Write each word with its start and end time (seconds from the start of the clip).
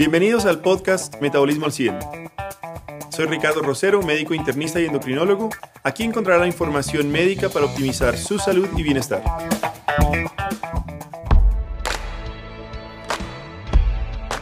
Bienvenidos 0.00 0.46
al 0.46 0.62
podcast 0.62 1.20
Metabolismo 1.20 1.66
al 1.66 1.72
100. 1.72 1.98
Soy 3.10 3.26
Ricardo 3.26 3.60
Rosero, 3.60 4.00
médico 4.00 4.32
internista 4.32 4.80
y 4.80 4.86
endocrinólogo. 4.86 5.50
Aquí 5.82 6.04
encontrará 6.04 6.46
información 6.46 7.12
médica 7.12 7.50
para 7.50 7.66
optimizar 7.66 8.16
su 8.16 8.38
salud 8.38 8.66
y 8.78 8.82
bienestar. 8.82 9.22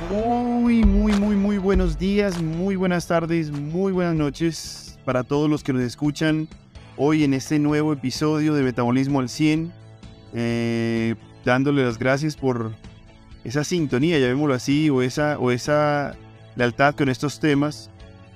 Muy, 0.08 0.84
muy, 0.84 1.12
muy, 1.14 1.34
muy 1.34 1.58
buenos 1.58 1.98
días, 1.98 2.40
muy 2.40 2.76
buenas 2.76 3.08
tardes, 3.08 3.50
muy 3.50 3.90
buenas 3.90 4.14
noches 4.14 4.96
para 5.04 5.24
todos 5.24 5.50
los 5.50 5.64
que 5.64 5.72
nos 5.72 5.82
escuchan 5.82 6.46
hoy 6.96 7.24
en 7.24 7.34
este 7.34 7.58
nuevo 7.58 7.92
episodio 7.92 8.54
de 8.54 8.62
Metabolismo 8.62 9.18
al 9.18 9.28
100. 9.28 9.72
Eh, 10.34 11.16
dándole 11.44 11.84
las 11.84 11.98
gracias 11.98 12.36
por 12.36 12.70
esa 13.48 13.64
sintonía, 13.64 14.18
llamémoslo 14.18 14.54
así, 14.54 14.90
o 14.90 15.00
esa, 15.00 15.38
o 15.38 15.50
esa 15.50 16.14
lealtad 16.54 16.94
con 16.94 17.08
estos 17.08 17.40
temas, 17.40 17.90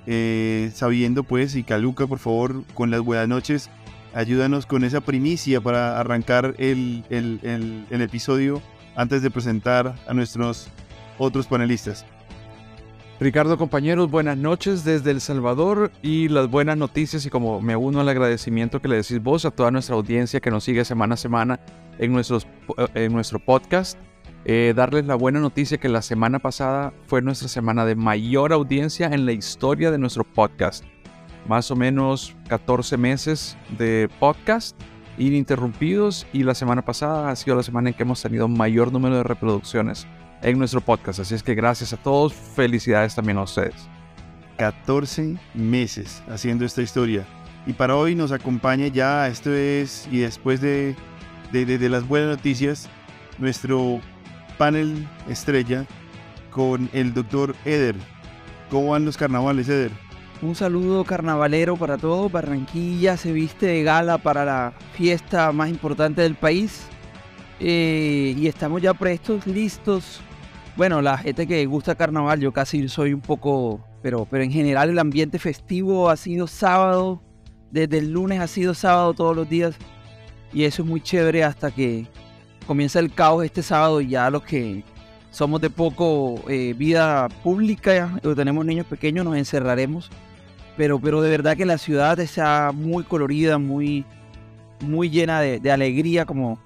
eh, 0.07 0.71
sabiendo 0.73 1.23
pues, 1.23 1.55
y 1.55 1.63
Caluca, 1.63 2.07
por 2.07 2.17
favor, 2.17 2.63
con 2.73 2.89
las 2.89 3.01
buenas 3.01 3.27
noches, 3.27 3.69
ayúdanos 4.15 4.65
con 4.65 4.83
esa 4.83 5.01
primicia 5.01 5.61
para 5.61 5.99
arrancar 5.99 6.55
el, 6.57 7.03
el, 7.11 7.85
el 7.89 8.01
episodio 8.01 8.59
antes 8.95 9.21
de 9.21 9.29
presentar 9.29 9.95
a 10.07 10.13
nuestros 10.15 10.67
otros 11.19 11.45
panelistas. 11.45 12.05
Ricardo, 13.19 13.57
compañeros, 13.59 14.09
buenas 14.09 14.37
noches 14.37 14.83
desde 14.83 15.11
El 15.11 15.21
Salvador 15.21 15.91
y 16.01 16.27
las 16.27 16.49
buenas 16.49 16.75
noticias 16.75 17.23
y 17.27 17.29
como 17.29 17.61
me 17.61 17.75
uno 17.75 17.99
al 17.99 18.09
agradecimiento 18.09 18.81
que 18.81 18.87
le 18.87 18.95
decís 18.95 19.21
vos 19.21 19.45
a 19.45 19.51
toda 19.51 19.69
nuestra 19.69 19.95
audiencia 19.95 20.39
que 20.39 20.49
nos 20.49 20.63
sigue 20.63 20.83
semana 20.83 21.13
a 21.13 21.17
semana 21.17 21.59
en, 21.99 22.11
nuestros, 22.11 22.47
en 22.95 23.13
nuestro 23.13 23.37
podcast. 23.37 23.97
Eh, 24.45 24.73
darles 24.75 25.05
la 25.05 25.15
buena 25.15 25.39
noticia 25.39 25.77
que 25.77 25.87
la 25.87 26.01
semana 26.01 26.39
pasada 26.39 26.93
fue 27.07 27.21
nuestra 27.21 27.47
semana 27.47 27.85
de 27.85 27.95
mayor 27.95 28.51
audiencia 28.51 29.07
en 29.07 29.25
la 29.25 29.31
historia 29.31 29.89
de 29.89 29.97
nuestro 29.97 30.25
podcast. 30.25 30.83
Más 31.47 31.71
o 31.71 31.75
menos 31.75 32.35
14 32.49 32.97
meses 32.97 33.57
de 33.77 34.09
podcast 34.19 34.75
ininterrumpidos 35.17 36.27
y 36.33 36.43
la 36.43 36.55
semana 36.55 36.83
pasada 36.83 37.29
ha 37.29 37.35
sido 37.35 37.55
la 37.55 37.63
semana 37.63 37.89
en 37.89 37.95
que 37.95 38.03
hemos 38.03 38.21
tenido 38.21 38.47
mayor 38.47 38.91
número 38.91 39.17
de 39.17 39.23
reproducciones 39.23 40.07
en 40.41 40.59
nuestro 40.59 40.81
podcast. 40.81 41.19
Así 41.19 41.35
es 41.35 41.43
que 41.43 41.55
gracias 41.55 41.93
a 41.93 41.97
todos, 41.97 42.33
felicidades 42.33 43.15
también 43.15 43.37
a 43.37 43.43
ustedes. 43.43 43.75
14 44.57 45.37
meses 45.53 46.21
haciendo 46.27 46.65
esta 46.65 46.81
historia. 46.81 47.25
Y 47.65 47.73
para 47.73 47.95
hoy 47.95 48.13
nos 48.13 48.33
acompaña 48.33 48.87
ya, 48.87 49.27
esto 49.29 49.53
es, 49.53 50.07
y 50.11 50.19
después 50.19 50.59
de, 50.59 50.95
de, 51.53 51.65
de, 51.65 51.77
de 51.77 51.89
las 51.89 52.05
buenas 52.05 52.29
noticias, 52.29 52.89
nuestro 53.39 54.01
panel 54.57 55.07
estrella 55.27 55.85
con 56.49 56.89
el 56.93 57.13
doctor 57.13 57.55
Eder. 57.65 57.95
¿Cómo 58.69 58.91
van 58.91 59.05
los 59.05 59.17
carnavales, 59.17 59.69
Eder? 59.69 59.91
Un 60.41 60.55
saludo 60.55 61.03
carnavalero 61.05 61.77
para 61.77 61.97
todos. 61.97 62.31
Barranquilla 62.31 63.15
se 63.17 63.31
viste 63.31 63.65
de 63.65 63.83
gala 63.83 64.17
para 64.17 64.43
la 64.43 64.73
fiesta 64.93 65.51
más 65.51 65.69
importante 65.69 66.21
del 66.21 66.35
país. 66.35 66.85
Eh, 67.59 68.35
y 68.37 68.47
estamos 68.47 68.81
ya 68.81 68.93
prestos, 68.93 69.47
listos. 69.47 70.21
Bueno, 70.75 71.01
la 71.01 71.17
gente 71.17 71.47
que 71.47 71.65
gusta 71.65 71.95
carnaval, 71.95 72.39
yo 72.39 72.51
casi 72.51 72.89
soy 72.89 73.13
un 73.13 73.21
poco, 73.21 73.79
pero, 74.01 74.27
pero 74.29 74.43
en 74.43 74.51
general 74.51 74.89
el 74.89 74.99
ambiente 74.99 75.39
festivo 75.39 76.09
ha 76.09 76.17
sido 76.17 76.47
sábado. 76.47 77.21
Desde 77.71 77.99
el 77.99 78.11
lunes 78.11 78.41
ha 78.41 78.47
sido 78.47 78.73
sábado 78.73 79.13
todos 79.13 79.35
los 79.35 79.47
días. 79.47 79.75
Y 80.51 80.65
eso 80.65 80.81
es 80.81 80.89
muy 80.89 80.99
chévere 80.99 81.43
hasta 81.43 81.71
que 81.71 82.05
comienza 82.63 82.99
el 82.99 83.13
caos 83.13 83.43
este 83.45 83.63
sábado 83.63 84.01
y 84.01 84.09
ya 84.09 84.29
los 84.29 84.43
que 84.43 84.83
somos 85.31 85.61
de 85.61 85.69
poco 85.69 86.43
eh, 86.47 86.73
vida 86.77 87.27
pública 87.43 88.19
o 88.23 88.35
tenemos 88.35 88.65
niños 88.65 88.85
pequeños 88.85 89.25
nos 89.25 89.35
encerraremos. 89.35 90.09
Pero, 90.77 90.99
pero 90.99 91.21
de 91.21 91.29
verdad 91.29 91.55
que 91.55 91.65
la 91.65 91.77
ciudad 91.77 92.19
está 92.19 92.71
muy 92.73 93.03
colorida, 93.03 93.57
muy, 93.59 94.05
muy 94.81 95.09
llena 95.09 95.39
de, 95.39 95.59
de 95.59 95.71
alegría, 95.71 96.25
como 96.25 96.59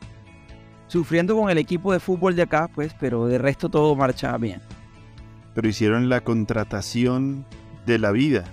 sufriendo 0.88 1.36
con 1.36 1.50
el 1.50 1.58
equipo 1.58 1.92
de 1.92 2.00
fútbol 2.00 2.36
de 2.36 2.44
acá, 2.44 2.70
pues, 2.74 2.96
pero 3.00 3.28
de 3.28 3.38
resto 3.38 3.70
todo 3.70 3.96
marcha 3.96 4.38
bien. 4.38 4.62
Pero 5.54 5.68
hicieron 5.68 6.08
la 6.10 6.22
contratación 6.22 7.46
de 7.86 8.00
la 8.00 8.12
vida, 8.12 8.46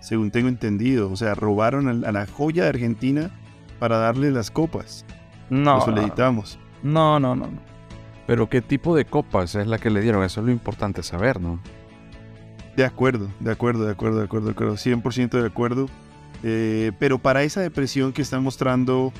según 0.00 0.30
tengo 0.30 0.48
entendido. 0.48 1.10
O 1.10 1.16
sea, 1.16 1.34
robaron 1.34 2.04
a 2.04 2.12
la 2.12 2.26
joya 2.26 2.64
de 2.64 2.68
Argentina 2.70 3.30
para 3.78 3.98
darle 3.98 4.30
las 4.30 4.50
copas. 4.50 5.04
No. 5.50 5.76
Lo 5.76 5.80
solicitamos. 5.82 6.58
No, 6.82 7.18
no, 7.20 7.34
no, 7.34 7.46
no. 7.46 7.60
Pero 8.26 8.48
qué 8.48 8.60
tipo 8.60 8.94
de 8.94 9.04
copas 9.04 9.54
es 9.54 9.66
la 9.66 9.78
que 9.78 9.90
le 9.90 10.00
dieron, 10.00 10.22
eso 10.22 10.40
es 10.40 10.46
lo 10.46 10.52
importante 10.52 11.02
saber, 11.02 11.40
¿no? 11.40 11.60
De 12.76 12.84
acuerdo, 12.84 13.28
de 13.40 13.50
acuerdo, 13.50 13.84
de 13.84 13.92
acuerdo, 13.92 14.18
de 14.18 14.24
acuerdo, 14.24 14.46
de 14.46 14.52
acuerdo, 14.52 14.74
100% 14.74 15.40
de 15.40 15.46
acuerdo. 15.46 15.88
Eh, 16.44 16.92
pero 16.98 17.18
para 17.18 17.42
esa 17.42 17.60
depresión 17.60 18.12
que 18.12 18.22
está 18.22 18.38
mostrando 18.38 19.12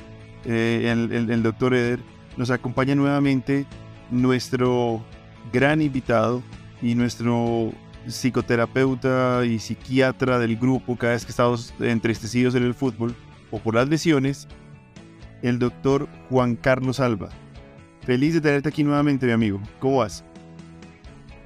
eh, 0.45 0.89
el, 0.91 1.11
el, 1.11 1.29
el 1.31 1.43
doctor 1.43 1.73
Eder, 1.73 1.99
nos 2.37 2.51
acompaña 2.51 2.95
nuevamente 2.95 3.65
nuestro 4.11 5.03
gran 5.51 5.81
invitado 5.81 6.41
y 6.81 6.95
nuestro 6.95 7.73
psicoterapeuta 8.07 9.45
y 9.45 9.59
psiquiatra 9.59 10.39
del 10.39 10.55
grupo 10.57 10.95
cada 10.95 11.13
vez 11.13 11.25
que 11.25 11.31
estamos 11.31 11.73
entristecidos 11.79 12.55
en 12.55 12.63
el 12.63 12.73
fútbol 12.73 13.15
o 13.51 13.59
por 13.59 13.75
las 13.75 13.89
lesiones, 13.89 14.47
el 15.41 15.59
doctor 15.59 16.07
Juan 16.29 16.55
Carlos 16.55 16.99
Alba. 16.99 17.29
Feliz 18.09 18.33
de 18.33 18.41
tenerte 18.41 18.69
aquí 18.69 18.83
nuevamente, 18.83 19.27
mi 19.27 19.33
amigo. 19.33 19.61
¿Cómo 19.77 19.97
vas? 19.97 20.23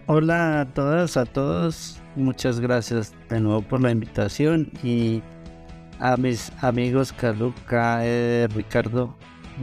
Hola 0.06 0.62
a 0.62 0.66
todas, 0.66 1.18
a 1.18 1.26
todos. 1.26 2.00
Muchas 2.16 2.62
gracias 2.62 3.14
de 3.28 3.42
nuevo 3.42 3.62
por 3.64 3.82
la 3.82 3.92
invitación 3.92 4.72
y 4.82 5.22
a 6.00 6.16
mis 6.16 6.54
amigos 6.62 7.12
Caluca, 7.12 8.06
eh, 8.06 8.48
Ricardo, 8.56 9.14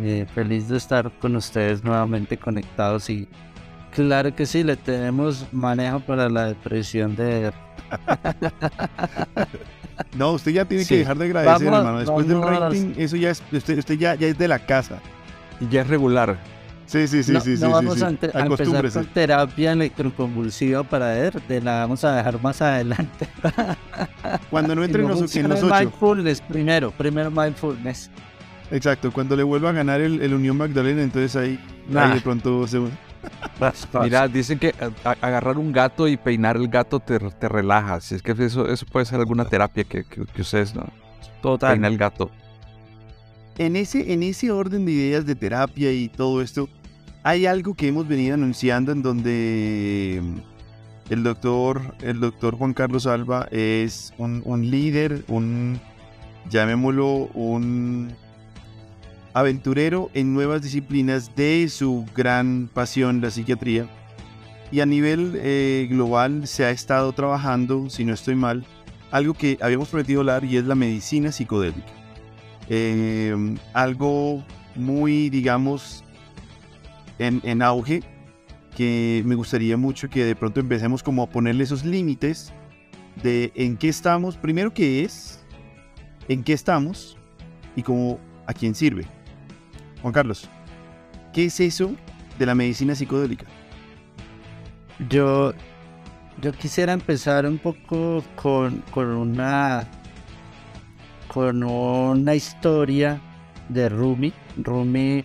eh, 0.02 0.26
feliz 0.34 0.68
de 0.68 0.76
estar 0.76 1.10
con 1.20 1.36
ustedes 1.36 1.82
nuevamente 1.82 2.36
conectados 2.36 3.08
y 3.08 3.26
claro 3.94 4.36
que 4.36 4.44
sí, 4.44 4.62
le 4.62 4.76
tenemos 4.76 5.46
manejo 5.52 6.00
para 6.00 6.28
la 6.28 6.48
depresión 6.48 7.16
de... 7.16 7.50
no, 10.18 10.32
usted 10.32 10.50
ya 10.50 10.66
tiene 10.66 10.84
sí. 10.84 10.90
que 10.90 10.98
dejar 10.98 11.16
de 11.16 11.24
agradecer, 11.24 11.70
vamos, 11.70 11.78
hermano. 11.78 11.98
Después 12.00 12.28
del 12.28 12.42
rating, 12.42 12.92
eso 12.98 13.16
ya 13.16 13.30
es, 13.30 13.42
usted, 13.50 13.78
usted 13.78 13.94
ya, 13.94 14.16
ya 14.16 14.26
es 14.26 14.36
de 14.36 14.48
la 14.48 14.58
casa. 14.58 14.98
Y 15.60 15.68
ya 15.68 15.80
es 15.80 15.88
regular. 15.88 16.59
Sí, 16.90 17.06
sí, 17.06 17.22
sí, 17.22 17.30
no, 17.30 17.40
sí, 17.40 17.50
no 17.50 17.56
sí, 17.56 17.72
vamos 17.72 17.94
sí, 17.98 18.02
a, 18.02 18.10
sí. 18.10 18.16
a 18.34 18.40
empezar 18.40 18.90
con 18.90 19.06
terapia 19.06 19.70
electroconvulsiva 19.70 20.82
para 20.82 21.12
ver, 21.12 21.40
de 21.42 21.60
la 21.60 21.82
vamos 21.82 22.02
a 22.02 22.16
dejar 22.16 22.42
más 22.42 22.60
adelante. 22.60 23.28
Cuando 24.50 24.74
no 24.74 24.82
entren 24.82 25.06
los, 25.06 25.36
en 25.36 25.48
los 25.48 25.62
ocho. 25.62 25.72
Mindfulness 25.72 26.40
primero, 26.40 26.90
primero 26.90 27.30
mindfulness. 27.30 28.10
Exacto, 28.72 29.12
cuando 29.12 29.36
le 29.36 29.44
vuelva 29.44 29.70
a 29.70 29.72
ganar 29.72 30.00
el, 30.00 30.20
el 30.20 30.34
Unión 30.34 30.56
Magdalena, 30.56 31.00
entonces 31.02 31.36
ahí, 31.36 31.60
nah. 31.88 32.08
ahí 32.08 32.14
de 32.14 32.20
pronto 32.22 32.66
se... 32.66 32.80
Mira, 34.02 34.26
dicen 34.26 34.58
que 34.58 34.74
a, 35.04 35.10
agarrar 35.10 35.58
un 35.58 35.70
gato 35.70 36.08
y 36.08 36.16
peinar 36.16 36.56
el 36.56 36.66
gato 36.66 36.98
te, 36.98 37.20
te 37.20 37.48
relaja. 37.48 38.00
Si 38.00 38.16
es 38.16 38.22
que 38.22 38.32
eso, 38.32 38.66
eso 38.66 38.84
puede 38.86 39.06
ser 39.06 39.20
alguna 39.20 39.44
terapia 39.44 39.84
que, 39.84 40.02
que, 40.02 40.24
que 40.24 40.42
ustedes, 40.42 40.74
¿no? 40.74 40.88
Total. 41.40 41.72
Peinar 41.74 41.92
el 41.92 41.98
gato. 41.98 42.32
En 43.58 43.76
ese, 43.76 44.12
en 44.12 44.24
ese 44.24 44.50
orden 44.50 44.86
de 44.86 44.92
ideas 44.92 45.26
de 45.26 45.34
terapia 45.36 45.92
y 45.92 46.08
todo 46.08 46.40
esto, 46.40 46.68
hay 47.22 47.46
algo 47.46 47.74
que 47.74 47.88
hemos 47.88 48.08
venido 48.08 48.34
anunciando 48.34 48.92
en 48.92 49.02
donde 49.02 50.22
el 51.10 51.22
doctor, 51.22 51.94
el 52.00 52.20
doctor 52.20 52.56
Juan 52.56 52.72
Carlos 52.72 53.06
Alba 53.06 53.48
es 53.50 54.14
un, 54.16 54.42
un 54.44 54.70
líder, 54.70 55.24
un, 55.28 55.80
llamémoslo, 56.48 57.28
un 57.34 58.12
aventurero 59.34 60.10
en 60.14 60.32
nuevas 60.34 60.62
disciplinas 60.62 61.34
de 61.36 61.68
su 61.68 62.06
gran 62.14 62.70
pasión, 62.72 63.20
la 63.20 63.30
psiquiatría. 63.30 63.86
Y 64.72 64.80
a 64.80 64.86
nivel 64.86 65.32
eh, 65.36 65.88
global 65.90 66.46
se 66.46 66.64
ha 66.64 66.70
estado 66.70 67.12
trabajando, 67.12 67.90
si 67.90 68.04
no 68.04 68.14
estoy 68.14 68.36
mal, 68.36 68.64
algo 69.10 69.34
que 69.34 69.58
habíamos 69.60 69.88
prometido 69.88 70.20
hablar 70.20 70.44
y 70.44 70.56
es 70.56 70.64
la 70.64 70.76
medicina 70.76 71.32
psicodélica. 71.32 71.92
Eh, 72.68 73.56
algo 73.72 74.44
muy, 74.76 75.28
digamos, 75.28 76.04
en, 77.20 77.62
auge, 77.62 78.02
que 78.76 79.22
me 79.26 79.34
gustaría 79.34 79.76
mucho 79.76 80.08
que 80.08 80.24
de 80.24 80.34
pronto 80.34 80.60
empecemos 80.60 81.02
como 81.02 81.22
a 81.22 81.28
ponerle 81.28 81.64
esos 81.64 81.84
límites 81.84 82.52
de 83.22 83.52
en 83.54 83.76
qué 83.76 83.88
estamos, 83.88 84.36
primero 84.36 84.72
qué 84.72 85.04
es, 85.04 85.44
en 86.28 86.42
qué 86.42 86.52
estamos 86.52 87.16
y 87.76 87.82
cómo 87.82 88.18
a 88.46 88.54
quién 88.54 88.74
sirve. 88.74 89.06
Juan 90.00 90.14
Carlos, 90.14 90.48
¿qué 91.32 91.44
es 91.46 91.60
eso 91.60 91.94
de 92.38 92.46
la 92.46 92.54
medicina 92.54 92.94
psicodélica? 92.94 93.44
Yo, 95.08 95.52
yo 96.40 96.52
quisiera 96.52 96.92
empezar 96.92 97.46
un 97.46 97.58
poco 97.58 98.24
con, 98.36 98.82
con 98.92 99.08
una 99.08 99.86
con 101.32 101.62
una 101.62 102.34
historia 102.34 103.20
de 103.68 103.88
Rumi. 103.88 104.32
Rumi, 104.56 105.24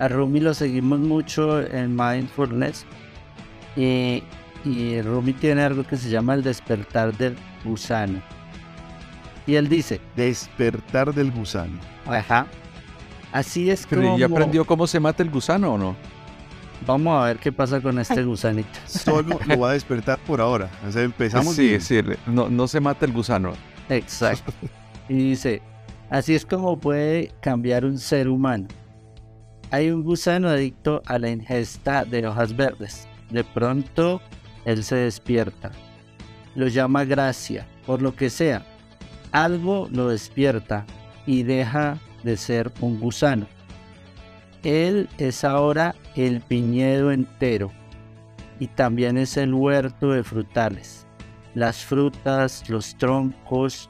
a 0.00 0.08
Rumi 0.08 0.40
lo 0.40 0.52
seguimos 0.54 0.98
mucho 0.98 1.60
en 1.60 1.94
Mindfulness. 1.94 2.84
Y 3.76 4.24
y 4.64 5.00
Rumi 5.00 5.32
tiene 5.32 5.62
algo 5.62 5.84
que 5.84 5.96
se 5.96 6.10
llama 6.10 6.34
el 6.34 6.42
despertar 6.42 7.16
del 7.16 7.36
gusano. 7.64 8.20
Y 9.46 9.54
él 9.54 9.68
dice, 9.68 10.00
Despertar 10.16 11.14
del 11.14 11.30
gusano. 11.30 11.78
ajá, 12.06 12.46
así 13.32 13.70
es 13.70 13.86
Pero 13.88 14.02
como... 14.02 14.18
¿ya 14.18 14.26
aprendió 14.26 14.64
cómo 14.64 14.86
se 14.86 15.00
mata 15.00 15.22
el 15.22 15.30
gusano 15.30 15.74
o 15.74 15.78
no? 15.78 15.96
Vamos 16.86 17.20
a 17.20 17.26
ver 17.26 17.38
qué 17.38 17.52
pasa 17.52 17.80
con 17.80 17.98
este 17.98 18.22
gusanito. 18.22 18.78
Solo 18.86 19.38
lo 19.46 19.58
va 19.58 19.70
a 19.70 19.72
despertar 19.74 20.18
por 20.20 20.40
ahora. 20.40 20.70
O 20.86 20.90
sea, 20.90 21.02
empezamos 21.02 21.54
sí, 21.54 21.68
bien. 21.68 21.80
sí, 21.80 22.00
no, 22.26 22.48
no 22.48 22.66
se 22.68 22.80
mata 22.80 23.04
el 23.04 23.12
gusano. 23.12 23.52
Exacto. 23.88 24.52
Y 25.08 25.14
dice, 25.14 25.60
así 26.08 26.34
es 26.34 26.46
como 26.46 26.78
puede 26.78 27.32
cambiar 27.40 27.84
un 27.84 27.98
ser 27.98 28.28
humano. 28.28 28.66
Hay 29.72 29.90
un 29.90 30.02
gusano 30.02 30.48
adicto 30.48 31.00
a 31.06 31.18
la 31.18 31.30
ingesta 31.30 32.04
de 32.04 32.26
hojas 32.26 32.56
verdes. 32.56 33.06
De 33.30 33.44
pronto, 33.44 34.20
él 34.64 34.82
se 34.82 34.96
despierta. 34.96 35.70
Lo 36.56 36.66
llama 36.66 37.04
gracia, 37.04 37.66
por 37.86 38.02
lo 38.02 38.16
que 38.16 38.30
sea. 38.30 38.66
Algo 39.30 39.88
lo 39.92 40.08
despierta 40.08 40.84
y 41.24 41.44
deja 41.44 41.98
de 42.24 42.36
ser 42.36 42.72
un 42.80 42.98
gusano. 42.98 43.46
Él 44.64 45.08
es 45.18 45.44
ahora 45.44 45.94
el 46.16 46.42
viñedo 46.48 47.12
entero 47.12 47.70
y 48.58 48.66
también 48.66 49.16
es 49.16 49.36
el 49.36 49.54
huerto 49.54 50.10
de 50.10 50.24
frutales, 50.24 51.06
las 51.54 51.82
frutas, 51.84 52.68
los 52.68 52.96
troncos, 52.98 53.88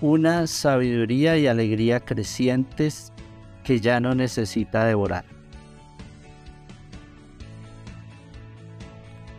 una 0.00 0.46
sabiduría 0.48 1.38
y 1.38 1.46
alegría 1.46 2.00
crecientes 2.00 3.11
que 3.64 3.80
ya 3.80 4.00
no 4.00 4.14
necesita 4.14 4.84
devorar. 4.84 5.24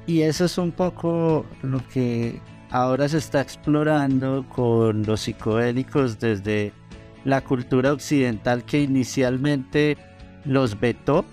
Y 0.05 0.21
eso 0.21 0.45
es 0.45 0.57
un 0.57 0.71
poco 0.71 1.45
lo 1.61 1.85
que 1.87 2.41
ahora 2.71 3.07
se 3.07 3.17
está 3.17 3.41
explorando 3.41 4.45
con 4.49 5.03
los 5.03 5.21
psicodélicos 5.21 6.19
desde 6.19 6.73
la 7.23 7.41
cultura 7.41 7.93
occidental 7.93 8.65
que 8.65 8.81
inicialmente 8.81 9.97
los 10.43 10.77
vetó 10.77 11.23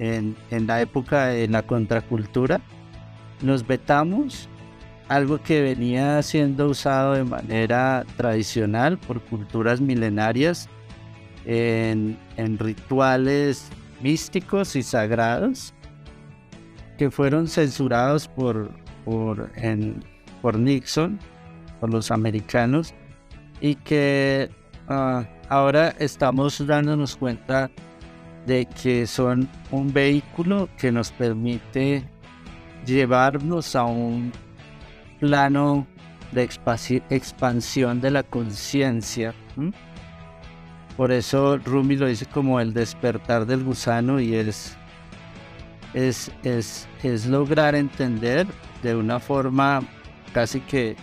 en, 0.00 0.34
en 0.50 0.66
la 0.66 0.80
época 0.80 1.26
de 1.26 1.46
la 1.46 1.62
contracultura. 1.62 2.60
Los 3.42 3.64
vetamos, 3.64 4.48
algo 5.08 5.40
que 5.40 5.62
venía 5.62 6.20
siendo 6.22 6.68
usado 6.68 7.12
de 7.12 7.22
manera 7.22 8.04
tradicional 8.16 8.98
por 8.98 9.20
culturas 9.20 9.80
milenarias 9.80 10.68
en, 11.44 12.18
rituales 12.58 13.68
místicos 14.00 14.76
y 14.76 14.82
sagrados 14.82 15.74
que 16.98 17.10
fueron 17.10 17.48
censurados 17.48 18.28
por, 18.28 18.70
por, 19.04 20.58
Nixon, 20.58 21.18
por 21.80 21.90
los 21.90 22.10
americanos, 22.10 22.94
y 23.60 23.74
que 23.74 24.48
ah, 24.88 25.24
ahora 25.48 25.94
estamos 25.98 26.64
dándonos 26.66 27.16
cuenta 27.16 27.70
de 28.46 28.66
que 28.66 29.06
son 29.06 29.48
un 29.70 29.92
vehículo 29.92 30.68
que 30.78 30.92
nos 30.92 31.10
permite 31.12 32.04
llevarnos 32.86 33.74
a 33.74 33.84
un 33.84 34.32
plano 35.18 35.86
de 36.32 36.42
expansión 36.42 38.00
de 38.00 38.10
la 38.10 38.22
conciencia. 38.22 39.34
Por 40.96 41.10
eso 41.10 41.58
Rumi 41.58 41.96
lo 41.96 42.06
dice 42.06 42.26
como 42.26 42.60
el 42.60 42.72
despertar 42.72 43.46
del 43.46 43.64
gusano 43.64 44.20
y 44.20 44.34
es, 44.34 44.76
es, 45.92 46.30
es, 46.44 46.86
es 47.02 47.26
lograr 47.26 47.74
entender 47.74 48.46
de 48.82 48.94
una 48.94 49.18
forma 49.18 49.82
casi 50.32 50.60
que 50.60 50.96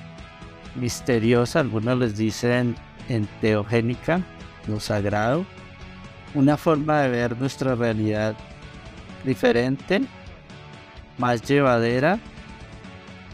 misteriosa, 0.76 1.60
algunos 1.60 1.98
les 1.98 2.16
dicen 2.16 2.76
enteogénica, 3.10 4.22
lo 4.68 4.80
sagrado, 4.80 5.46
una 6.34 6.56
forma 6.56 7.02
de 7.02 7.10
ver 7.10 7.38
nuestra 7.38 7.76
realidad 7.76 8.36
diferente, 9.26 10.02
más 11.18 11.42
llevadera 11.42 12.18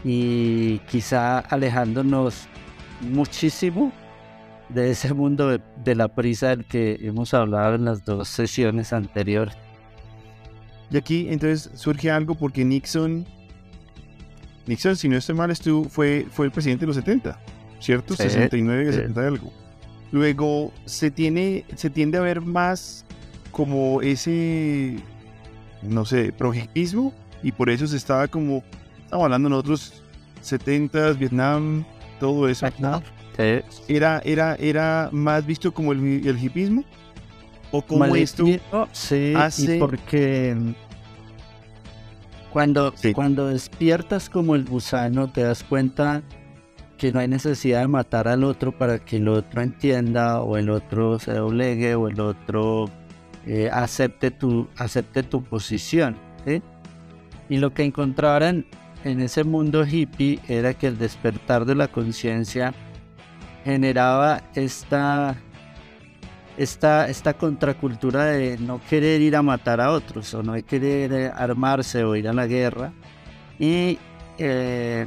y 0.02 0.78
quizá 0.90 1.38
alejándonos 1.38 2.48
muchísimo 3.00 3.92
de 4.68 4.90
ese 4.90 5.14
mundo 5.14 5.48
de, 5.48 5.60
de 5.84 5.94
la 5.94 6.08
prisa 6.08 6.48
del 6.48 6.64
que 6.64 6.98
hemos 7.00 7.34
hablado 7.34 7.74
en 7.74 7.84
las 7.84 8.04
dos 8.04 8.28
sesiones 8.28 8.92
anteriores. 8.92 9.56
Y 10.90 10.96
aquí 10.96 11.26
entonces 11.28 11.70
surge 11.74 12.10
algo 12.10 12.34
porque 12.34 12.64
Nixon, 12.64 13.26
Nixon, 14.66 14.96
si 14.96 15.08
no 15.08 15.16
estoy 15.16 15.34
mal, 15.34 15.50
estuvo, 15.50 15.84
fue, 15.84 16.26
fue 16.30 16.46
el 16.46 16.52
presidente 16.52 16.82
de 16.82 16.86
los 16.88 16.96
70, 16.96 17.38
¿cierto? 17.80 18.14
Sí, 18.14 18.22
69, 18.24 18.92
sí. 18.92 18.98
70 18.98 19.22
y 19.22 19.26
algo. 19.26 19.52
Luego 20.10 20.72
se 20.86 21.10
tiene, 21.10 21.64
se 21.76 21.90
tiende 21.90 22.16
a 22.18 22.22
ver 22.22 22.40
más 22.40 23.04
como 23.50 24.00
ese, 24.00 24.96
no 25.82 26.04
sé, 26.04 26.32
proyectismo 26.32 27.12
y 27.42 27.52
por 27.52 27.68
eso 27.68 27.86
se 27.86 27.96
estaba 27.96 28.28
como, 28.28 28.62
estamos 29.04 29.24
hablando 29.24 29.50
nosotros, 29.50 30.02
70s, 30.42 31.18
Vietnam, 31.18 31.84
todo 32.18 32.48
eso. 32.48 32.66
Sí. 33.38 33.94
Era, 33.94 34.20
era, 34.24 34.56
era 34.56 35.08
más 35.12 35.46
visto 35.46 35.72
como 35.72 35.92
el, 35.92 36.26
el 36.26 36.42
hipismo 36.42 36.84
o 37.70 37.80
como 37.82 38.04
esto. 38.16 38.42
Maligno, 38.42 38.88
sí, 38.92 39.32
hace- 39.36 39.76
y 39.76 39.78
porque 39.78 40.56
cuando, 42.52 42.92
Sí. 42.96 43.12
cuando 43.12 43.46
despiertas 43.48 44.28
como 44.28 44.54
el 44.54 44.64
gusano 44.64 45.30
te 45.30 45.42
das 45.42 45.62
cuenta 45.62 46.22
que 46.96 47.12
no 47.12 47.20
hay 47.20 47.28
necesidad 47.28 47.80
de 47.82 47.88
matar 47.88 48.26
al 48.26 48.42
otro 48.42 48.76
para 48.76 48.98
que 48.98 49.18
el 49.18 49.28
otro 49.28 49.62
entienda 49.62 50.40
o 50.42 50.56
el 50.56 50.68
otro 50.70 51.18
se 51.20 51.32
doblegue 51.32 51.94
o 51.94 52.08
el 52.08 52.18
otro 52.20 52.86
eh, 53.46 53.70
acepte, 53.72 54.30
tu, 54.32 54.66
acepte 54.76 55.22
tu 55.22 55.42
posición. 55.44 56.16
¿sí? 56.44 56.60
Y 57.48 57.58
lo 57.58 57.72
que 57.72 57.84
encontraron 57.84 58.66
en 59.04 59.20
ese 59.20 59.44
mundo 59.44 59.86
hippie 59.86 60.40
era 60.48 60.74
que 60.74 60.88
el 60.88 60.98
despertar 60.98 61.64
de 61.66 61.76
la 61.76 61.86
conciencia 61.88 62.74
generaba 63.64 64.42
esta 64.54 65.36
esta, 66.58 67.08
esta 67.08 67.34
contracultura 67.34 68.26
de 68.26 68.58
no 68.58 68.80
querer 68.90 69.20
ir 69.20 69.36
a 69.36 69.42
matar 69.42 69.80
a 69.80 69.92
otros 69.92 70.34
o 70.34 70.42
no 70.42 70.54
querer 70.64 71.12
eh, 71.12 71.30
armarse 71.34 72.02
o 72.02 72.16
ir 72.16 72.28
a 72.28 72.32
la 72.32 72.46
guerra. 72.46 72.92
Y 73.58 73.98
eh, 74.38 75.06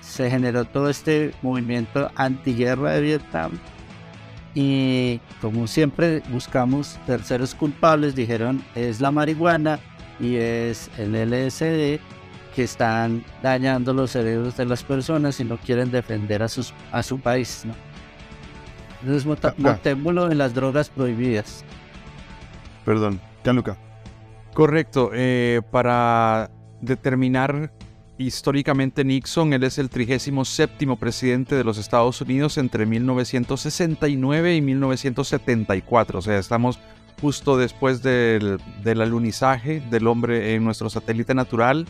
se 0.00 0.28
generó 0.28 0.64
todo 0.64 0.90
este 0.90 1.32
movimiento 1.42 2.10
antiguerra 2.16 2.92
de 2.92 3.00
Vietnam. 3.00 3.52
Y 4.54 5.20
como 5.40 5.66
siempre 5.66 6.22
buscamos 6.30 6.98
terceros 7.06 7.54
culpables, 7.54 8.14
dijeron 8.14 8.62
es 8.74 9.00
la 9.00 9.10
marihuana 9.10 9.78
y 10.18 10.36
es 10.36 10.90
el 10.98 11.12
LSD 11.12 12.00
que 12.56 12.62
están 12.64 13.22
dañando 13.42 13.92
los 13.92 14.10
cerebros 14.12 14.56
de 14.56 14.64
las 14.64 14.82
personas 14.82 15.38
y 15.38 15.44
no 15.44 15.58
quieren 15.58 15.90
defender 15.90 16.42
a, 16.42 16.48
sus, 16.48 16.72
a 16.90 17.02
su 17.02 17.20
país. 17.20 17.62
¿no? 17.66 17.74
Entonces 19.02 19.26
mota- 19.26 19.48
Ah, 19.50 19.54
ah. 19.58 19.62
montémoslo 19.62 20.32
en 20.32 20.38
las 20.38 20.54
drogas 20.54 20.88
prohibidas. 20.88 21.64
Perdón, 22.84 23.20
Gianluca. 23.44 23.76
Correcto. 24.54 25.10
eh, 25.12 25.60
para 25.70 26.50
determinar 26.80 27.70
históricamente 28.18 29.04
Nixon, 29.04 29.52
él 29.52 29.62
es 29.64 29.76
el 29.78 29.90
37 29.90 30.96
presidente 30.98 31.54
de 31.56 31.62
los 31.64 31.76
Estados 31.76 32.18
Unidos 32.22 32.56
entre 32.56 32.86
1969 32.86 34.56
y 34.56 34.62
1974. 34.62 36.18
O 36.18 36.22
sea, 36.22 36.38
estamos 36.38 36.78
justo 37.20 37.58
después 37.58 38.02
del, 38.02 38.58
del 38.82 39.00
alunizaje 39.02 39.82
del 39.90 40.06
hombre 40.06 40.54
en 40.54 40.64
nuestro 40.64 40.88
satélite 40.88 41.34
natural. 41.34 41.86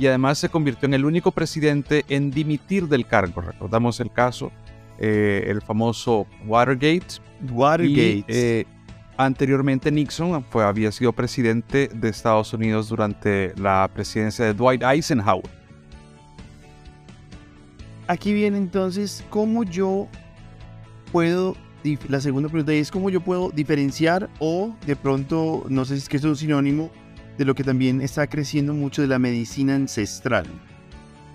Y 0.00 0.06
además 0.06 0.38
se 0.38 0.48
convirtió 0.48 0.86
en 0.86 0.94
el 0.94 1.04
único 1.04 1.30
presidente 1.30 2.06
en 2.08 2.30
dimitir 2.30 2.88
del 2.88 3.06
cargo. 3.06 3.42
Recordamos 3.42 4.00
el 4.00 4.10
caso, 4.10 4.50
eh, 4.98 5.44
el 5.46 5.60
famoso 5.60 6.26
Watergate, 6.46 7.20
Watergate. 7.52 8.00
y, 8.00 8.24
eh, 8.26 8.64
anteriormente 9.18 9.92
Nixon 9.92 10.42
fue, 10.48 10.64
había 10.64 10.90
sido 10.90 11.12
presidente 11.12 11.90
de 11.92 12.08
Estados 12.08 12.54
Unidos 12.54 12.88
durante 12.88 13.52
la 13.56 13.90
presidencia 13.92 14.46
de 14.46 14.54
Dwight 14.54 14.82
Eisenhower. 14.82 15.44
Aquí 18.06 18.32
viene 18.32 18.56
entonces 18.56 19.22
cómo 19.28 19.64
yo 19.64 20.08
puedo, 21.12 21.56
la 22.08 22.22
segunda 22.22 22.48
pregunta 22.48 22.72
es 22.72 22.90
cómo 22.90 23.10
yo 23.10 23.20
puedo 23.20 23.50
diferenciar 23.50 24.30
o 24.38 24.74
de 24.86 24.96
pronto, 24.96 25.66
no 25.68 25.84
sé 25.84 25.96
si 25.96 26.04
es 26.04 26.08
que 26.08 26.16
es 26.16 26.24
un 26.24 26.36
sinónimo 26.36 26.90
de 27.40 27.46
lo 27.46 27.54
que 27.54 27.64
también 27.64 28.02
está 28.02 28.26
creciendo 28.26 28.74
mucho 28.74 29.00
de 29.00 29.08
la 29.08 29.18
medicina 29.18 29.74
ancestral. 29.74 30.44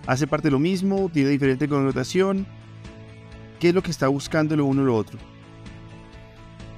Hace 0.05 0.27
parte 0.27 0.49
de 0.49 0.51
lo 0.51 0.59
mismo, 0.59 1.09
tiene 1.11 1.31
diferente 1.31 1.67
connotación. 1.67 2.45
¿Qué 3.59 3.69
es 3.69 3.73
lo 3.73 3.81
que 3.81 3.89
está 3.89 4.07
buscando 4.07 4.55
lo 4.55 4.65
uno 4.65 4.83
o 4.83 4.85
lo 4.85 4.95
otro? 4.95 5.17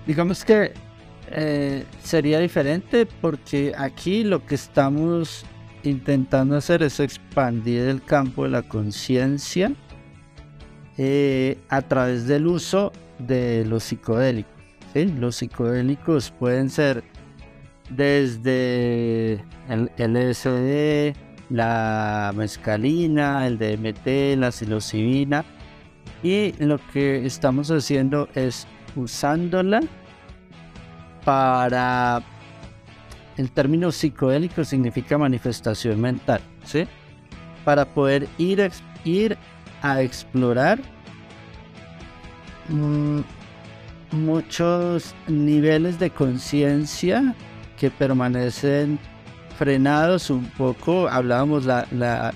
Digamos 0.06 0.46
que 0.46 0.72
eh, 1.30 1.84
sería 2.02 2.40
diferente 2.40 3.06
porque 3.06 3.74
aquí 3.78 4.24
lo 4.24 4.46
que 4.46 4.56
estamos 4.56 5.46
intentando 5.84 6.56
hacer 6.56 6.82
es 6.82 7.02
expandir 7.02 7.82
el 7.82 8.02
campo 8.02 8.46
de 8.46 8.52
la 8.52 8.62
conciencia 8.62 9.74
eh, 10.98 11.58
a 11.68 11.82
través 11.82 12.28
del 12.28 12.48
uso 12.48 12.94
de 13.20 13.66
los 13.66 13.84
psicodélicos. 13.84 14.54
Los 14.96 15.36
psicodélicos 15.36 16.32
pueden 16.32 16.70
ser 16.70 17.04
desde 17.89 19.44
el 19.70 19.91
LSD, 19.98 21.15
la 21.50 22.34
mescalina, 22.36 23.48
el 23.48 23.58
DMT, 23.58 24.38
la 24.38 24.51
psilocibina. 24.51 25.46
Y 26.24 26.53
lo 26.63 26.79
que 26.91 27.25
estamos 27.25 27.70
haciendo 27.72 28.27
es 28.36 28.67
usándola 28.96 29.82
para... 31.24 32.22
El 33.38 33.51
término 33.51 33.91
psicodélico 33.91 34.63
significa 34.63 35.15
manifestación 35.15 36.01
mental, 36.01 36.41
¿sí? 36.65 36.88
Para 37.63 37.86
poder 37.86 38.27
ir, 38.39 38.72
ir 39.06 39.38
a 39.84 40.01
explorar 40.01 40.79
mm, 42.70 43.20
muchos 44.12 45.13
niveles 45.27 46.00
de 46.00 46.10
conciencia 46.10 47.36
que 47.78 47.90
permanecen 47.92 49.00
frenados 49.58 50.30
un 50.30 50.46
poco, 50.52 51.08
hablábamos 51.08 51.66
la, 51.66 51.88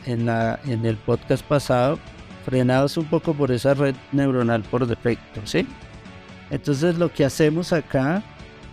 en, 0.06 0.26
la, 0.26 0.60
en 0.66 0.86
el 0.86 0.98
podcast 0.98 1.46
pasado, 1.46 2.00
frenados 2.46 2.98
un 2.98 3.06
poco 3.06 3.34
por 3.34 3.52
esa 3.52 3.74
red 3.74 3.96
neuronal 4.12 4.64
por 4.64 4.88
defecto, 4.88 5.42
¿sí? 5.46 5.68
Entonces 6.50 6.98
lo 6.98 7.14
que 7.14 7.26
hacemos 7.26 7.74
acá 7.74 8.24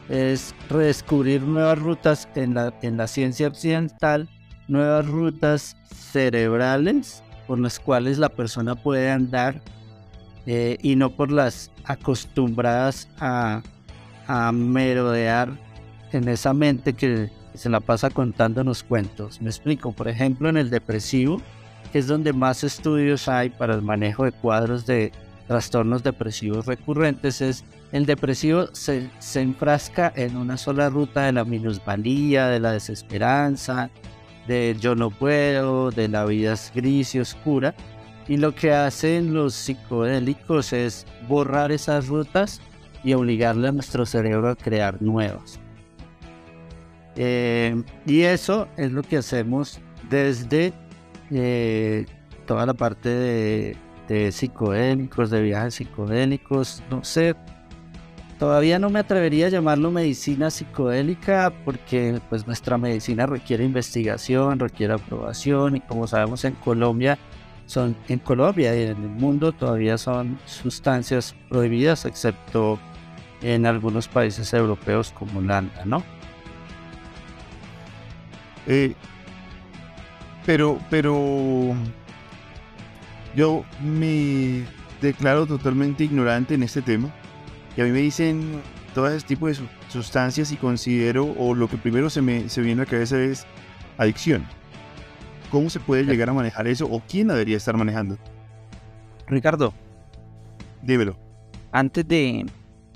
es 0.09 0.55
redescubrir 0.71 1.43
nuevas 1.43 1.79
rutas 1.79 2.29
en 2.35 2.55
la, 2.55 2.73
en 2.83 2.97
la 2.97 3.07
ciencia 3.07 3.49
occidental, 3.49 4.29
nuevas 4.67 5.07
rutas 5.07 5.77
cerebrales 5.95 7.23
por 7.47 7.59
las 7.59 7.79
cuales 7.79 8.19
la 8.19 8.29
persona 8.29 8.75
puede 8.75 9.11
andar 9.11 9.61
eh, 10.47 10.79
y 10.83 10.97
no 10.97 11.11
por 11.11 11.31
las 11.31 11.71
acostumbradas 11.85 13.09
a, 13.19 13.63
a 14.27 14.53
merodear 14.53 15.51
en 16.13 16.29
esa 16.29 16.53
mente 16.55 16.93
que 16.93 17.31
se 17.55 17.69
la 17.69 17.81
pasa 17.81 18.11
contándonos 18.11 18.83
cuentos. 18.83 19.41
Me 19.41 19.51
explico, 19.51 19.93
por 19.93 20.09
ejemplo, 20.09 20.49
en 20.49 20.57
el 20.57 20.71
depresivo, 20.71 21.41
que 21.93 21.99
es 21.99 22.07
donde 22.07 22.33
más 22.33 22.65
estudios 22.65 23.29
hay 23.29 23.51
para 23.51 23.75
el 23.75 23.83
manejo 23.83 24.25
de 24.25 24.33
cuadros 24.33 24.87
de 24.87 25.13
trastornos 25.47 26.03
depresivos 26.03 26.67
recurrentes, 26.67 27.41
es 27.41 27.65
el 27.91 28.05
depresivo 28.05 28.67
se, 28.73 29.09
enfrasca 29.35 30.13
en 30.15 30.37
una 30.37 30.59
sola 30.59 30.91
ruta 30.91 31.23
de 31.23 31.33
la 31.33 31.45
minusvalía, 31.45 32.49
de 32.49 32.61
la 32.61 32.73
desesperanza, 32.73 33.91
del 34.47 34.79
yo 34.79 34.95
no 34.95 35.11
puedo, 35.11 35.91
de 35.91 36.09
la 36.09 36.27
vida 36.27 36.53
es 36.53 36.71
gris 36.75 37.15
y 37.15 37.21
oscura. 37.21 37.75
Y 38.29 38.37
lo 38.37 38.55
que 38.55 38.73
hacen 38.73 39.33
los 39.33 39.55
psicodélicos 39.55 40.75
es 40.75 41.07
borrar 41.29 41.73
esas 41.73 42.09
rutas 42.09 42.61
y 43.03 43.15
obligarle 43.15 43.69
a 43.69 43.73
nuestro 43.73 44.05
cerebro 44.05 44.51
a 44.51 44.57
crear 44.57 45.01
nuevas. 45.01 45.59
Eh, 47.21 47.83
y 48.07 48.23
eso 48.23 48.69
es 48.77 48.93
lo 48.93 49.03
que 49.03 49.17
hacemos 49.17 49.81
desde 50.09 50.73
eh, 51.33 52.07
toda 52.47 52.65
la 52.65 52.75
parte 52.75 53.09
de, 53.09 53.77
de 54.07 55.29
de 55.31 55.43
viajes 55.43 55.75
psicodélicos, 55.75 56.81
no 56.91 57.03
sé. 57.03 57.35
Todavía 58.39 58.79
no 58.79 58.89
me 58.89 59.01
atrevería 59.01 59.47
a 59.47 59.49
llamarlo 59.49 59.91
medicina 59.91 60.49
psicodélica 60.49 61.53
porque 61.65 62.21
pues 62.31 62.47
nuestra 62.47 62.79
medicina 62.79 63.27
requiere 63.27 63.65
investigación, 63.65 64.61
requiere 64.61 64.95
aprobación 64.95 65.75
y 65.75 65.81
como 65.81 66.07
sabemos 66.07 66.45
en 66.45 66.55
Colombia 66.55 67.19
son 67.67 67.97
en 68.07 68.21
Colombia 68.21 68.77
y 68.77 68.85
en 68.85 68.91
el 68.91 68.97
mundo 68.97 69.51
todavía 69.51 69.99
son 69.99 70.39
sustancias 70.47 71.35
prohibidas 71.49 72.05
excepto 72.05 72.79
en 73.43 73.67
algunos 73.67 74.07
países 74.07 74.55
europeos 74.55 75.13
como 75.19 75.41
Holanda, 75.41 75.85
¿no? 75.85 76.05
Eh, 78.69 78.95
pero, 80.47 80.79
pero 80.91 81.75
yo 83.35 83.65
me 83.83 84.65
declaro 85.01 85.47
totalmente 85.47 86.05
ignorante 86.05 86.55
en 86.55 86.63
este 86.63 86.83
tema. 86.83 87.13
Y 87.77 87.81
a 87.81 87.85
mí 87.85 87.91
me 87.91 88.01
dicen 88.01 88.61
todo 88.95 89.09
ese 89.09 89.27
tipo 89.27 89.49
de 89.49 89.57
sustancias 89.89 90.53
y 90.53 90.57
considero, 90.57 91.35
o 91.39 91.55
lo 91.55 91.69
que 91.69 91.77
primero 91.77 92.11
se 92.11 92.23
me 92.23 92.49
se 92.49 92.61
viene 92.61 92.83
a 92.83 92.85
la 92.85 92.91
cabeza 92.91 93.21
es 93.21 93.47
adicción. 93.97 94.47
¿Cómo 95.51 95.71
se 95.71 95.81
puede 95.81 96.05
llegar 96.05 96.29
a 96.29 96.35
manejar 96.35 96.69
eso 96.69 96.87
o 96.87 97.03
quién 97.09 97.29
debería 97.29 97.57
estar 97.57 97.77
manejando? 97.77 98.19
Ricardo. 99.27 99.73
Dímelo. 100.83 101.17
Antes 101.73 102.07
de, 102.07 102.45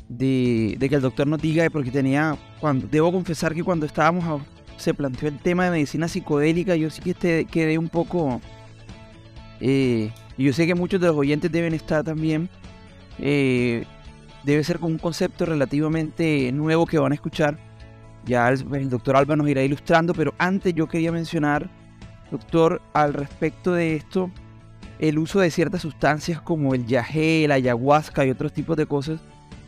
de, 0.08 0.76
de, 0.78 0.88
que 0.88 0.94
el 0.94 1.00
doctor 1.00 1.26
nos 1.26 1.40
diga, 1.40 1.68
porque 1.70 1.90
tenía, 1.90 2.36
cuando, 2.60 2.86
debo 2.88 3.10
confesar 3.10 3.54
que 3.54 3.62
cuando 3.62 3.86
estábamos 3.86 4.42
se 4.76 4.94
planteó 4.94 5.28
el 5.28 5.38
tema 5.38 5.64
de 5.64 5.70
medicina 5.70 6.08
psicodélica, 6.08 6.76
yo 6.76 6.90
sí 6.90 7.02
que 7.02 7.10
este, 7.10 7.44
quedé 7.44 7.78
un 7.78 7.88
poco... 7.88 8.40
Eh, 9.60 10.10
yo 10.38 10.52
sé 10.52 10.66
que 10.66 10.74
muchos 10.74 11.00
de 11.00 11.06
los 11.06 11.16
oyentes 11.16 11.50
deben 11.50 11.74
estar 11.74 12.04
también... 12.04 12.48
Eh, 13.18 13.84
debe 14.44 14.64
ser 14.64 14.78
con 14.78 14.92
un 14.92 14.98
concepto 14.98 15.46
relativamente 15.46 16.50
nuevo 16.52 16.86
que 16.86 16.98
van 16.98 17.12
a 17.12 17.14
escuchar. 17.14 17.58
Ya 18.24 18.48
el, 18.48 18.88
doctor 18.88 19.16
Alba 19.16 19.36
nos 19.36 19.48
irá 19.48 19.62
ilustrando, 19.62 20.14
pero 20.14 20.34
antes 20.38 20.74
yo 20.74 20.86
quería 20.86 21.10
mencionar, 21.10 21.68
doctor, 22.30 22.80
al 22.92 23.14
respecto 23.14 23.72
de 23.72 23.96
esto, 23.96 24.30
el 24.98 25.18
uso 25.18 25.40
de 25.40 25.50
ciertas 25.50 25.82
sustancias 25.82 26.40
como 26.40 26.74
el 26.74 26.86
yagé, 26.86 27.46
la 27.48 27.54
ayahuasca 27.54 28.24
y 28.24 28.30
otros 28.30 28.52
tipos 28.52 28.76
de 28.76 28.86
cosas, 28.86 29.20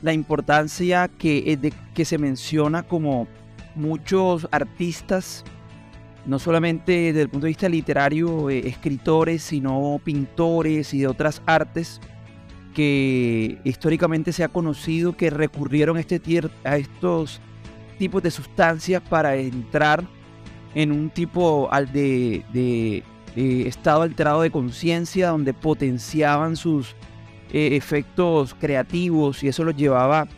la 0.03 0.13
importancia 0.13 1.09
que, 1.09 1.53
eh, 1.53 1.57
de, 1.57 1.73
que 1.95 2.05
se 2.05 2.19
menciona 2.19 2.85
como 2.85 3.27
muchos 3.75 4.49
artistas, 4.51 5.45
no 6.27 6.39
solamente 6.39 6.93
desde 6.93 7.23
el 7.23 7.29
punto 7.29 7.47
de 7.47 7.51
vista 7.51 7.69
literario, 7.69 8.51
eh, 8.51 8.67
escritores, 8.67 9.43
sino 9.43 10.01
pintores 10.03 10.95
y 10.95 11.01
de 11.01 11.07
otras 11.07 11.43
artes, 11.47 12.01
que 12.75 13.59
históricamente 13.65 14.33
se 14.33 14.45
ha 14.45 14.49
conocido 14.49 15.17
que 15.17 15.31
recurrieron 15.31 15.97
a, 15.97 16.01
este 16.01 16.21
a 16.65 16.77
estos 16.77 17.41
tipos 17.99 18.23
de 18.23 18.31
sustancias 18.31 19.01
para 19.03 19.37
entrar 19.37 20.05
en 20.75 20.91
un 20.91 21.11
tipo 21.11 21.71
de, 21.93 22.45
de, 22.53 23.03
estado 23.69 24.03
alterado 24.03 24.43
de 24.43 24.51
conciencia 24.51 25.29
donde 25.29 25.55
potenciaban 25.55 26.57
sus 26.57 26.97
eh, 27.53 27.77
efectos 27.77 28.55
creativos 28.55 29.43
y 29.45 29.49
eso 29.49 29.63
los 29.65 29.77
llevaba 29.77 30.21
a 30.21 30.29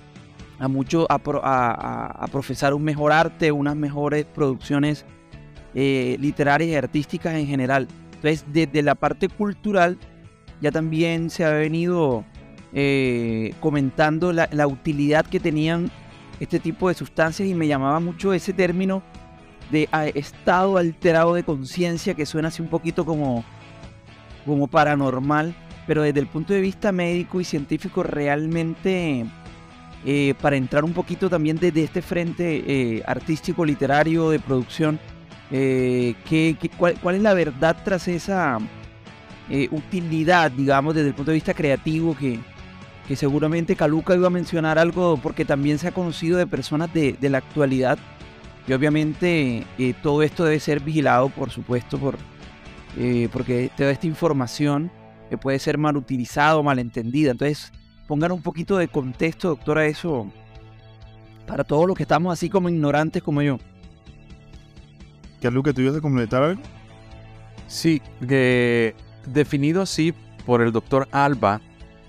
mucho 0.60 1.06
a, 1.10 2.26
profesar 2.30 2.74
un 2.74 2.82
mejor 2.82 3.12
arte, 3.12 3.52
unas 3.52 3.76
mejores 3.76 4.24
producciones 4.24 5.04
eh, 5.74 6.16
literarias 6.18 6.70
y 6.70 6.74
artísticas 6.74 7.34
en 7.34 7.46
general. 7.46 7.88
Entonces, 8.14 8.44
desde 8.52 8.82
la 8.82 8.94
parte 8.94 9.28
cultural, 9.28 9.98
ya 10.60 10.70
también 10.70 11.28
se 11.28 11.44
ha 11.44 11.50
venido 11.50 12.24
eh, 12.72 13.54
comentando 13.60 14.32
la, 14.32 14.66
utilidad 14.66 15.26
que 15.26 15.40
tenían 15.40 15.90
este 16.40 16.58
tipo 16.58 16.88
de 16.88 16.94
sustancias 16.94 17.48
y 17.48 17.54
me 17.54 17.66
llamaba 17.66 18.00
mucho 18.00 18.32
ese 18.32 18.52
término 18.52 19.02
de 19.70 19.88
estado 20.14 20.78
alterado 20.78 21.34
de 21.34 21.42
conciencia 21.42 22.14
que 22.14 22.24
suena 22.24 22.48
así 22.48 22.62
un 22.62 22.68
poquito 22.68 23.04
como, 23.04 23.44
como 24.44 24.68
paranormal, 24.68 25.54
pero 25.86 26.02
desde 26.02 26.20
el 26.20 26.26
punto 26.26 26.54
de 26.54 26.60
vista 26.60 26.92
médico 26.92 27.40
y 27.40 27.44
científico 27.44 28.02
realmente 28.02 29.26
eh, 30.08 30.34
para 30.40 30.54
entrar 30.54 30.84
un 30.84 30.92
poquito 30.92 31.28
también 31.28 31.56
desde 31.56 31.82
este 31.82 32.00
frente 32.00 32.62
eh, 32.64 33.02
artístico, 33.08 33.64
literario, 33.64 34.30
de 34.30 34.38
producción, 34.38 35.00
eh, 35.50 36.14
cuál, 36.78 37.16
es 37.16 37.22
la 37.22 37.34
verdad 37.34 37.76
tras 37.84 38.06
esa 38.06 38.58
utilidad, 39.72 40.52
digamos, 40.52 40.94
desde 40.94 41.08
el 41.08 41.14
punto 41.14 41.32
de 41.32 41.36
vista 41.36 41.54
creativo 41.54 42.16
que, 42.16 42.38
que 43.08 43.16
seguramente 43.16 43.74
Caluca 43.74 44.14
iba 44.14 44.28
a 44.28 44.30
mencionar 44.30 44.78
algo 44.78 45.16
porque 45.20 45.44
también 45.44 45.80
se 45.80 45.88
ha 45.88 45.92
conocido 45.92 46.38
de 46.38 46.46
personas 46.46 46.92
de, 46.94 47.16
la 47.20 47.38
actualidad 47.38 47.98
y 48.68 48.72
obviamente 48.74 49.64
todo 50.04 50.22
esto 50.22 50.44
debe 50.44 50.60
ser 50.60 50.80
vigilado, 50.80 51.30
por 51.30 51.50
supuesto, 51.50 51.98
por, 51.98 52.16
porque 53.32 53.70
toda 53.76 53.90
esta 53.90 54.06
información 54.06 54.90
puede 55.40 55.58
ser 55.58 55.78
mal 55.78 55.96
utilizada 55.96 56.56
o 56.56 56.62
mal 56.62 56.78
entendida. 56.78 57.32
Entonces, 57.32 57.72
pongan 58.06 58.32
un 58.32 58.42
poquito 58.42 58.76
de 58.76 58.88
contexto, 58.88 59.48
doctora, 59.48 59.86
eso, 59.86 60.30
para 61.46 61.64
todos 61.64 61.86
los 61.86 61.96
que 61.96 62.02
estamos 62.02 62.32
así 62.32 62.48
como 62.48 62.68
ignorantes 62.68 63.22
como 63.22 63.42
yo. 63.42 63.58
Carluca, 65.40 65.72
¿tú 65.72 65.82
ibas 65.82 65.96
a 65.96 66.00
completar 66.00 66.42
algo? 66.42 66.62
Sí, 67.66 68.00
que 68.26 68.94
definido 69.26 69.82
así 69.82 70.14
por 70.44 70.62
el 70.62 70.72
doctor 70.72 71.08
Alba, 71.10 71.60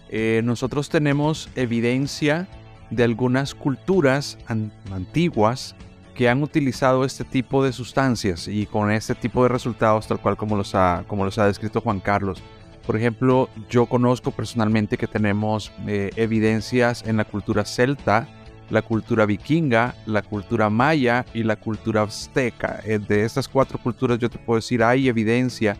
eh, 0.09 0.41
nosotros 0.43 0.89
tenemos 0.89 1.49
evidencia 1.55 2.47
de 2.89 3.03
algunas 3.03 3.53
culturas 3.53 4.37
antiguas 4.47 5.75
que 6.15 6.29
han 6.29 6.41
utilizado 6.41 7.05
este 7.05 7.23
tipo 7.23 7.63
de 7.63 7.73
sustancias 7.73 8.47
y 8.47 8.65
con 8.65 8.89
este 8.91 9.13
tipo 9.13 9.43
de 9.43 9.49
resultados, 9.49 10.07
tal 10.07 10.19
cual 10.19 10.37
como 10.37 10.55
los 10.55 10.73
ha, 10.73 11.03
como 11.07 11.25
los 11.25 11.37
ha 11.37 11.45
descrito 11.45 11.81
Juan 11.81 11.99
Carlos. 11.99 12.41
Por 12.87 12.95
ejemplo, 12.95 13.49
yo 13.69 13.85
conozco 13.85 14.31
personalmente 14.31 14.97
que 14.97 15.07
tenemos 15.07 15.73
eh, 15.85 16.09
evidencias 16.15 17.05
en 17.05 17.17
la 17.17 17.25
cultura 17.25 17.65
celta, 17.65 18.29
la 18.69 18.81
cultura 18.81 19.25
vikinga, 19.25 19.93
la 20.05 20.21
cultura 20.21 20.69
maya 20.69 21.25
y 21.33 21.43
la 21.43 21.57
cultura 21.57 22.03
azteca. 22.03 22.79
Eh, 22.85 22.97
de 22.97 23.25
estas 23.25 23.49
cuatro 23.49 23.77
culturas 23.77 24.19
yo 24.19 24.29
te 24.29 24.39
puedo 24.39 24.59
decir, 24.59 24.81
hay 24.81 25.09
evidencia 25.09 25.75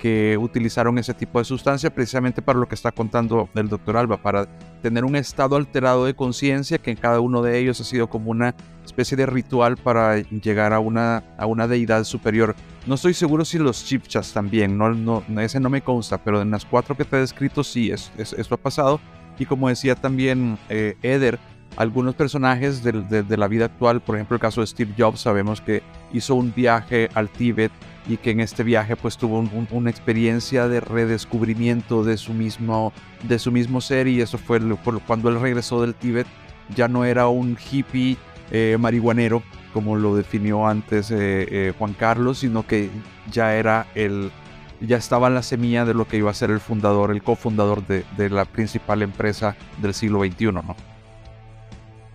que 0.00 0.38
utilizaron 0.40 0.96
ese 0.96 1.12
tipo 1.12 1.38
de 1.38 1.44
sustancia 1.44 1.94
precisamente 1.94 2.40
para 2.40 2.58
lo 2.58 2.66
que 2.66 2.74
está 2.74 2.90
contando 2.90 3.50
el 3.54 3.68
doctor 3.68 3.98
Alba, 3.98 4.16
para 4.16 4.48
tener 4.82 5.04
un 5.04 5.14
estado 5.14 5.56
alterado 5.56 6.06
de 6.06 6.14
conciencia 6.14 6.78
que 6.78 6.90
en 6.90 6.96
cada 6.96 7.20
uno 7.20 7.42
de 7.42 7.58
ellos 7.58 7.80
ha 7.80 7.84
sido 7.84 8.08
como 8.08 8.30
una 8.30 8.54
especie 8.84 9.16
de 9.16 9.26
ritual 9.26 9.76
para 9.76 10.16
llegar 10.16 10.72
a 10.72 10.80
una, 10.80 11.22
a 11.36 11.44
una 11.44 11.68
deidad 11.68 12.04
superior. 12.04 12.56
No 12.86 12.94
estoy 12.94 13.12
seguro 13.12 13.44
si 13.44 13.58
los 13.58 13.84
chipchas 13.84 14.32
también, 14.32 14.78
no, 14.78 14.90
no, 14.90 15.22
ese 15.38 15.60
no 15.60 15.68
me 15.68 15.82
consta, 15.82 16.16
pero 16.16 16.40
en 16.40 16.50
las 16.50 16.64
cuatro 16.64 16.96
que 16.96 17.04
te 17.04 17.16
he 17.16 17.20
descrito 17.20 17.62
sí, 17.62 17.90
es, 17.90 18.10
esto 18.16 18.54
ha 18.54 18.58
pasado. 18.58 19.00
Y 19.38 19.44
como 19.44 19.68
decía 19.68 19.94
también 19.94 20.58
eh, 20.70 20.96
Eder, 21.02 21.38
algunos 21.76 22.14
personajes 22.14 22.82
de, 22.82 22.92
de, 23.22 23.36
la 23.36 23.48
vida 23.48 23.66
actual, 23.66 24.00
por 24.00 24.16
ejemplo 24.16 24.34
el 24.34 24.40
caso 24.40 24.60
de 24.60 24.66
Steve 24.66 24.92
Jobs, 24.98 25.20
sabemos 25.20 25.60
que 25.60 25.82
hizo 26.12 26.34
un 26.34 26.52
viaje 26.54 27.08
al 27.14 27.28
Tíbet 27.28 27.70
y 28.06 28.16
que 28.16 28.30
en 28.30 28.40
este 28.40 28.62
viaje 28.62 28.96
pues 28.96 29.16
tuvo 29.16 29.44
una 29.70 29.90
experiencia 29.90 30.68
de 30.68 30.80
redescubrimiento 30.80 32.02
de 32.02 32.16
su 32.16 32.32
mismo, 32.32 32.92
de 33.22 33.38
su 33.38 33.52
mismo 33.52 33.80
ser 33.80 34.08
y 34.08 34.20
eso 34.20 34.38
fue 34.38 34.60
cuando 35.06 35.28
él 35.28 35.40
regresó 35.40 35.80
del 35.82 35.94
Tíbet 35.94 36.26
ya 36.74 36.88
no 36.88 37.04
era 37.04 37.28
un 37.28 37.58
hippie 37.58 38.16
eh, 38.50 38.76
marihuanero 38.78 39.42
como 39.72 39.96
lo 39.96 40.16
definió 40.16 40.66
antes 40.66 41.10
eh, 41.10 41.46
eh, 41.50 41.72
Juan 41.78 41.94
Carlos, 41.94 42.38
sino 42.38 42.66
que 42.66 42.90
ya 43.30 43.54
era 43.54 43.86
el, 43.94 44.32
ya 44.80 44.96
estaba 44.96 45.30
la 45.30 45.42
semilla 45.42 45.84
de 45.84 45.94
lo 45.94 46.08
que 46.08 46.16
iba 46.16 46.30
a 46.30 46.34
ser 46.34 46.50
el 46.50 46.60
fundador, 46.60 47.10
el 47.12 47.22
cofundador 47.22 47.86
de, 47.86 48.04
de 48.16 48.30
la 48.30 48.44
principal 48.44 49.02
empresa 49.02 49.56
del 49.80 49.94
siglo 49.94 50.24
XXI, 50.24 50.46
¿no? 50.46 50.74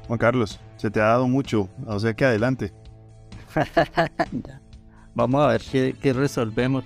Juan 0.07 0.19
Carlos, 0.19 0.59
se 0.75 0.91
te 0.91 0.99
ha 0.99 1.05
dado 1.05 1.27
mucho, 1.27 1.69
o 1.85 1.99
sea 1.99 2.13
que 2.13 2.25
adelante. 2.25 2.73
Vamos 5.15 5.41
a 5.41 5.47
ver 5.47 5.95
qué, 6.01 6.13
resolvemos. 6.13 6.83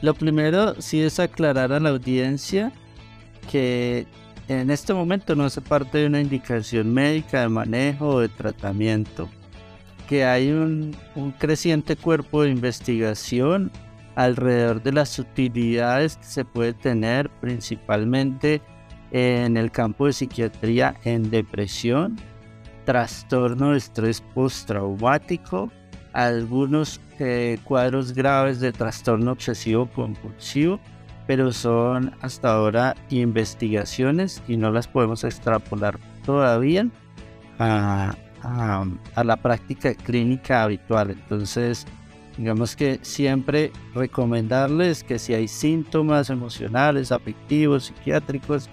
Lo 0.00 0.14
primero 0.14 0.80
sí 0.80 1.02
es 1.02 1.20
aclarar 1.20 1.72
a 1.72 1.80
la 1.80 1.90
audiencia 1.90 2.72
que 3.50 4.06
en 4.48 4.70
este 4.70 4.94
momento 4.94 5.34
no 5.34 5.44
hace 5.44 5.60
parte 5.60 5.98
de 5.98 6.06
una 6.06 6.20
indicación 6.20 6.92
médica 6.92 7.42
de 7.42 7.48
manejo 7.50 8.08
o 8.08 8.20
de 8.20 8.28
tratamiento, 8.30 9.28
que 10.08 10.24
hay 10.24 10.50
un, 10.50 10.96
un, 11.14 11.32
creciente 11.32 11.96
cuerpo 11.96 12.42
de 12.42 12.50
investigación 12.50 13.70
alrededor 14.14 14.82
de 14.82 14.92
las 14.92 15.18
utilidades 15.18 16.16
que 16.16 16.24
se 16.24 16.44
puede 16.44 16.72
tener 16.72 17.28
principalmente 17.40 18.62
en 19.10 19.56
el 19.56 19.70
campo 19.70 20.06
de 20.06 20.14
psiquiatría 20.14 20.94
en 21.04 21.30
depresión, 21.30 22.16
trastorno 22.84 23.72
de 23.72 23.78
estrés 23.78 24.22
postraumático, 24.34 25.70
algunos 26.16 26.98
eh, 27.18 27.58
cuadros 27.64 28.14
graves 28.14 28.58
de 28.58 28.72
trastorno 28.72 29.32
obsesivo 29.32 29.86
compulsivo, 29.86 30.80
pero 31.26 31.52
son 31.52 32.14
hasta 32.22 32.54
ahora 32.54 32.96
investigaciones 33.10 34.42
y 34.48 34.56
no 34.56 34.70
las 34.70 34.88
podemos 34.88 35.24
extrapolar 35.24 35.98
todavía 36.24 36.88
a, 37.58 38.14
a 38.42 39.24
la 39.24 39.36
práctica 39.36 39.92
clínica 39.92 40.62
habitual. 40.62 41.10
Entonces, 41.10 41.84
digamos 42.38 42.76
que 42.76 42.98
siempre 43.02 43.70
recomendarles 43.94 45.04
que 45.04 45.18
si 45.18 45.34
hay 45.34 45.48
síntomas 45.48 46.30
emocionales, 46.30 47.12
afectivos, 47.12 47.86
psiquiátricos, 47.86 48.70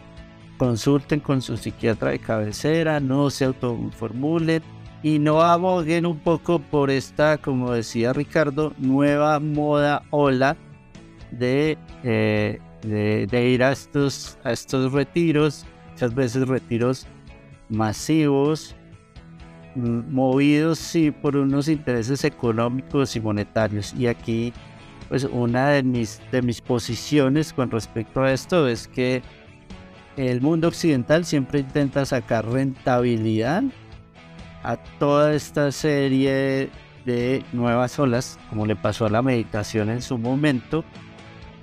consulten 0.57 1.19
con 1.19 1.41
su 1.41 1.57
psiquiatra 1.57 2.11
de 2.11 2.19
cabecera, 2.19 3.01
no 3.01 3.29
se 3.29 3.43
autoformulen 3.43 4.63
y 5.03 5.19
no 5.19 5.41
aboguen 5.41 6.05
un 6.05 6.17
poco 6.17 6.59
por 6.59 6.89
esta, 6.89 7.37
como 7.37 7.73
decía 7.73 8.13
Ricardo, 8.13 8.73
nueva 8.77 9.39
moda 9.41 10.03
ola 10.09 10.55
de, 11.31 11.77
eh, 12.03 12.59
de, 12.81 13.49
ir 13.49 13.63
a 13.63 13.73
estos, 13.73 14.37
a 14.45 14.53
estos 14.53 14.93
retiros, 14.93 15.65
muchas 15.91 16.15
veces 16.15 16.47
retiros 16.47 17.05
masivos, 17.67 18.75
mm, 19.75 20.13
movidos 20.13 20.79
sí 20.79 21.11
por 21.11 21.35
unos 21.35 21.67
intereses 21.67 22.23
económicos 22.23 23.17
y 23.17 23.19
monetarios. 23.19 23.93
Y 23.95 24.07
aquí, 24.07 24.53
pues 25.09 25.25
una 25.25 25.69
de 25.69 25.83
mis, 25.83 26.21
de 26.31 26.41
mis 26.41 26.61
posiciones 26.61 27.51
con 27.51 27.69
respecto 27.71 28.21
a 28.21 28.31
esto 28.31 28.69
es 28.69 28.87
que 28.87 29.21
el 30.15 30.39
mundo 30.39 30.69
occidental 30.69 31.25
siempre 31.25 31.59
intenta 31.59 32.05
sacar 32.05 32.45
rentabilidad 32.45 33.63
a 34.63 34.77
toda 34.77 35.33
esta 35.33 35.71
serie 35.71 36.69
de 37.05 37.43
nuevas 37.51 37.99
olas, 37.99 38.39
como 38.49 38.65
le 38.65 38.75
pasó 38.75 39.05
a 39.05 39.09
la 39.09 39.21
meditación 39.21 39.89
en 39.89 40.01
su 40.01 40.17
momento, 40.17 40.83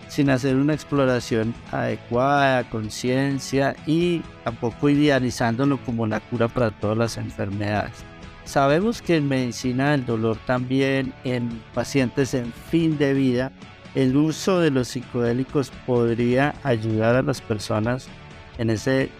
sin 0.08 0.28
hacer 0.28 0.56
una 0.56 0.74
exploración 0.74 1.54
adecuada, 1.70 2.68
conciencia 2.68 3.76
y 3.86 4.22
tampoco 4.44 4.88
idealizándolo 4.88 5.78
como 5.84 6.06
la 6.06 6.20
cura 6.20 6.48
para 6.48 6.70
todas 6.72 6.98
las 6.98 7.16
enfermedades. 7.16 8.04
Sabemos 8.44 9.00
que 9.00 9.16
en 9.16 9.28
medicina 9.28 9.92
del 9.92 10.04
dolor 10.04 10.36
también 10.46 11.12
en 11.24 11.62
pacientes 11.72 12.34
en 12.34 12.52
fin 12.52 12.98
de 12.98 13.14
vida, 13.14 13.52
el 13.94 14.16
uso 14.16 14.58
de 14.58 14.70
los 14.70 14.88
psicodélicos 14.88 15.70
podría 15.86 16.54
ayudar 16.64 17.14
a 17.16 17.22
las 17.22 17.40
personas 17.40 18.08
en 18.58 18.70
ese 18.70 19.10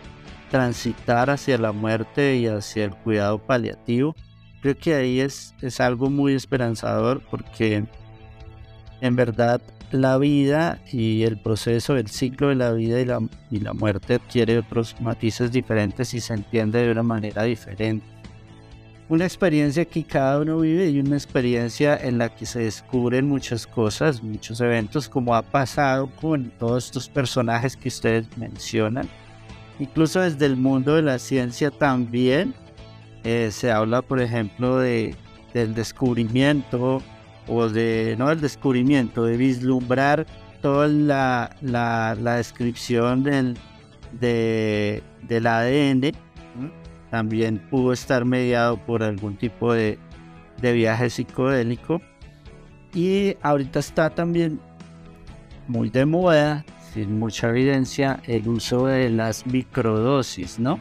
transitar 0.51 1.31
hacia 1.31 1.57
la 1.57 1.73
muerte 1.73 2.37
y 2.37 2.47
hacia 2.47 2.85
el 2.85 2.95
cuidado 2.95 3.39
paliativo, 3.39 4.15
creo 4.61 4.77
que 4.77 4.95
ahí 4.95 5.21
es, 5.21 5.55
es 5.63 5.81
algo 5.81 6.11
muy 6.11 6.35
esperanzador 6.35 7.23
porque 7.31 7.85
en 9.01 9.17
verdad 9.17 9.63
la 9.93 10.19
vida 10.19 10.81
y 10.93 11.23
el 11.23 11.39
proceso, 11.39 11.97
el 11.97 12.09
ciclo 12.09 12.49
de 12.49 12.57
la 12.57 12.73
vida 12.73 13.01
y 13.01 13.05
la, 13.05 13.21
y 13.51 13.61
la 13.61 13.73
muerte 13.73 14.15
adquiere 14.15 14.59
otros 14.59 14.95
matices 15.01 15.51
diferentes 15.51 16.15
y 16.15 16.21
se 16.21 16.35
entiende 16.35 16.83
de 16.83 16.93
una 16.93 17.03
manera 17.03 17.45
diferente. 17.45 18.05
Una 19.09 19.25
experiencia 19.25 19.85
que 19.85 20.05
cada 20.05 20.39
uno 20.39 20.61
vive 20.61 20.89
y 20.89 21.01
una 21.01 21.17
experiencia 21.17 21.97
en 21.97 22.19
la 22.19 22.29
que 22.29 22.47
se 22.47 22.61
descubren 22.61 23.29
muchas 23.29 23.67
cosas, 23.67 24.23
muchos 24.23 24.61
eventos, 24.61 25.09
como 25.09 25.35
ha 25.35 25.43
pasado 25.43 26.09
con 26.21 26.51
todos 26.51 26.87
estos 26.87 27.09
personajes 27.09 27.77
que 27.77 27.89
ustedes 27.89 28.27
mencionan 28.37 29.09
Incluso 29.81 30.21
desde 30.21 30.45
el 30.45 30.57
mundo 30.57 30.95
de 30.95 31.03
la 31.03 31.19
ciencia 31.19 31.71
también 31.71 32.55
eh, 33.25 33.49
se 33.51 33.73
habla, 33.73 34.03
por 34.03 34.21
ejemplo, 34.21 34.79
de, 34.79 35.17
del 35.55 35.75
descubrimiento 35.75 37.03
o 37.49 37.69
de, 37.69 38.15
no 38.19 38.29
del 38.29 38.43
descubrimiento, 38.43 39.25
de 39.25 39.39
vislumbrar 39.39 40.27
toda 40.61 40.87
la, 40.87 41.57
la, 41.63 42.37
descripción 42.37 43.23
del, 43.23 43.57
de, 44.21 45.03
del 45.23 45.47
ADN. 45.47 46.13
También 47.11 47.59
pudo 47.71 47.95
estar 47.95 48.27
mediado 48.27 48.77
por 48.77 49.03
algún 49.03 49.37
tipo 49.37 49.73
de, 49.73 49.99
de 50.61 50.73
viaje 50.75 51.09
psicodélico. 51.09 52.03
Y 52.93 53.35
ahorita 53.41 53.79
está 53.79 54.11
también 54.11 54.61
muy 55.69 55.89
de 55.89 56.05
moda 56.05 56.67
sin 56.93 57.19
mucha 57.19 57.49
evidencia, 57.51 58.21
el 58.27 58.49
uso 58.49 58.87
de 58.87 59.11
las 59.11 59.47
microdosis, 59.47 60.59
¿no? 60.59 60.81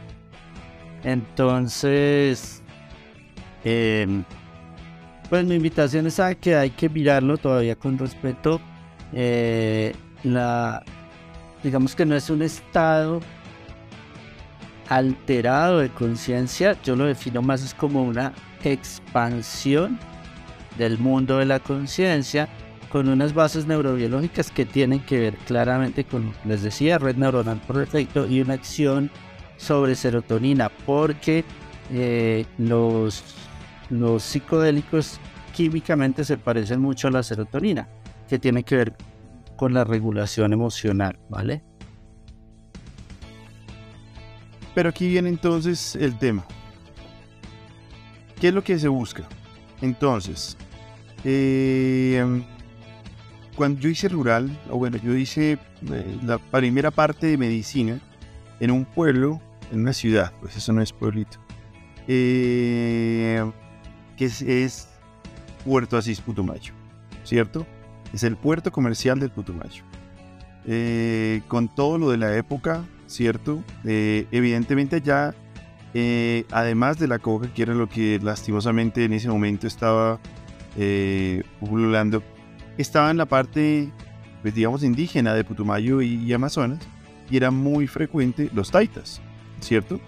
Entonces, 1.03 2.61
em, 3.63 4.23
pues 5.29 5.45
mi 5.45 5.55
invitación 5.55 6.07
es 6.07 6.19
a 6.19 6.33
que 6.35 6.55
hay 6.55 6.71
que 6.71 6.89
mirarlo 6.89 7.37
todavía 7.37 7.75
con 7.75 7.97
respeto. 7.97 8.59
Eh, 9.13 9.93
la, 10.23 10.83
digamos 11.63 11.95
que 11.95 12.05
no 12.05 12.15
es 12.15 12.29
un 12.29 12.41
estado 12.41 13.19
alterado 14.87 15.79
de 15.79 15.89
conciencia, 15.89 16.75
yo 16.83 16.95
lo 16.95 17.05
defino 17.05 17.43
más 17.43 17.63
es 17.63 17.75
como 17.75 18.03
una 18.03 18.33
expansión 18.63 19.99
del 20.79 20.97
mundo 20.97 21.37
de 21.37 21.45
la 21.45 21.59
conciencia 21.59 22.49
con 22.89 23.07
unas 23.07 23.33
bases 23.33 23.67
neurobiológicas 23.67 24.51
que 24.51 24.65
tienen 24.65 24.99
que 25.01 25.19
ver 25.19 25.37
claramente 25.37 26.03
con, 26.03 26.33
les 26.43 26.63
decía, 26.63 26.97
red 26.97 27.15
neuronal 27.15 27.61
por 27.61 27.77
defecto 27.77 28.27
y 28.27 28.41
una 28.41 28.55
acción 28.55 29.11
sobre 29.57 29.95
serotonina, 29.95 30.69
porque 30.85 31.45
eh, 31.91 32.45
los, 32.57 33.23
los 33.89 34.23
psicodélicos 34.23 35.19
químicamente 35.53 36.23
se 36.23 36.37
parecen 36.37 36.81
mucho 36.81 37.07
a 37.07 37.11
la 37.11 37.21
serotonina, 37.23 37.87
que 38.27 38.39
tiene 38.39 38.63
que 38.63 38.75
ver 38.75 38.95
con 39.55 39.73
la 39.73 39.83
regulación 39.83 40.53
emocional, 40.53 41.19
¿vale? 41.29 41.63
Pero 44.73 44.89
aquí 44.89 45.07
viene 45.09 45.29
entonces 45.29 45.95
el 45.95 46.17
tema. 46.17 46.45
¿Qué 48.39 48.47
es 48.47 48.53
lo 48.53 48.63
que 48.63 48.79
se 48.79 48.87
busca? 48.87 49.27
Entonces, 49.81 50.57
eh, 51.25 52.41
cuando 53.59 53.81
yo 53.81 53.89
hice 53.89 54.07
rural, 54.07 54.49
o 54.69 54.77
bueno, 54.77 54.95
yo 55.03 55.13
hice 55.17 55.59
eh, 55.91 56.19
la 56.23 56.37
primera 56.37 56.91
parte 56.91 57.27
de 57.27 57.37
medicina 57.37 57.99
en 58.61 58.71
un 58.71 58.85
pueblo, 58.85 59.41
en 59.69 59.81
una 59.81 59.91
ciudad, 59.91 60.31
pues 60.39 60.55
eso 60.55 60.71
no 60.71 60.81
es 60.81 60.93
pueblito, 60.93 61.39
eh, 62.07 63.43
que 64.15 64.23
es, 64.23 64.41
es 64.43 64.87
Puerto 65.65 65.97
Asís 65.97 66.21
Putumayo, 66.21 66.71
¿cierto? 67.25 67.67
Es 68.13 68.23
el 68.23 68.37
puerto 68.37 68.71
comercial 68.71 69.19
del 69.19 69.29
Putumayo. 69.29 69.83
Eh, 70.65 71.41
con 71.49 71.67
todo 71.67 71.97
lo 71.97 72.11
de 72.11 72.17
la 72.17 72.37
época, 72.37 72.85
¿cierto? 73.07 73.61
Eh, 73.83 74.25
evidentemente 74.31 74.95
allá, 74.95 75.35
eh, 75.93 76.45
además 76.51 76.97
de 76.97 77.09
la 77.09 77.19
coca, 77.19 77.53
que 77.53 77.63
era 77.63 77.73
lo 77.73 77.89
que 77.89 78.21
lastimosamente 78.23 79.03
en 79.03 79.11
ese 79.11 79.27
momento 79.27 79.67
estaba 79.67 80.17
eh, 80.77 81.43
estaba 82.77 83.11
en 83.11 83.17
la 83.17 83.25
parte, 83.25 83.89
pues 84.41 84.53
digamos, 84.53 84.83
indígena 84.83 85.33
de 85.33 85.43
Putumayo 85.43 86.01
y, 86.01 86.31
Amazonas, 86.33 86.79
y 87.29 87.37
era 87.37 87.51
muy 87.51 87.87
frecuente 87.87 88.49
los 88.53 88.71
taitas, 88.71 89.21
¿cierto? 89.59 89.99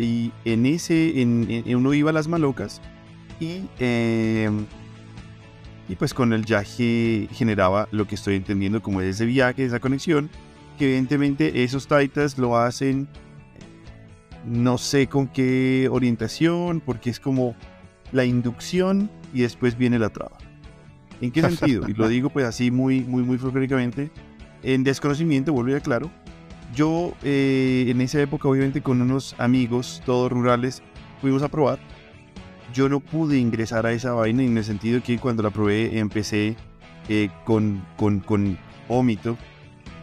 Y 0.00 0.32
en 0.44 0.66
ese, 0.66 1.20
en, 1.20 1.62
uno 1.76 1.92
iba 1.92 2.10
a 2.10 2.12
las 2.12 2.26
malocas 2.26 2.80
y, 3.38 3.66
eh, 3.78 4.50
y 5.88 5.94
pues 5.96 6.14
con 6.14 6.32
el 6.32 6.42
viaje 6.42 7.28
generaba 7.32 7.86
lo 7.92 8.06
que 8.06 8.14
estoy 8.14 8.36
entendiendo 8.36 8.82
como 8.82 9.02
ese 9.02 9.26
viaje, 9.26 9.64
esa 9.64 9.78
conexión, 9.78 10.30
que 10.78 10.86
evidentemente 10.86 11.64
esos 11.64 11.86
taitas 11.86 12.38
lo 12.38 12.56
hacen 12.56 13.08
no 14.48 14.78
sé 14.78 15.08
con 15.08 15.28
qué 15.28 15.88
orientación, 15.90 16.80
porque 16.80 17.10
es 17.10 17.20
como 17.20 17.54
la 18.12 18.24
inducción 18.24 19.10
y 19.34 19.42
después 19.42 19.76
viene 19.76 19.98
la 19.98 20.08
traba. 20.08 20.38
¿En 21.20 21.30
qué 21.30 21.42
sentido? 21.42 21.88
Y 21.88 21.94
lo 21.94 22.08
digo 22.08 22.30
pues 22.30 22.46
así 22.46 22.70
muy, 22.70 23.00
muy, 23.00 23.22
muy 23.22 23.38
folclóricamente. 23.38 24.10
En 24.62 24.84
desconocimiento, 24.84 25.52
vuelvo 25.52 25.70
y 25.70 25.74
aclaro. 25.74 26.10
Yo 26.74 27.14
eh, 27.22 27.86
en 27.88 28.00
esa 28.00 28.20
época, 28.20 28.48
obviamente 28.48 28.82
con 28.82 29.00
unos 29.00 29.34
amigos, 29.38 30.02
todos 30.04 30.30
rurales, 30.30 30.82
fuimos 31.20 31.42
a 31.42 31.48
probar. 31.48 31.78
Yo 32.74 32.88
no 32.88 33.00
pude 33.00 33.38
ingresar 33.38 33.86
a 33.86 33.92
esa 33.92 34.12
vaina 34.12 34.42
en 34.42 34.56
el 34.58 34.64
sentido 34.64 35.02
que 35.02 35.18
cuando 35.18 35.42
la 35.42 35.50
probé 35.50 35.98
empecé 35.98 36.56
eh, 37.08 37.30
con, 37.44 37.82
con, 37.96 38.20
con 38.20 38.58
vómito 38.88 39.38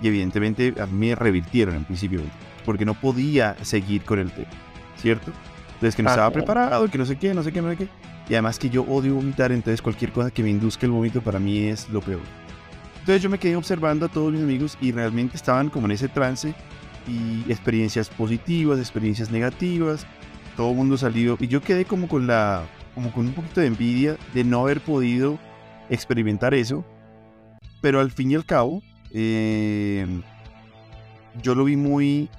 y 0.01 0.07
evidentemente 0.07 0.73
a 0.79 0.87
mí 0.87 1.09
me 1.09 1.15
revirtieron 1.15 1.75
en 1.75 1.83
principio 1.85 2.21
porque 2.65 2.85
no 2.85 2.95
podía 2.95 3.55
seguir 3.63 4.01
con 4.03 4.19
el 4.19 4.31
té, 4.31 4.47
¿cierto? 4.97 5.31
Entonces 5.75 5.95
que 5.95 6.03
no 6.03 6.09
Ah, 6.09 6.13
estaba 6.13 6.31
preparado, 6.31 6.89
que 6.89 6.97
no 6.97 7.05
sé 7.05 7.17
qué, 7.17 7.33
no 7.33 7.43
sé 7.43 7.51
qué, 7.51 7.61
no 7.61 7.69
sé 7.69 7.77
qué. 7.77 7.87
Y 8.27 8.33
además 8.33 8.57
que 8.57 8.69
yo 8.69 8.83
odio 8.83 9.15
vomitar, 9.15 9.51
entonces 9.51 9.81
cualquier 9.81 10.11
cosa 10.11 10.31
que 10.31 10.43
me 10.43 10.49
induzca 10.49 10.85
el 10.85 10.91
vómito 10.91 11.21
para 11.21 11.39
mí 11.39 11.59
es 11.59 11.89
lo 11.89 12.01
peor. 12.01 12.21
Entonces 12.99 13.21
yo 13.21 13.29
me 13.29 13.37
quedé 13.37 13.55
observando 13.55 14.07
a 14.07 14.09
todos 14.09 14.33
mis 14.33 14.41
amigos 14.41 14.77
y 14.81 14.91
realmente 14.91 15.37
estaban 15.37 15.69
como 15.69 15.85
en 15.85 15.91
ese 15.91 16.07
trance 16.07 16.55
y 17.07 17.51
experiencias 17.51 18.09
positivas, 18.09 18.79
experiencias 18.79 19.29
negativas, 19.29 20.07
todo 20.57 20.71
el 20.71 20.75
mundo 20.75 20.97
salió 20.97 21.37
y 21.39 21.47
yo 21.47 21.61
quedé 21.61 21.85
como 21.85 22.07
con 22.07 22.25
la, 22.25 22.63
como 22.95 23.11
con 23.11 23.27
un 23.27 23.33
poquito 23.33 23.61
de 23.61 23.67
envidia 23.67 24.17
de 24.33 24.43
no 24.43 24.61
haber 24.61 24.81
podido 24.81 25.37
experimentar 25.89 26.55
eso, 26.55 26.83
pero 27.81 27.99
al 27.99 28.09
fin 28.09 28.31
y 28.31 28.35
al 28.35 28.45
cabo 28.45 28.81
eh, 29.11 30.07
yo 31.43 31.53
lo 31.53 31.65
vi 31.65 31.75
muy 31.75 32.29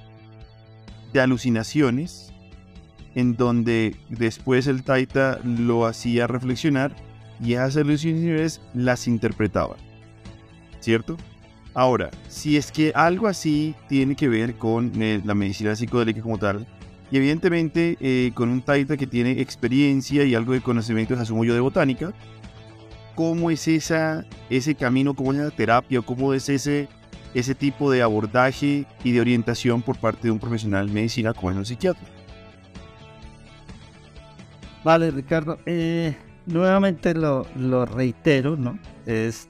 de 1.12 1.20
alucinaciones 1.20 2.32
en 3.16 3.34
donde 3.34 3.96
después 4.10 4.68
el 4.68 4.84
Taita 4.84 5.40
lo 5.42 5.86
hacía 5.86 6.28
reflexionar 6.28 6.94
y 7.42 7.54
esas 7.54 7.78
alucinaciones 7.78 8.60
las 8.74 9.08
interpretaban. 9.08 9.78
¿Cierto? 10.80 11.16
Ahora, 11.74 12.10
si 12.28 12.56
es 12.56 12.70
que 12.70 12.92
algo 12.94 13.26
así 13.26 13.74
tiene 13.88 14.14
que 14.14 14.28
ver 14.28 14.54
con 14.56 14.92
eh, 15.02 15.20
la 15.24 15.34
medicina 15.34 15.74
psicodélica 15.74 16.22
como 16.22 16.38
tal, 16.38 16.66
y 17.10 17.16
evidentemente 17.16 17.96
eh, 18.00 18.32
con 18.34 18.50
un 18.50 18.60
Taita 18.60 18.96
que 18.96 19.06
tiene 19.06 19.40
experiencia 19.40 20.24
y 20.24 20.34
algo 20.34 20.52
de 20.52 20.60
conocimientos, 20.60 21.18
asumo 21.18 21.44
yo, 21.44 21.54
de 21.54 21.60
botánica, 21.60 22.12
¿cómo 23.14 23.50
es 23.50 23.66
esa, 23.66 24.26
ese 24.50 24.74
camino, 24.74 25.14
cómo 25.14 25.32
es 25.32 25.38
la 25.38 25.50
terapia, 25.50 26.02
cómo 26.02 26.34
es 26.34 26.50
ese, 26.50 26.88
ese 27.32 27.54
tipo 27.54 27.90
de 27.90 28.02
abordaje 28.02 28.84
y 29.04 29.12
de 29.12 29.20
orientación 29.22 29.80
por 29.80 29.96
parte 29.96 30.28
de 30.28 30.32
un 30.32 30.38
profesional 30.38 30.88
de 30.88 30.92
medicina 30.92 31.32
como 31.32 31.50
es 31.50 31.56
un 31.56 31.64
psiquiatra? 31.64 32.15
Vale, 34.86 35.10
Ricardo. 35.10 35.58
eh, 35.66 36.16
nuevamente 36.46 37.12
lo, 37.12 37.44
lo 37.56 37.86
reitero, 37.86 38.56
¿no? 38.56 38.78
Es, 39.04 39.48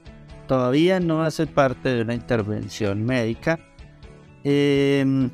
todavía 0.48 0.98
no 0.98 1.22
hace 1.22 1.46
parte 1.46 1.90
de 1.90 2.00
una 2.00 2.14
intervención 2.14 3.04
médica. 3.04 3.60
em, 4.44 5.28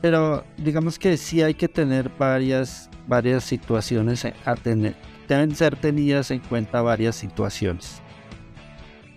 pero 0.00 0.44
digamos 0.56 1.00
que 1.00 1.16
sí 1.16 1.42
hay 1.42 1.54
que 1.54 1.66
tener 1.66 2.12
varias, 2.16 2.88
varias 3.08 3.42
situaciones 3.42 4.24
a 4.24 4.54
tener. 4.54 4.94
Deben 5.26 5.56
ser 5.56 5.74
tenidas 5.74 6.30
en 6.30 6.38
cuenta 6.38 6.80
varias 6.80 7.16
situaciones. 7.16 8.00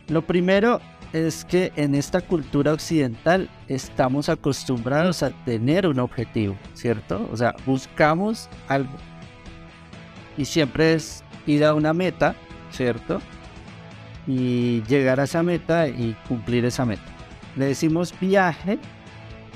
Lo 0.07 0.23
primero 0.23 0.81
es 1.13 1.45
que 1.45 1.71
en 1.75 1.93
esta 1.93 2.21
cultura 2.21 2.73
occidental 2.73 3.47
estamos 3.67 4.29
acostumbrados 4.29 5.21
a 5.21 5.29
tener 5.45 5.85
un 5.85 5.99
objetivo, 5.99 6.57
¿cierto? 6.73 7.29
O 7.31 7.37
sea, 7.37 7.55
buscamos 7.67 8.49
algo 8.67 8.97
y 10.39 10.45
siempre 10.45 10.93
es 10.93 11.21
ir 11.45 11.65
a 11.65 11.73
una 11.73 11.93
meta, 11.93 12.33
¿cierto? 12.71 13.21
Y 14.25 14.81
llegar 14.83 15.19
a 15.19 15.25
esa 15.25 15.43
meta 15.43 15.89
y 15.89 16.15
cumplir 16.29 16.63
esa 16.63 16.85
meta. 16.85 17.03
Le 17.57 17.65
decimos 17.65 18.13
viaje 18.21 18.79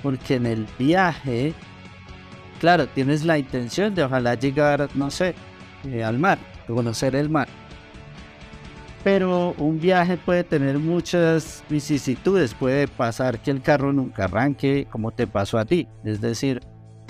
porque 0.01 0.35
en 0.35 0.45
el 0.45 0.67
viaje, 0.77 1.53
claro, 2.59 2.87
tienes 2.87 3.23
la 3.23 3.37
intención 3.37 3.95
de 3.95 4.03
ojalá 4.03 4.35
llegar, 4.35 4.89
no 4.93 5.09
sé, 5.09 5.35
eh, 5.85 6.03
al 6.03 6.19
mar, 6.19 6.37
conocer 6.67 7.15
el 7.15 7.29
mar. 7.29 7.47
Pero 9.05 9.55
un 9.57 9.79
viaje 9.79 10.17
puede 10.17 10.43
tener 10.43 10.79
muchas 10.79 11.63
vicisitudes, 11.69 12.53
puede 12.53 12.89
pasar 12.89 13.39
que 13.39 13.51
el 13.51 13.61
carro 13.61 13.93
nunca 13.93 14.25
arranque 14.25 14.85
como 14.89 15.11
te 15.11 15.27
pasó 15.27 15.59
a 15.59 15.65
ti, 15.65 15.87
es 16.03 16.19
decir, 16.19 16.59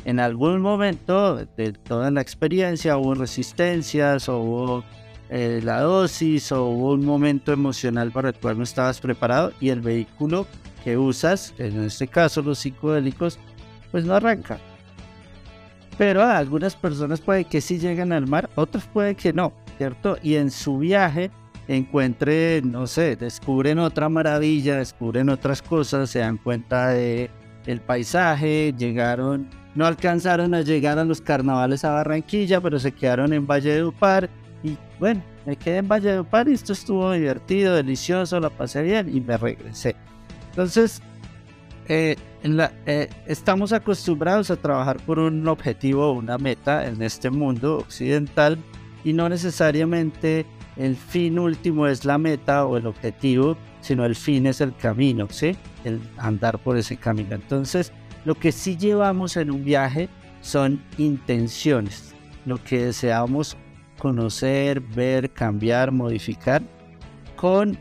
en 0.05 0.19
algún 0.19 0.61
momento 0.61 1.45
de 1.57 1.73
toda 1.73 2.11
la 2.11 2.21
experiencia 2.21 2.97
hubo 2.97 3.15
resistencias, 3.15 4.27
hubo 4.27 4.83
eh, 5.29 5.61
la 5.63 5.81
dosis, 5.81 6.51
hubo 6.51 6.93
un 6.93 7.05
momento 7.05 7.53
emocional 7.53 8.11
para 8.11 8.29
el 8.29 8.35
cual 8.35 8.57
no 8.57 8.63
estabas 8.63 8.99
preparado 8.99 9.53
y 9.59 9.69
el 9.69 9.81
vehículo 9.81 10.45
que 10.83 10.97
usas, 10.97 11.53
en 11.57 11.83
este 11.83 12.07
caso 12.07 12.41
los 12.41 12.59
psicodélicos, 12.59 13.39
pues 13.91 14.05
no 14.05 14.15
arranca. 14.15 14.59
Pero 15.97 16.23
algunas 16.23 16.75
personas 16.75 17.21
puede 17.21 17.45
que 17.45 17.61
sí 17.61 17.79
lleguen 17.79 18.11
al 18.11 18.27
mar, 18.27 18.49
otros 18.55 18.85
puede 18.85 19.15
que 19.15 19.31
no, 19.31 19.53
¿cierto? 19.77 20.17
Y 20.21 20.35
en 20.35 20.51
su 20.51 20.79
viaje 20.79 21.31
encuentren, 21.67 22.71
no 22.71 22.87
sé, 22.87 23.15
descubren 23.15 23.79
otra 23.79 24.09
maravilla, 24.09 24.77
descubren 24.77 25.29
otras 25.29 25.61
cosas, 25.61 26.09
se 26.09 26.19
dan 26.19 26.37
cuenta 26.37 26.89
de 26.89 27.29
el 27.65 27.82
paisaje, 27.82 28.73
llegaron 28.78 29.47
no 29.76 29.86
alcanzaron 29.88 30.54
a 30.54 30.62
llegar 30.62 30.99
a 30.99 31.06
los 31.06 31.21
carnavales 31.21 31.84
a 31.84 31.91
Barranquilla, 31.91 32.62
pero 32.62 32.80
se 32.80 32.91
quedaron 32.91 33.34
en 33.34 33.47
Valle 33.47 33.73
de 33.73 33.84
Upar. 33.84 34.30
Y 34.62 34.78
bueno, 34.99 35.23
me 35.45 35.56
quedé 35.56 35.78
en 35.78 35.88
Valle 35.88 36.12
de 36.12 36.19
Upar 36.19 36.47
y 36.47 36.54
esto 36.54 36.73
estuvo 36.73 37.12
divertido, 37.12 37.76
delicioso, 37.76 38.39
la 38.39 38.49
pasé 38.49 38.84
bien 38.84 39.15
y 39.15 39.19
me 39.19 39.36
regresé. 39.36 39.95
Entonces, 40.49 41.02
eh, 41.88 42.15
eh, 42.86 43.10
estamos 43.26 43.73
acostumbrados 43.73 44.52
a 44.52 44.58
trabajar 44.58 44.97
por 44.97 45.17
un 45.17 45.47
objetivo 45.47 46.08
o 46.08 46.13
una 46.13 46.38
meta 46.38 46.88
en 46.88 47.02
este 47.02 47.30
mundo 47.32 47.80
occidental 47.80 48.60
y 49.04 49.13
no 49.13 49.28
necesariamente 49.28 50.45
el 50.78 50.95
fin 50.95 51.39
último 51.39 51.88
es 51.88 52.06
la 52.06 52.17
meta 52.17 52.65
o 52.65 52.78
el 52.78 52.86
objetivo, 52.86 53.58
sino 53.84 54.06
el 54.06 54.15
fin 54.15 54.48
es 54.48 54.62
el 54.62 54.74
camino, 54.76 55.28
¿sí? 55.30 55.56
El 55.84 56.00
andar 56.17 56.58
por 56.58 56.78
ese 56.78 56.96
camino. 56.98 57.36
Entonces, 57.36 57.91
lo 58.26 58.34
que 58.34 58.52
sí 58.52 58.78
llevamos 58.78 59.36
en 59.38 59.52
un 59.52 59.63
viaje 59.63 60.08
son 60.41 60.82
intenciones, 60.98 62.15
lo 62.46 62.63
que 62.63 62.86
deseamos 62.86 63.58
conocer, 64.00 64.80
ver, 64.80 65.32
cambiar, 65.32 65.91
modificar, 65.91 66.62
con 67.36 67.78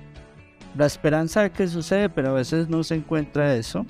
la 0.77 0.87
esperanza 0.87 1.43
de 1.43 1.51
que 1.53 1.69
sucede, 1.69 2.09
pero 2.09 2.31
a 2.31 2.33
veces 2.35 2.69
no 2.69 2.83
se 2.83 2.97
encuentra 2.97 3.55
eso. 3.55 3.87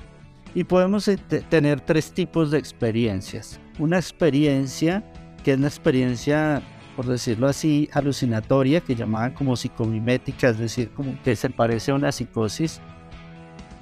Y 0.54 0.64
podemos 0.64 1.06
te- 1.06 1.40
tener 1.40 1.80
tres 1.80 2.12
tipos 2.12 2.50
de 2.50 2.58
experiencias. 2.58 3.58
Una 3.78 3.96
experiencia 3.96 5.02
que 5.42 5.52
es 5.52 5.60
la 5.60 5.68
experiencia, 5.68 6.60
por 6.96 7.06
decirlo 7.06 7.48
así, 7.48 7.88
alucinatoria, 7.92 8.80
que 8.80 8.94
llamaban 8.94 9.32
como 9.32 9.56
psicomimética, 9.56 10.48
es 10.50 10.58
decir, 10.58 10.90
como 10.90 11.20
que 11.22 11.36
se 11.36 11.50
parece 11.50 11.90
a 11.90 11.94
una 11.94 12.12
psicosis 12.12 12.80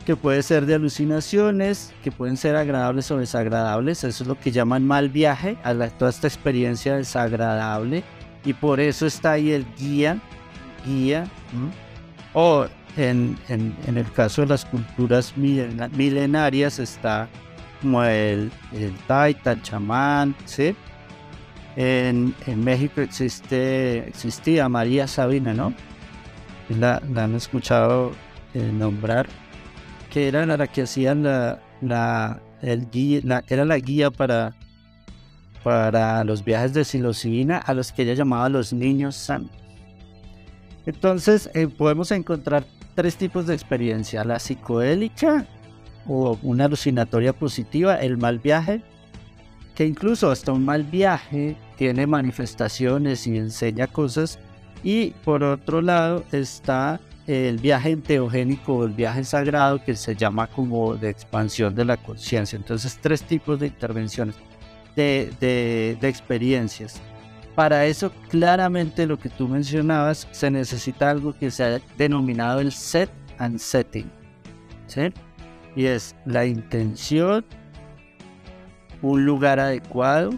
que 0.07 0.17
puede 0.17 0.43
ser 0.43 0.65
de 0.67 0.75
alucinaciones, 0.75 1.93
que 2.03 2.11
pueden 2.11 2.37
ser 2.37 2.57
agradables 2.57 3.11
o 3.11 3.19
desagradables. 3.19 4.03
Eso 4.03 4.25
es 4.25 4.29
lo 4.29 4.39
que 4.39 4.51
llaman 4.51 4.87
mal 4.87 5.09
viaje, 5.11 5.57
a 5.63 5.75
la- 5.75 5.91
toda 5.91 6.11
esta 6.11 6.27
experiencia 6.27 6.97
desagradable 6.97 8.03
Y 8.45 8.55
por 8.55 8.81
eso 8.81 9.07
está 9.07 9.33
ahí 9.33 9.51
el 9.53 9.67
guía, 9.79 10.19
guía, 10.87 11.27
o 12.33 12.67
en, 12.97 13.37
en, 13.49 13.77
en, 13.87 13.99
el 13.99 14.11
caso 14.13 14.41
de 14.43 14.49
las 14.49 14.65
culturas 14.65 15.35
milenarias 15.37 16.79
está 16.79 17.29
como 17.83 18.03
el, 18.03 18.51
el 18.73 18.95
taita, 19.07 19.53
el 19.53 19.63
chamán, 19.63 20.35
¿sí? 20.47 20.75
En, 21.83 22.35
México 22.63 23.01
existía 23.01 24.69
María 24.69 25.09
Sabina, 25.09 25.55
¿no? 25.55 25.73
La, 26.69 27.01
han 27.17 27.35
escuchado 27.35 28.13
eh, 28.53 28.71
nombrar, 28.71 29.27
que 30.11 30.29
era 30.29 30.45
la 30.45 30.67
que 30.67 30.83
hacían 30.83 31.23
la, 31.23 32.43
guía, 32.93 33.43
era 33.49 33.65
la 33.65 33.79
guía 33.79 34.11
para, 34.11 34.55
para 35.65 36.23
los 36.25 36.45
viajes 36.45 36.75
de 36.75 36.85
psilocibina 36.85 37.57
a 37.57 37.73
los 37.73 37.93
que 37.93 38.03
ella 38.03 38.13
llamaba 38.13 38.51
los 38.51 38.75
niños 38.75 39.17
santos. 39.17 39.57
Entonces 40.85 41.49
eh, 41.55 41.67
podemos 41.67 42.11
encontrar 42.11 42.63
tres 42.95 43.17
tipos 43.17 43.47
de 43.47 43.55
experiencia, 43.55 44.23
la 44.25 44.39
psicodélica 44.39 45.47
o 46.07 46.39
una 46.43 46.67
alucinatoria 46.67 47.33
positiva, 47.33 47.95
el 47.95 48.19
mal 48.19 48.39
viaje, 48.39 48.83
que 49.75 49.87
incluso 49.87 50.31
hasta 50.31 50.53
un 50.53 50.67
mal 50.67 50.85
viaje 50.85 51.57
tiene 51.81 52.07
manifestaciones 52.07 53.27
y 53.27 53.39
enseña 53.39 53.87
cosas, 53.87 54.39
y 54.85 55.13
por 55.25 55.43
otro 55.43 55.81
lado 55.81 56.25
está 56.31 57.01
el 57.27 57.57
viaje 57.57 57.93
enteogénico 57.93 58.85
el 58.85 58.93
viaje 58.93 59.25
sagrado 59.25 59.83
que 59.83 59.97
se 59.97 60.15
llama 60.15 60.47
como 60.47 60.95
de 60.95 61.09
expansión 61.09 61.75
de 61.75 61.87
la 61.87 61.97
conciencia. 61.97 62.59
Entonces 62.59 62.99
tres 63.01 63.23
tipos 63.23 63.59
de 63.61 63.69
intervenciones, 63.69 64.35
de, 64.95 65.33
de, 65.41 65.97
de 65.99 66.09
experiencias. 66.11 67.01
Para 67.55 67.87
eso, 67.87 68.13
claramente 68.29 69.07
lo 69.07 69.19
que 69.19 69.31
tú 69.31 69.49
mencionabas, 69.49 70.29
se 70.33 70.51
necesita 70.51 71.09
algo 71.09 71.33
que 71.33 71.51
se 71.51 71.65
ha 71.65 71.81
denominado 71.97 72.61
el 72.61 72.73
set 72.73 73.09
and 73.39 73.59
setting. 73.59 74.11
¿sí? 74.87 75.11
Y 75.75 75.87
es 75.87 76.15
la 76.27 76.45
intención, 76.45 77.43
un 79.01 79.25
lugar 79.25 79.59
adecuado, 79.59 80.33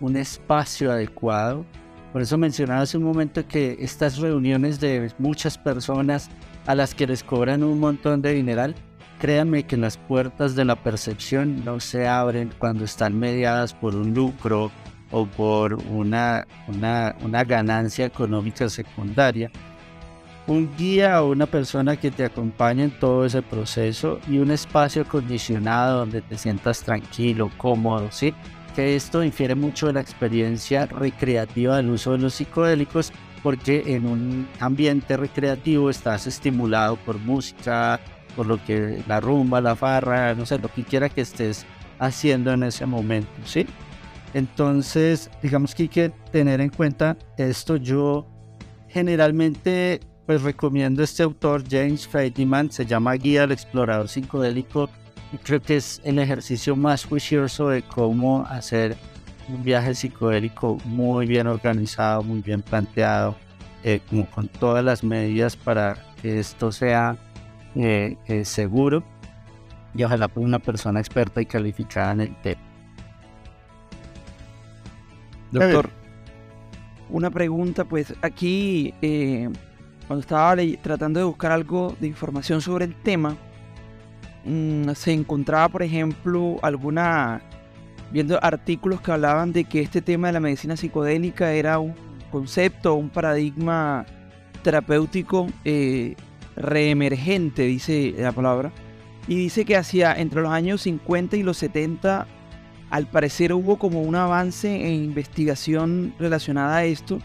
un 0.00 0.16
espacio 0.16 0.92
adecuado. 0.92 1.64
Por 2.12 2.22
eso 2.22 2.38
mencionaba 2.38 2.82
hace 2.82 2.96
un 2.96 3.04
momento 3.04 3.46
que 3.46 3.76
estas 3.80 4.18
reuniones 4.18 4.80
de 4.80 5.12
muchas 5.18 5.58
personas 5.58 6.30
a 6.66 6.74
las 6.74 6.94
que 6.94 7.06
les 7.06 7.22
cobran 7.22 7.62
un 7.62 7.80
montón 7.80 8.22
de 8.22 8.34
dineral, 8.34 8.74
créanme 9.18 9.64
que 9.64 9.76
las 9.76 9.96
puertas 9.96 10.54
de 10.54 10.64
la 10.64 10.76
percepción 10.76 11.64
no 11.64 11.80
se 11.80 12.06
abren 12.06 12.52
cuando 12.58 12.84
están 12.84 13.18
mediadas 13.18 13.74
por 13.74 13.94
un 13.94 14.14
lucro 14.14 14.70
o 15.10 15.26
por 15.26 15.74
una, 15.74 16.46
una, 16.68 17.14
una 17.22 17.44
ganancia 17.44 18.06
económica 18.06 18.68
secundaria, 18.68 19.50
un 20.46 20.74
guía 20.76 21.22
o 21.22 21.30
una 21.30 21.46
persona 21.46 21.96
que 21.96 22.10
te 22.10 22.24
acompañe 22.24 22.84
en 22.84 22.98
todo 22.98 23.24
ese 23.24 23.40
proceso 23.40 24.20
y 24.28 24.38
un 24.38 24.50
espacio 24.50 25.02
acondicionado 25.02 26.00
donde 26.00 26.20
te 26.20 26.36
sientas 26.36 26.82
tranquilo, 26.82 27.50
cómodo, 27.56 28.10
¿sí? 28.10 28.34
Que 28.74 28.96
esto 28.96 29.22
infiere 29.22 29.54
mucho 29.54 29.86
de 29.86 29.92
la 29.92 30.00
experiencia 30.00 30.86
recreativa 30.86 31.76
del 31.76 31.90
uso 31.90 32.12
de 32.12 32.18
los 32.18 32.34
psicodélicos 32.34 33.12
porque 33.42 33.82
en 33.94 34.06
un 34.06 34.48
ambiente 34.58 35.16
recreativo 35.16 35.90
estás 35.90 36.26
estimulado 36.26 36.96
por 36.96 37.18
música, 37.18 38.00
por 38.34 38.46
lo 38.46 38.64
que 38.64 39.02
la 39.06 39.20
rumba, 39.20 39.60
la 39.60 39.76
farra, 39.76 40.34
no 40.34 40.46
sé, 40.46 40.58
lo 40.58 40.68
que 40.68 40.82
quiera 40.82 41.08
que 41.10 41.20
estés 41.20 41.66
haciendo 41.98 42.52
en 42.52 42.62
ese 42.62 42.86
momento, 42.86 43.30
¿sí? 43.44 43.66
Entonces, 44.32 45.30
digamos 45.42 45.74
que 45.74 45.84
hay 45.84 45.88
que 45.88 46.08
tener 46.32 46.60
en 46.60 46.70
cuenta 46.70 47.16
esto. 47.36 47.76
Yo 47.76 48.26
generalmente 48.88 50.00
pues 50.26 50.42
recomiendo 50.42 51.02
este 51.02 51.22
autor, 51.22 51.64
James 51.68 52.08
Friedman, 52.08 52.70
se 52.70 52.86
llama 52.86 53.12
Guía 53.14 53.44
al 53.44 53.52
Explorador 53.52 54.08
Psicodélico. 54.08 54.88
Creo 55.42 55.60
que 55.60 55.76
es 55.76 56.00
el 56.04 56.18
ejercicio 56.18 56.76
más 56.76 57.04
juicioso 57.04 57.68
de 57.68 57.82
cómo 57.82 58.46
hacer 58.48 58.96
un 59.48 59.62
viaje 59.62 59.94
psicodélico 59.94 60.78
muy 60.84 61.26
bien 61.26 61.46
organizado, 61.46 62.22
muy 62.22 62.40
bien 62.40 62.62
planteado, 62.62 63.36
eh, 63.82 64.00
como 64.08 64.26
con 64.30 64.48
todas 64.48 64.84
las 64.84 65.02
medidas 65.02 65.56
para 65.56 65.96
que 66.22 66.38
esto 66.38 66.72
sea 66.72 67.16
eh, 67.74 68.16
eh, 68.26 68.44
seguro 68.44 69.02
y 69.94 70.02
ojalá 70.04 70.28
por 70.28 70.42
una 70.42 70.58
persona 70.58 71.00
experta 71.00 71.40
y 71.40 71.46
calificada 71.46 72.12
en 72.12 72.20
el 72.20 72.36
tema. 72.42 72.60
Doctor, 75.50 75.90
una 77.10 77.30
pregunta, 77.30 77.84
pues 77.84 78.14
aquí, 78.22 78.92
eh, 79.00 79.48
cuando 80.06 80.20
estaba 80.20 80.56
tratando 80.82 81.20
de 81.20 81.24
buscar 81.24 81.52
algo 81.52 81.94
de 82.00 82.08
información 82.08 82.60
sobre 82.60 82.86
el 82.86 82.94
tema, 82.94 83.36
mmm, 84.44 84.90
se 84.94 85.12
encontraba, 85.12 85.68
por 85.68 85.82
ejemplo, 85.82 86.56
alguna, 86.62 87.42
viendo 88.12 88.42
artículos 88.42 89.00
que 89.00 89.12
hablaban 89.12 89.52
de 89.52 89.64
que 89.64 89.80
este 89.80 90.02
tema 90.02 90.28
de 90.28 90.34
la 90.34 90.40
medicina 90.40 90.76
psicodélica 90.76 91.52
era 91.52 91.78
un 91.78 91.94
concepto, 92.30 92.94
un 92.94 93.10
paradigma 93.10 94.06
terapéutico 94.62 95.46
eh, 95.64 96.16
reemergente, 96.56 97.62
dice 97.62 98.14
la 98.18 98.32
palabra, 98.32 98.72
y 99.26 99.36
dice 99.36 99.64
que 99.64 99.76
hacia 99.76 100.12
entre 100.14 100.42
los 100.42 100.50
años 100.50 100.82
50 100.82 101.36
y 101.36 101.42
los 101.42 101.56
70 101.58 102.26
al 102.90 103.06
parecer 103.06 103.52
hubo 103.52 103.76
como 103.76 104.02
un 104.02 104.14
avance 104.14 104.86
en 104.86 105.04
investigación 105.04 106.14
relacionada 106.18 106.76
a 106.76 106.84
esto, 106.84 107.18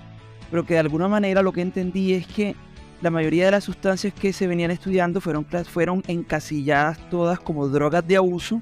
pero 0.49 0.65
que 0.65 0.75
de 0.75 0.79
alguna 0.79 1.07
manera 1.07 1.41
lo 1.41 1.51
que 1.51 1.61
entendí 1.61 2.13
es 2.13 2.25
que 2.25 2.55
la 3.01 3.09
mayoría 3.09 3.45
de 3.45 3.51
las 3.51 3.63
sustancias 3.63 4.13
que 4.13 4.33
se 4.33 4.47
venían 4.47 4.71
estudiando 4.71 5.21
fueron, 5.21 5.45
fueron 5.65 6.03
encasilladas 6.07 6.97
todas 7.09 7.39
como 7.39 7.67
drogas 7.67 8.05
de 8.07 8.17
abuso 8.17 8.61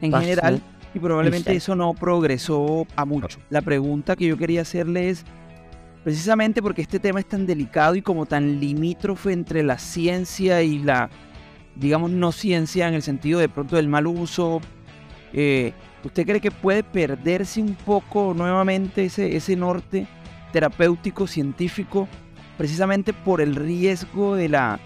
en 0.00 0.12
general 0.12 0.62
y 0.94 0.98
probablemente 0.98 1.54
eso 1.54 1.76
no 1.76 1.92
progresó 1.94 2.86
a 2.96 3.04
mucho. 3.04 3.38
La 3.50 3.60
pregunta 3.60 4.16
que 4.16 4.26
yo 4.26 4.36
quería 4.36 4.62
hacerle 4.62 5.10
es, 5.10 5.24
precisamente 6.04 6.62
porque 6.62 6.82
este 6.82 6.98
tema 6.98 7.20
es 7.20 7.26
tan 7.26 7.46
delicado 7.46 7.94
y 7.96 8.02
como 8.02 8.26
tan 8.26 8.60
limítrofe 8.60 9.32
entre 9.32 9.62
la 9.62 9.78
ciencia 9.78 10.62
y 10.62 10.78
la, 10.78 11.10
digamos, 11.74 12.10
no 12.10 12.32
ciencia 12.32 12.88
en 12.88 12.94
el 12.94 13.02
sentido 13.02 13.40
de 13.40 13.48
pronto 13.48 13.76
del 13.76 13.88
mal 13.88 14.06
uso, 14.06 14.60
eh, 15.32 15.72
¿Usted 16.06 16.24
cree 16.24 16.40
que 16.40 16.52
puede 16.52 16.84
perderse 16.84 17.60
un 17.60 17.74
poco 17.74 18.32
nuevamente 18.32 19.06
ese, 19.06 19.34
ese 19.34 19.56
norte 19.56 20.06
terapéutico, 20.52 21.26
científico, 21.26 22.06
precisamente 22.56 23.12
por 23.12 23.40
el 23.40 23.54
riesgo 23.54 24.36
de 24.36 24.48
la 24.48 24.80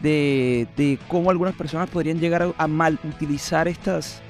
de, 0.00 0.66
de 0.76 0.98
cómo 1.08 1.30
algunas 1.30 1.54
personas 1.54 1.88
podrían 1.88 2.18
llegar 2.18 2.52
a, 2.56 2.66
mal 2.66 2.98
utilizar 3.04 3.68
estas, 3.68 4.20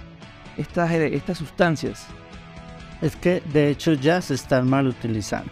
estas, 0.56 0.90
eh, 0.90 1.14
estas 1.14 1.38
sustancias? 1.38 2.06
Es 3.00 3.16
que 3.16 3.42
de 3.52 3.70
hecho 3.70 3.94
ya 3.94 4.20
se 4.20 4.34
están 4.34 4.68
mal 4.68 4.86
utilizando. 4.86 5.50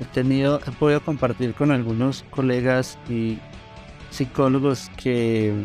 He 0.00 0.04
tenido, 0.06 0.60
he 0.66 0.70
podido 0.70 1.00
compartir 1.00 1.54
con 1.54 1.70
algunos 1.70 2.24
colegas 2.30 2.98
y 3.08 3.38
psicólogos 4.10 4.90
que 4.96 5.64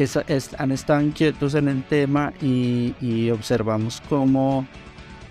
que 0.00 0.08
han 0.56 0.72
estado 0.72 1.02
inquietos 1.02 1.54
en 1.54 1.68
el 1.68 1.84
tema 1.84 2.32
y, 2.40 3.30
observamos 3.30 4.02
cómo 4.08 4.66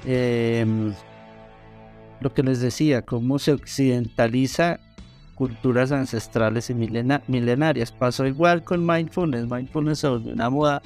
em, 0.06 0.94
lo 2.22 2.34
que 2.34 2.44
les 2.44 2.60
decía, 2.60 3.02
cómo 3.02 3.40
se 3.40 3.54
occidentaliza 3.54 4.80
culturas 5.36 5.92
ancestrales 5.94 6.70
y 6.70 6.74
milenarias. 6.74 7.92
Pasó 7.92 8.26
igual 8.28 8.64
con 8.64 8.86
mindfulness. 8.86 9.48
Mindfulness 9.50 10.00
se 10.00 10.10
volvió 10.10 10.34
una 10.34 10.50
moda 10.50 10.82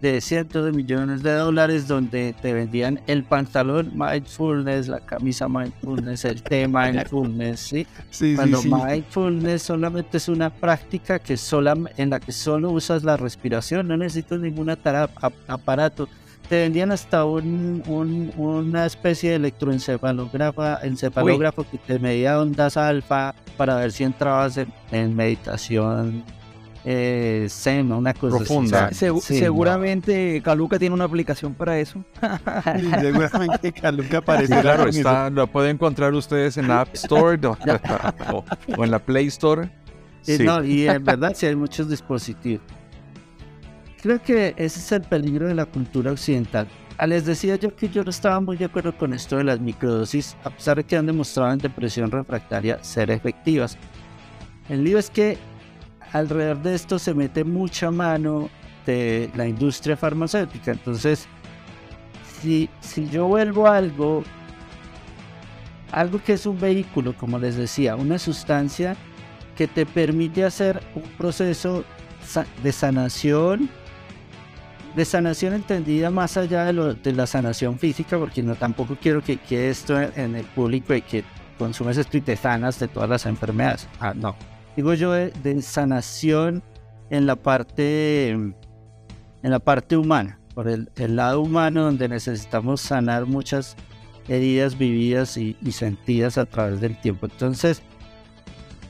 de 0.00 0.20
cientos 0.20 0.64
de 0.64 0.72
millones 0.72 1.22
de 1.22 1.32
dólares 1.32 1.88
donde 1.88 2.34
te 2.40 2.52
vendían 2.52 3.00
el 3.06 3.24
pantalón 3.24 3.92
mindfulness, 3.96 4.88
la 4.88 5.00
camisa 5.00 5.48
mindfulness, 5.48 6.24
el 6.24 6.42
té 6.42 6.68
mindfulness, 6.68 7.60
¿sí? 7.60 7.86
sí 8.10 8.34
Cuando 8.36 8.62
mindfulness 8.62 9.62
solamente 9.62 10.18
es 10.18 10.28
una 10.28 10.50
práctica 10.50 11.18
que 11.18 11.36
sola, 11.36 11.76
en 11.96 12.10
la 12.10 12.20
que 12.20 12.32
solo 12.32 12.70
usas 12.70 13.02
la 13.02 13.16
respiración, 13.16 13.88
no 13.88 13.96
necesitas 13.96 14.38
ningún 14.38 14.70
aparato. 14.70 16.08
Te 16.48 16.60
vendían 16.60 16.90
hasta 16.92 17.24
un, 17.24 17.82
una 18.36 18.86
especie 18.86 19.30
de 19.30 19.36
electroencefalógrafo 19.36 20.62
encefalógrafo 20.82 21.66
que 21.70 21.78
te 21.78 21.98
medía 21.98 22.40
ondas 22.40 22.76
alfa 22.76 23.34
para 23.56 23.76
ver 23.76 23.92
si 23.92 24.04
entrabas 24.04 24.58
en 24.90 25.14
meditación 25.14 26.24
eh, 26.90 27.48
una 27.90 28.14
cosa 28.14 28.38
profunda. 28.38 28.90
seguramente 28.92 30.40
Caluca 30.42 30.78
tiene 30.78 30.94
una 30.94 31.04
aplicación 31.04 31.52
para 31.52 31.78
eso. 31.78 32.02
seguramente 33.00 33.72
Caluca 33.72 34.18
aparece. 34.18 34.60
claro, 34.60 34.88
está, 34.88 35.28
lo 35.28 35.46
pueden 35.48 35.72
encontrar 35.72 36.14
ustedes 36.14 36.56
en 36.56 36.68
la 36.68 36.82
App 36.82 36.94
Store 36.94 37.38
o, 38.76 38.84
en 38.84 38.90
la 38.90 38.98
Play 38.98 39.26
Store. 39.26 39.68
Sí. 40.22 40.38
No, 40.44 40.64
y 40.64 40.88
en 40.88 41.04
verdad 41.04 41.32
sí 41.34 41.46
hay 41.46 41.56
muchos 41.56 41.90
dispositivos. 41.90 42.62
Creo 44.00 44.22
que 44.22 44.54
ese 44.56 44.78
es 44.78 44.92
el 44.92 45.02
peligro 45.02 45.48
de 45.48 45.54
la 45.54 45.66
cultura 45.66 46.12
occidental. 46.12 46.68
Les 47.06 47.24
decía 47.24 47.56
yo 47.56 47.74
que 47.74 47.88
yo 47.88 48.04
no 48.04 48.10
estaba 48.10 48.40
muy 48.40 48.56
de 48.56 48.64
acuerdo 48.64 48.96
con 48.96 49.12
esto 49.12 49.36
de 49.36 49.44
las 49.44 49.60
microdosis, 49.60 50.36
a 50.44 50.50
pesar 50.50 50.76
de 50.76 50.84
que 50.84 50.96
han 50.96 51.06
demostrado 51.06 51.52
en 51.52 51.58
depresión 51.58 52.10
refractaria 52.10 52.82
ser 52.82 53.10
efectivas. 53.10 53.76
El 54.68 54.84
lío 54.84 54.98
es 54.98 55.10
que 55.10 55.38
alrededor 56.12 56.62
de 56.62 56.74
esto 56.74 56.98
se 56.98 57.14
mete 57.14 57.44
mucha 57.44 57.90
mano 57.90 58.48
de 58.86 59.30
la 59.36 59.46
industria 59.46 59.96
farmacéutica. 59.96 60.72
Entonces, 60.72 61.26
si, 62.40 62.68
si 62.80 63.08
yo 63.08 63.26
vuelvo 63.26 63.66
a 63.66 63.76
algo, 63.76 64.22
algo 65.92 66.22
que 66.22 66.34
es 66.34 66.46
un 66.46 66.58
vehículo, 66.58 67.16
como 67.16 67.38
les 67.38 67.56
decía, 67.56 67.96
una 67.96 68.18
sustancia 68.18 68.96
que 69.56 69.66
te 69.66 69.86
permite 69.86 70.44
hacer 70.44 70.80
un 70.94 71.02
proceso 71.16 71.84
de 72.62 72.72
sanación, 72.72 73.68
de 74.94 75.04
sanación 75.04 75.54
entendida 75.54 76.10
más 76.10 76.36
allá 76.36 76.64
de, 76.64 77.12
la 77.12 77.26
sanación 77.26 77.78
física, 77.78 78.18
porque 78.18 78.42
no 78.42 78.54
tampoco 78.54 78.96
quiero 79.00 79.22
que 79.22 79.36
quede 79.36 79.70
esto 79.70 80.00
en, 80.00 80.34
el 80.34 80.44
público 80.46 80.92
de 80.92 81.02
que 81.02 81.24
consumes 81.58 81.96
esto 81.96 82.16
y 82.16 82.20
te 82.20 82.36
sanas 82.36 82.78
de 82.78 82.88
todas 82.88 83.08
las 83.08 83.26
enfermedades. 83.26 83.88
Ah, 84.00 84.14
no. 84.14 84.36
Digo 84.76 84.94
yo 84.94 85.12
de, 85.12 85.30
de 85.42 85.60
sanación 85.62 86.62
en 87.10 87.26
la 87.26 87.36
parte 87.36 88.36
en 89.42 89.50
la 89.50 89.58
parte 89.58 89.96
humana, 89.96 90.38
por 90.54 90.68
el, 90.68 90.88
lado 90.96 91.40
humano 91.40 91.84
donde 91.84 92.08
necesitamos 92.08 92.80
sanar 92.80 93.26
muchas 93.26 93.76
heridas 94.28 94.76
vividas 94.76 95.36
y, 95.36 95.56
y 95.62 95.72
sentidas 95.72 96.38
a 96.38 96.46
través 96.46 96.80
del 96.80 97.00
tiempo. 97.00 97.26
Entonces, 97.26 97.82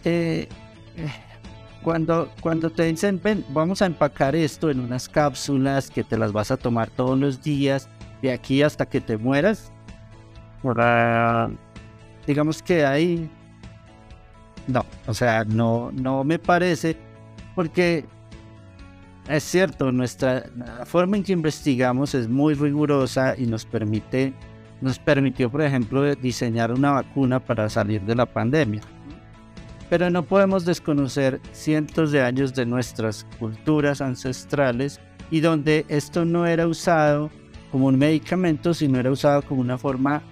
eh, 0.04 0.48
eh, 0.96 1.12
cuando, 1.88 2.30
cuando 2.42 2.68
te 2.68 2.82
dicen, 2.82 3.18
ven, 3.24 3.42
vamos 3.48 3.80
a 3.80 3.86
empacar 3.86 4.36
esto 4.36 4.68
en 4.68 4.78
unas 4.80 5.08
cápsulas 5.08 5.88
que 5.88 6.04
te 6.04 6.18
las 6.18 6.32
vas 6.32 6.50
a 6.50 6.58
tomar 6.58 6.90
todos 6.90 7.18
los 7.18 7.42
días, 7.42 7.88
de 8.20 8.30
aquí 8.30 8.60
hasta 8.60 8.84
que 8.84 9.00
te 9.00 9.16
mueras, 9.16 9.72
digamos 12.26 12.62
que 12.62 12.84
ahí, 12.84 13.30
no, 14.66 14.84
o 15.06 15.14
sea, 15.14 15.44
no, 15.44 15.90
no 15.92 16.24
me 16.24 16.38
parece, 16.38 16.94
porque 17.54 18.04
es 19.26 19.44
cierto, 19.44 19.90
nuestra 19.90 20.44
la 20.58 20.84
forma 20.84 21.16
en 21.16 21.22
que 21.22 21.32
investigamos 21.32 22.14
es 22.14 22.28
muy 22.28 22.52
rigurosa 22.52 23.34
y 23.34 23.46
nos 23.46 23.64
permite, 23.64 24.34
nos 24.82 24.98
permitió, 24.98 25.50
por 25.50 25.62
ejemplo, 25.62 26.14
diseñar 26.16 26.70
una 26.70 26.90
vacuna 26.90 27.40
para 27.40 27.70
salir 27.70 28.02
de 28.02 28.14
la 28.14 28.26
pandemia. 28.26 28.82
Pero 29.90 30.10
no 30.10 30.22
podemos 30.22 30.64
desconocer 30.64 31.40
cientos 31.52 32.12
de 32.12 32.22
años 32.22 32.54
de 32.54 32.66
nuestras 32.66 33.26
culturas 33.38 34.00
ancestrales 34.00 35.00
y 35.30 35.40
donde 35.40 35.86
esto 35.88 36.24
no 36.24 36.46
era 36.46 36.66
usado 36.66 37.30
como 37.72 37.86
un 37.86 37.98
medicamento, 37.98 38.74
sino 38.74 38.98
era 38.98 39.10
usado 39.10 39.42
como 39.42 39.60
una 39.60 39.78
forma 39.78 40.22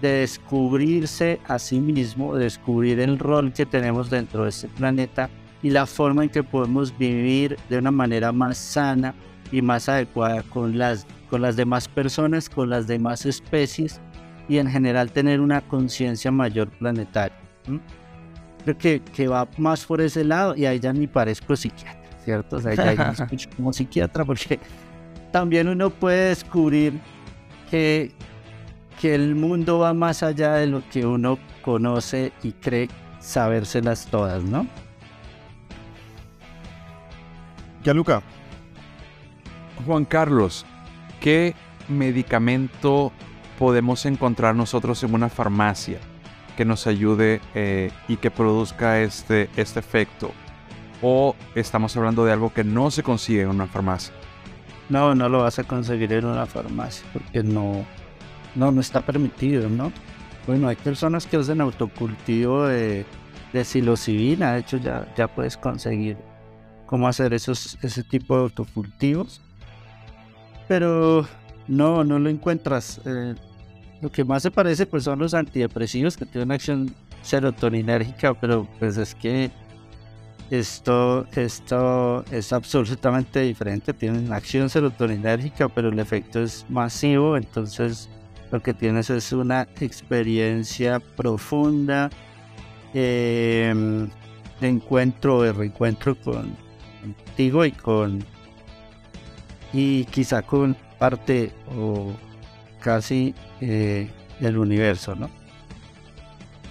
de 0.00 0.08
descubrirse 0.20 1.40
a 1.46 1.58
sí 1.58 1.80
mismo, 1.80 2.36
de 2.36 2.44
descubrir 2.44 3.00
el 3.00 3.18
rol 3.18 3.52
que 3.52 3.66
tenemos 3.66 4.10
dentro 4.10 4.44
de 4.44 4.50
este 4.50 4.68
planeta 4.68 5.30
y 5.62 5.70
la 5.70 5.86
forma 5.86 6.24
en 6.24 6.30
que 6.30 6.42
podemos 6.42 6.96
vivir 6.96 7.56
de 7.68 7.78
una 7.78 7.90
manera 7.90 8.32
más 8.32 8.58
sana 8.58 9.14
y 9.50 9.62
más 9.62 9.88
adecuada 9.88 10.42
con 10.42 10.76
las, 10.76 11.06
con 11.30 11.40
las 11.40 11.56
demás 11.56 11.88
personas, 11.88 12.50
con 12.50 12.68
las 12.68 12.86
demás 12.86 13.24
especies 13.24 14.00
y 14.48 14.58
en 14.58 14.68
general 14.68 15.10
tener 15.10 15.40
una 15.40 15.62
conciencia 15.62 16.30
mayor 16.30 16.68
planetaria. 16.70 17.36
Creo 18.64 18.78
que, 18.78 19.00
que 19.00 19.28
va 19.28 19.46
más 19.58 19.84
por 19.84 20.00
ese 20.00 20.24
lado 20.24 20.56
y 20.56 20.64
ahí 20.64 20.80
ya 20.80 20.92
ni 20.92 21.06
parezco 21.06 21.54
psiquiatra, 21.54 22.18
¿cierto? 22.24 22.56
O 22.56 22.60
sea, 22.60 22.74
ya 22.74 23.04
me 23.04 23.12
escucho 23.24 23.50
como 23.56 23.72
psiquiatra 23.72 24.24
porque 24.24 24.58
también 25.30 25.68
uno 25.68 25.90
puede 25.90 26.28
descubrir 26.28 26.98
que, 27.70 28.12
que 29.00 29.14
el 29.14 29.34
mundo 29.34 29.80
va 29.80 29.92
más 29.92 30.22
allá 30.22 30.54
de 30.54 30.66
lo 30.66 30.82
que 30.88 31.04
uno 31.04 31.38
conoce 31.62 32.32
y 32.42 32.52
cree 32.52 32.88
sabérselas 33.20 34.06
todas, 34.06 34.42
¿no? 34.42 34.66
Ya, 37.82 37.92
Luca. 37.92 38.22
Juan 39.84 40.06
Carlos, 40.06 40.64
¿qué 41.20 41.54
medicamento 41.88 43.12
podemos 43.58 44.06
encontrar 44.06 44.54
nosotros 44.54 45.02
en 45.02 45.12
una 45.12 45.28
farmacia 45.28 45.98
que 46.56 46.64
nos 46.64 46.86
ayude 46.86 47.40
eh, 47.54 47.90
y 48.08 48.16
que 48.16 48.30
produzca 48.30 49.00
este, 49.00 49.50
este 49.56 49.80
efecto? 49.80 50.30
¿O 51.02 51.34
estamos 51.54 51.96
hablando 51.96 52.24
de 52.24 52.32
algo 52.32 52.52
que 52.52 52.64
no 52.64 52.90
se 52.90 53.02
consigue 53.02 53.42
en 53.42 53.48
una 53.48 53.66
farmacia? 53.66 54.14
No, 54.88 55.14
no 55.14 55.28
lo 55.28 55.42
vas 55.42 55.58
a 55.58 55.64
conseguir 55.64 56.12
en 56.12 56.26
una 56.26 56.46
farmacia 56.46 57.06
porque 57.12 57.42
no, 57.42 57.84
no, 58.54 58.70
no 58.70 58.80
está 58.80 59.00
permitido, 59.00 59.68
¿no? 59.68 59.92
Bueno, 60.46 60.68
hay 60.68 60.76
personas 60.76 61.26
que 61.26 61.36
hacen 61.38 61.60
autocultivo 61.60 62.66
de, 62.66 63.06
de 63.52 63.64
de 64.52 64.58
hecho 64.58 64.76
ya, 64.76 65.12
ya 65.16 65.26
puedes 65.28 65.56
conseguir 65.56 66.18
cómo 66.86 67.08
hacer 67.08 67.32
esos, 67.32 67.78
ese 67.82 68.02
tipo 68.04 68.36
de 68.36 68.42
autocultivos, 68.42 69.40
pero 70.68 71.26
no, 71.66 72.04
no 72.04 72.18
lo 72.18 72.28
encuentras. 72.28 73.00
eh, 73.06 73.34
lo 74.04 74.12
que 74.12 74.22
más 74.22 74.42
se 74.42 74.50
parece 74.50 74.84
pues 74.84 75.04
son 75.04 75.18
los 75.18 75.32
antidepresivos 75.32 76.14
que 76.18 76.26
tienen 76.26 76.52
acción 76.52 76.94
serotoninérgica, 77.22 78.34
pero 78.34 78.68
pues 78.78 78.98
es 78.98 79.14
que 79.14 79.50
esto, 80.50 81.26
esto 81.34 82.22
es 82.30 82.52
absolutamente 82.52 83.40
diferente. 83.40 83.94
Tienen 83.94 84.30
acción 84.30 84.68
serotoninérgica, 84.68 85.70
pero 85.70 85.88
el 85.88 85.98
efecto 85.98 86.42
es 86.42 86.66
masivo. 86.68 87.38
Entonces, 87.38 88.10
lo 88.52 88.62
que 88.62 88.74
tienes 88.74 89.08
es 89.08 89.32
una 89.32 89.62
experiencia 89.80 91.00
profunda 91.00 92.10
eh, 92.92 93.72
de 94.60 94.68
encuentro, 94.68 95.40
de 95.40 95.52
reencuentro 95.54 96.14
con, 96.14 96.54
contigo 97.00 97.64
y 97.64 97.72
con. 97.72 98.22
y 99.72 100.04
quizá 100.04 100.42
con 100.42 100.76
parte 100.98 101.54
o 101.74 102.12
casi 102.84 103.34
eh, 103.66 104.10
del 104.40 104.58
universo, 104.58 105.14
¿no? 105.14 105.30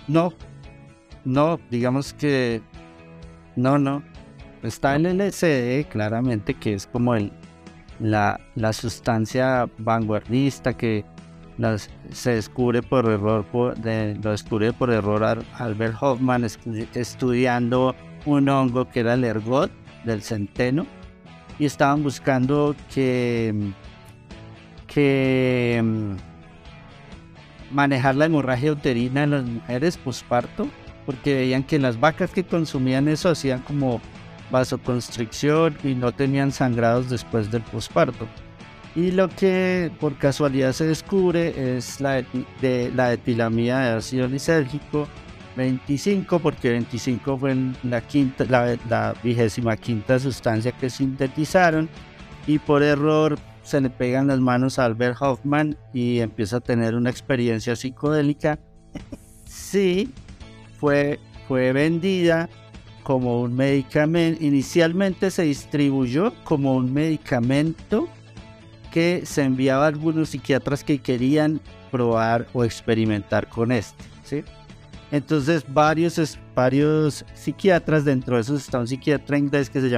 No, 0.08 0.34
no, 1.26 1.60
digamos 1.72 2.14
que 2.14 2.62
no, 3.56 3.78
no. 3.80 4.04
Está 4.64 4.96
el 4.96 5.06
LSD, 5.06 5.88
claramente, 5.90 6.54
que 6.54 6.74
es 6.74 6.88
como 6.88 7.16
el, 7.16 7.32
la, 8.00 8.40
la 8.56 8.72
sustancia 8.74 9.68
vanguardista 9.78 10.74
que 10.76 11.04
se 12.12 12.32
descubre 12.36 12.82
por 12.82 13.06
error, 13.10 13.46
por, 13.52 13.78
lo 13.78 14.32
descubre 14.32 14.74
por 14.74 14.90
error 14.92 15.24
Al- 15.24 15.46
Albert 15.60 15.96
Hoffman 16.02 16.44
estu- 16.44 16.88
estudiando 16.96 17.96
un 18.26 18.50
hongo 18.50 18.90
que 18.90 19.02
era 19.02 19.14
el 19.14 19.24
ergot 19.24 19.72
del 20.06 20.22
centeno 20.24 20.86
y 21.60 21.66
estaban 21.66 22.02
buscando 22.04 22.76
que, 22.94 23.54
que 24.88 25.82
mm, 25.84 26.16
manejar 27.74 28.16
la 28.16 28.26
hemorragia 28.26 28.72
uterina 28.72 29.24
en 29.24 29.32
las 29.32 29.44
mujeres 29.44 29.98
posparto 29.98 30.68
porque 31.06 31.34
veían 31.34 31.64
que 31.64 31.80
las 31.80 32.00
vacas 32.00 32.32
que 32.32 32.44
consumían 32.44 33.08
eso 33.08 33.30
hacían 33.30 33.60
como 33.62 34.00
vasoconstricción 34.52 35.78
y 35.84 35.96
no 35.96 36.12
tenían 36.12 36.52
sangrados 36.52 37.10
después 37.10 37.52
del 37.52 37.64
posparto. 37.64 38.28
Y 38.96 39.12
lo 39.12 39.28
que 39.28 39.92
por 40.00 40.18
casualidad 40.18 40.72
se 40.72 40.86
descubre 40.86 41.78
es 41.78 42.00
la, 42.00 42.24
de, 42.62 42.92
la 42.96 43.14
etilamida 43.14 43.80
de 43.80 43.98
ácido 43.98 44.28
lisérgico 44.28 45.08
25, 45.58 46.40
porque 46.40 46.70
25 46.70 47.38
fue 47.38 47.56
la, 47.84 48.02
quinta, 48.02 48.46
la, 48.46 48.78
la 48.90 49.16
vigésima 49.24 49.76
quinta 49.78 50.20
sustancia 50.20 50.72
que 50.72 50.90
sintetizaron 50.90 51.90
y 52.46 52.60
por 52.60 52.84
error 52.84 53.38
se 53.64 53.82
le 53.82 53.90
pegan 53.90 54.28
las 54.28 54.40
manos 54.40 54.78
a 54.78 54.86
Albert 54.86 55.18
Hoffman 55.22 55.78
y 55.94 56.20
empieza 56.20 56.58
a 56.58 56.60
tener 56.60 56.96
una 56.96 57.10
experiencia 57.10 57.76
psicodélica. 57.76 58.60
Sí, 59.46 60.12
fue, 60.80 61.20
fue 61.48 61.74
vendida 61.74 62.50
como 63.04 63.42
un 63.42 63.56
medicamento. 63.56 64.44
Inicialmente 64.44 65.30
se 65.30 65.44
distribuyó 65.44 66.34
como 66.44 66.76
un 66.76 66.92
medicamento 66.92 68.08
que 68.92 69.24
se 69.26 69.44
enviaba 69.44 69.86
a 69.86 69.88
algunos 69.88 70.30
psiquiatras 70.30 70.84
que 70.84 71.00
querían 71.00 71.62
probar 71.92 72.48
o 72.54 72.64
experimentar 72.64 73.48
con 73.48 73.72
este. 73.72 74.04
¿sí? 74.24 74.44
Entonces 75.12 75.64
varios, 75.68 76.40
varios 76.56 77.26
psiquiatras, 77.36 78.06
dentro 78.06 78.36
de 78.36 78.42
esos 78.42 78.62
está 78.62 78.80
un 78.80 78.88
psiquiatra 78.88 79.38
inglés 79.38 79.70
que 79.70 79.82
se, 79.82 79.90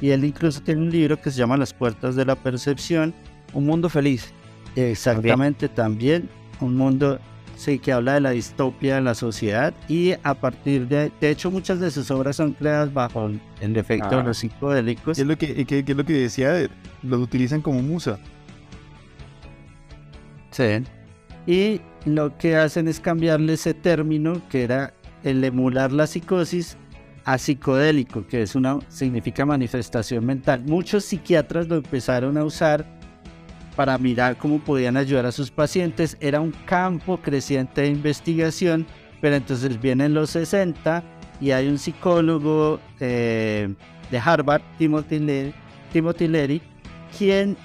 y 0.00 0.10
él 0.10 0.24
incluso 0.24 0.60
tiene 0.60 0.82
un 0.82 0.90
libro 0.90 1.20
que 1.20 1.30
se 1.30 1.38
llama 1.38 1.56
Las 1.56 1.72
puertas 1.72 2.16
de 2.16 2.24
la 2.24 2.34
percepción. 2.34 3.14
Un 3.52 3.66
mundo 3.66 3.88
feliz. 3.88 4.32
Exactamente, 4.74 5.68
también, 5.68 6.28
un 6.60 6.76
mundo 6.76 7.20
sí, 7.62 7.78
que 7.78 7.92
habla 7.92 8.14
de 8.14 8.20
la 8.20 8.30
distopia 8.30 8.96
de 8.96 9.00
la 9.02 9.14
sociedad 9.14 9.72
y 9.88 10.12
a 10.22 10.34
partir 10.34 10.88
de, 10.88 11.12
de 11.20 11.30
hecho 11.30 11.50
muchas 11.50 11.78
de 11.80 11.90
sus 11.90 12.10
obras 12.10 12.36
son 12.36 12.52
creadas 12.52 12.92
bajo 12.92 13.30
el 13.60 13.76
efecto 13.76 14.10
de 14.10 14.16
Ah. 14.16 14.24
los 14.24 14.38
psicodélicos. 14.38 15.16
¿Qué 15.16 15.22
es 15.22 15.28
lo 15.28 15.36
que, 15.38 15.64
qué- 15.66 15.84
qué 15.84 15.92
es 15.92 15.96
lo 15.96 16.04
que 16.04 16.12
decía? 16.14 16.68
Lo 17.02 17.18
utilizan 17.18 17.60
como 17.62 17.80
musa. 17.82 18.18
Sí. 20.50 20.82
Y 21.46 21.80
lo 22.04 22.36
que 22.36 22.56
hacen 22.56 22.88
es 22.88 23.00
cambiarle 23.00 23.54
ese 23.54 23.74
término 23.74 24.40
que 24.48 24.62
era 24.64 24.92
el 25.24 25.42
emular 25.42 25.92
la 25.92 26.06
psicosis 26.06 26.76
a 27.24 27.38
psicodélico, 27.38 28.26
que 28.26 28.42
es 28.42 28.54
una 28.54 28.78
significa 28.88 29.46
manifestación 29.46 30.24
mental. 30.26 30.62
Muchos 30.66 31.04
psiquiatras 31.04 31.68
lo 31.68 31.76
empezaron 31.76 32.36
a 32.36 32.44
usar 32.44 32.84
para 33.76 33.96
mirar 33.98 34.36
cómo 34.36 34.58
podían 34.58 34.96
ayudar 34.96 35.26
a 35.26 35.32
sus 35.32 35.50
pacientes. 35.50 36.16
Era 36.20 36.40
un 36.40 36.52
campo 36.66 37.18
creciente 37.18 37.82
de 37.82 37.88
investigación, 37.88 38.86
pero 39.20 39.36
entonces 39.36 39.80
vienen 39.80 40.14
los 40.14 40.30
60 40.30 41.02
y 41.40 41.50
hay 41.52 41.68
un 41.68 41.78
psicólogo 41.78 42.80
eh, 43.00 43.74
de 44.10 44.18
Harvard, 44.18 44.62
Timothy 44.78 45.18
Leary, 45.18 45.54
Timothy 45.92 46.28
Leary, 46.28 46.62
quien 47.16 47.56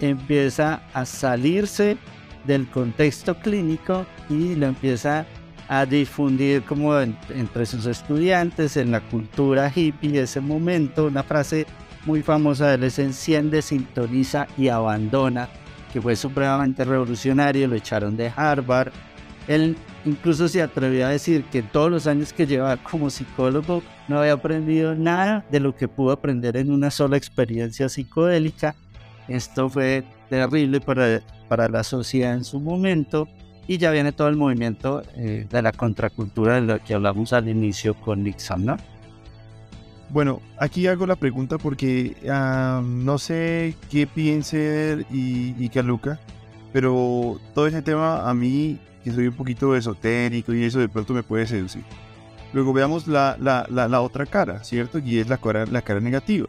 empieza 0.00 0.82
a 0.92 1.04
salirse 1.04 1.96
del 2.44 2.66
contexto 2.68 3.34
clínico 3.40 4.06
y 4.30 4.54
lo 4.54 4.66
empieza 4.66 5.26
a 5.68 5.84
difundir 5.84 6.62
como 6.62 6.98
en- 7.00 7.16
entre 7.34 7.66
sus 7.66 7.86
estudiantes 7.86 8.76
en 8.76 8.92
la 8.92 9.00
cultura 9.00 9.72
hippie 9.74 10.12
de 10.12 10.22
ese 10.22 10.40
momento. 10.40 11.06
Una 11.06 11.24
frase 11.24 11.66
muy 12.06 12.22
famosa 12.22 12.68
de 12.68 12.74
él 12.76 12.84
es 12.84 12.98
enciende, 12.98 13.60
sintoniza 13.60 14.46
y 14.56 14.68
abandona, 14.68 15.48
que 15.92 16.00
fue 16.00 16.16
supremamente 16.16 16.84
revolucionario, 16.84 17.68
lo 17.68 17.74
echaron 17.74 18.16
de 18.16 18.32
Harvard. 18.34 18.92
Él 19.48 19.76
incluso 20.04 20.48
se 20.48 20.62
atrevió 20.62 21.06
a 21.06 21.10
decir 21.10 21.44
que 21.44 21.62
todos 21.62 21.90
los 21.90 22.06
años 22.06 22.32
que 22.32 22.46
llevaba 22.46 22.76
como 22.76 23.10
psicólogo 23.10 23.82
no 24.08 24.20
había 24.20 24.32
aprendido 24.32 24.94
nada 24.94 25.44
de 25.50 25.60
lo 25.60 25.74
que 25.74 25.88
pudo 25.88 26.12
aprender 26.12 26.56
en 26.56 26.70
una 26.70 26.90
sola 26.90 27.16
experiencia 27.16 27.88
psicodélica. 27.88 28.74
Esto 29.28 29.68
fue 29.68 30.04
terrible 30.30 30.80
para, 30.80 31.20
para 31.48 31.68
la 31.68 31.82
sociedad 31.82 32.34
en 32.34 32.44
su 32.44 32.60
momento 32.60 33.28
y 33.68 33.78
ya 33.78 33.90
viene 33.90 34.12
todo 34.12 34.28
el 34.28 34.36
movimiento 34.36 35.02
eh, 35.16 35.46
de 35.50 35.62
la 35.62 35.72
contracultura 35.72 36.54
de 36.54 36.60
lo 36.60 36.84
que 36.84 36.94
hablamos 36.94 37.32
al 37.32 37.48
inicio 37.48 37.94
con 37.94 38.22
Nixon, 38.22 38.64
¿no? 38.64 38.76
Bueno, 40.10 40.40
aquí 40.58 40.86
hago 40.86 41.06
la 41.06 41.16
pregunta 41.16 41.58
porque 41.58 42.16
ah, 42.30 42.80
no 42.84 43.18
sé 43.18 43.74
qué 43.90 44.06
piense 44.06 45.04
y, 45.10 45.54
y 45.62 45.68
Caluca, 45.68 46.20
pero 46.72 47.40
todo 47.54 47.66
ese 47.66 47.82
tema 47.82 48.28
a 48.28 48.32
mí, 48.34 48.78
que 49.02 49.10
soy 49.10 49.26
un 49.28 49.34
poquito 49.34 49.74
esotérico 49.74 50.54
y 50.54 50.62
eso 50.64 50.78
de 50.78 50.88
pronto 50.88 51.12
me 51.12 51.22
puede 51.24 51.46
seducir. 51.46 51.82
Luego 52.52 52.72
veamos 52.72 53.08
la, 53.08 53.36
la, 53.40 53.66
la, 53.68 54.00
otra 54.00 54.24
cara, 54.26 54.62
¿cierto? 54.62 54.98
Y 55.00 55.18
es 55.18 55.28
la 55.28 55.36
cara, 55.38 55.66
la 55.66 55.82
cara 55.82 56.00
negativa. 56.00 56.46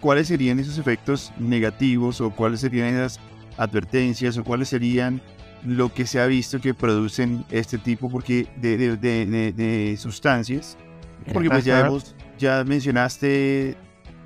¿Cuáles 0.00 0.28
serían 0.28 0.58
esos 0.60 0.78
efectos 0.78 1.32
negativos 1.38 2.20
o 2.20 2.30
cuáles 2.30 2.60
serían 2.60 2.88
esas 2.88 3.20
advertencias 3.56 4.38
o 4.38 4.44
cuáles 4.44 4.68
serían 4.68 5.20
lo 5.66 5.92
que 5.92 6.06
se 6.06 6.20
ha 6.20 6.26
visto 6.26 6.60
que 6.60 6.74
producen 6.74 7.44
este 7.50 7.78
tipo 7.78 8.08
porque 8.08 8.46
de- 8.56 8.96
de- 8.96 9.52
de 9.52 9.96
sustancias? 9.96 10.76
Porque 11.32 11.48
pues 11.48 11.64
ya 11.64 11.80
hemos, 11.86 12.14
ya 12.38 12.64
mencionaste 12.64 13.76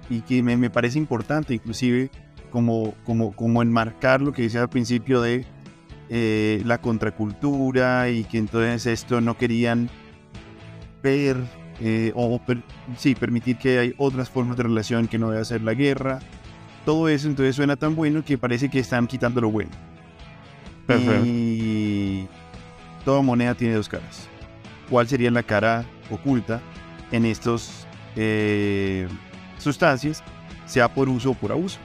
y 0.08 0.20
que 0.20 0.42
me, 0.42 0.56
me 0.56 0.70
parece 0.70 0.98
importante 0.98 1.54
inclusive 1.54 2.10
como, 2.50 2.94
como, 3.04 3.32
como 3.32 3.60
enmarcar 3.62 4.20
lo 4.22 4.32
que 4.32 4.42
decía 4.42 4.62
al 4.62 4.68
principio 4.68 5.20
de 5.20 5.44
eh, 6.08 6.62
la 6.64 6.78
contracultura 6.80 8.08
y 8.08 8.24
que 8.24 8.38
entonces 8.38 8.86
esto 8.86 9.20
no 9.20 9.36
querían 9.36 9.90
ver 11.02 11.36
eh, 11.80 12.12
o 12.14 12.38
per- 12.38 12.62
sí, 12.96 13.14
permitir 13.14 13.58
que 13.58 13.78
hay 13.78 13.94
otras 13.98 14.30
formas 14.30 14.56
de 14.56 14.62
relación 14.62 15.08
que 15.08 15.18
no 15.18 15.30
debe 15.30 15.44
ser 15.44 15.62
la 15.62 15.74
guerra. 15.74 16.20
Todo 16.84 17.08
eso 17.08 17.26
entonces 17.28 17.56
suena 17.56 17.74
tan 17.76 17.96
bueno 17.96 18.24
que 18.24 18.38
parece 18.38 18.70
que 18.70 18.78
están 18.78 19.06
quitando 19.08 19.40
lo 19.40 19.50
bueno. 19.50 19.70
Perfecto. 20.86 21.24
Y 21.26 22.28
toda 23.04 23.20
moneda 23.22 23.54
tiene 23.54 23.74
dos 23.74 23.88
caras. 23.88 24.28
¿Cuál 24.88 25.08
sería 25.08 25.32
la 25.32 25.42
cara 25.42 25.84
oculta 26.10 26.60
en 27.12 27.24
estas 27.24 27.86
sustancias, 29.58 30.22
sea 30.66 30.92
por 30.92 31.08
uso 31.08 31.30
o 31.30 31.34
por 31.34 31.52
abuso? 31.52 31.78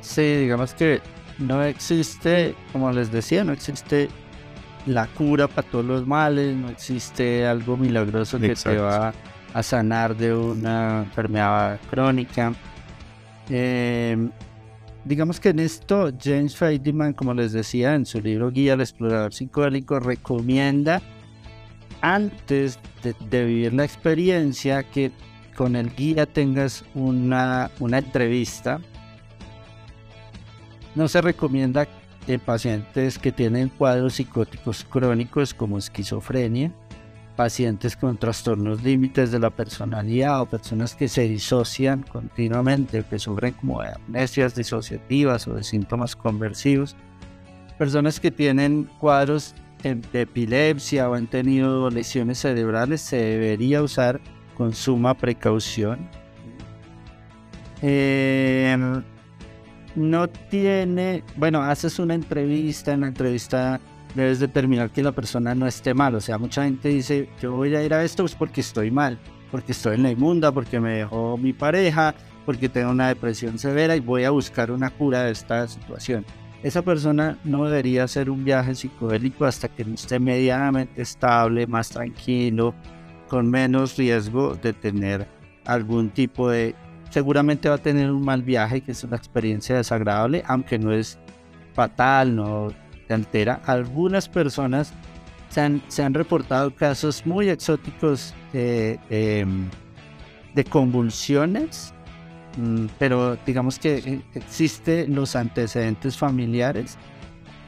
Sí, 0.00 0.22
digamos 0.22 0.74
que 0.74 1.00
no 1.38 1.62
existe, 1.62 2.54
como 2.72 2.90
les 2.92 3.10
decía, 3.10 3.44
no 3.44 3.52
existe 3.52 4.08
la 4.86 5.06
cura 5.06 5.48
para 5.48 5.68
todos 5.68 5.84
los 5.84 6.06
males, 6.06 6.56
no 6.56 6.68
existe 6.68 7.46
algo 7.46 7.76
milagroso 7.76 8.38
que 8.38 8.54
te 8.54 8.76
va 8.78 9.14
a 9.54 9.62
sanar 9.62 10.16
de 10.16 10.34
una 10.34 11.02
enfermedad 11.04 11.78
crónica. 11.90 12.52
Eh, 13.48 14.28
digamos 15.04 15.38
que 15.38 15.50
en 15.50 15.60
esto 15.60 16.10
James 16.20 16.56
Friedman, 16.56 17.12
como 17.12 17.34
les 17.34 17.52
decía 17.52 17.94
en 17.94 18.06
su 18.06 18.20
libro 18.20 18.50
Guía 18.50 18.72
al 18.74 18.80
Explorador 18.80 19.32
Psicodélico, 19.32 20.00
recomienda 20.00 21.00
antes 22.02 22.78
de, 23.02 23.44
vivir 23.44 23.72
la 23.72 23.84
experiencia 23.84 24.82
que 24.82 25.10
con 25.56 25.76
el 25.76 25.94
guía 25.94 26.26
tengas 26.26 26.84
una, 26.94 27.70
una 27.80 27.98
entrevista. 27.98 28.80
No 30.94 31.08
se 31.08 31.22
recomienda 31.22 31.88
en 32.26 32.40
pacientes 32.40 33.18
que 33.18 33.32
tienen 33.32 33.68
cuadros 33.70 34.14
psicóticos 34.14 34.84
crónicos 34.84 35.54
como 35.54 35.78
esquizofrenia, 35.78 36.72
pacientes 37.36 37.96
con 37.96 38.18
trastornos 38.18 38.82
límites 38.82 39.30
de 39.30 39.38
la 39.38 39.50
personalidad 39.50 40.40
o 40.42 40.46
personas 40.46 40.94
que 40.94 41.08
se 41.08 41.22
disocian 41.22 42.02
continuamente 42.02 43.04
que 43.08 43.18
sufren 43.18 43.54
como 43.54 43.80
amnesias 43.80 44.54
disociativas 44.54 45.48
o 45.48 45.54
de 45.54 45.64
síntomas 45.64 46.14
conversivos, 46.14 46.94
personas 47.78 48.20
que 48.20 48.30
tienen 48.30 48.84
cuadros 48.98 49.54
de 49.82 50.20
epilepsia 50.20 51.10
o 51.10 51.14
han 51.14 51.26
tenido 51.26 51.90
lesiones 51.90 52.38
cerebrales 52.38 53.00
se 53.00 53.16
debería 53.16 53.82
usar 53.82 54.20
con 54.56 54.72
suma 54.74 55.14
precaución. 55.14 56.08
Eh, 57.82 58.76
no 59.96 60.28
tiene, 60.28 61.24
bueno, 61.36 61.62
haces 61.62 61.98
una 61.98 62.14
entrevista, 62.14 62.92
en 62.92 63.00
la 63.00 63.08
entrevista 63.08 63.80
debes 64.14 64.38
determinar 64.38 64.90
que 64.90 65.02
la 65.02 65.12
persona 65.12 65.54
no 65.54 65.66
esté 65.66 65.94
mal, 65.94 66.14
o 66.14 66.20
sea, 66.20 66.38
mucha 66.38 66.64
gente 66.64 66.88
dice, 66.88 67.28
yo 67.40 67.56
voy 67.56 67.74
a 67.74 67.82
ir 67.82 67.92
a 67.92 68.04
esto 68.04 68.22
pues 68.22 68.34
porque 68.34 68.60
estoy 68.60 68.90
mal, 68.90 69.18
porque 69.50 69.72
estoy 69.72 69.96
en 69.96 70.04
la 70.04 70.10
inmunda, 70.10 70.52
porque 70.52 70.80
me 70.80 70.98
dejó 70.98 71.36
mi 71.36 71.52
pareja, 71.52 72.14
porque 72.46 72.68
tengo 72.68 72.90
una 72.90 73.08
depresión 73.08 73.58
severa 73.58 73.96
y 73.96 74.00
voy 74.00 74.24
a 74.24 74.30
buscar 74.30 74.70
una 74.70 74.90
cura 74.90 75.24
de 75.24 75.32
esta 75.32 75.66
situación. 75.66 76.24
Esa 76.62 76.82
persona 76.82 77.38
no 77.44 77.64
debería 77.64 78.04
hacer 78.04 78.30
un 78.30 78.44
viaje 78.44 78.74
psicodélico 78.74 79.44
hasta 79.44 79.68
que 79.68 79.84
no 79.84 79.94
esté 79.94 80.20
medianamente 80.20 81.02
estable, 81.02 81.66
más 81.66 81.88
tranquilo, 81.88 82.74
con 83.28 83.50
menos 83.50 83.96
riesgo 83.96 84.54
de 84.54 84.72
tener 84.72 85.26
algún 85.64 86.10
tipo 86.10 86.50
de 86.50 86.74
seguramente 87.12 87.68
va 87.68 87.74
a 87.74 87.78
tener 87.78 88.10
un 88.10 88.24
mal 88.24 88.42
viaje, 88.42 88.80
que 88.80 88.92
es 88.92 89.04
una 89.04 89.16
experiencia 89.16 89.76
desagradable, 89.76 90.42
aunque 90.46 90.78
no 90.78 90.92
es 90.92 91.18
fatal, 91.74 92.34
no 92.34 92.72
te 93.06 93.14
altera. 93.14 93.60
Algunas 93.66 94.28
personas 94.28 94.94
se 95.50 95.60
han, 95.60 95.82
se 95.88 96.02
han 96.02 96.14
reportado 96.14 96.74
casos 96.74 97.26
muy 97.26 97.50
exóticos 97.50 98.34
eh, 98.54 98.98
em, 99.10 99.68
de 100.54 100.64
convulsiones, 100.64 101.92
pero 102.98 103.36
digamos 103.46 103.78
que 103.78 103.96
eh, 103.96 104.20
existen 104.34 105.14
los 105.14 105.36
antecedentes 105.36 106.16
familiares 106.16 106.96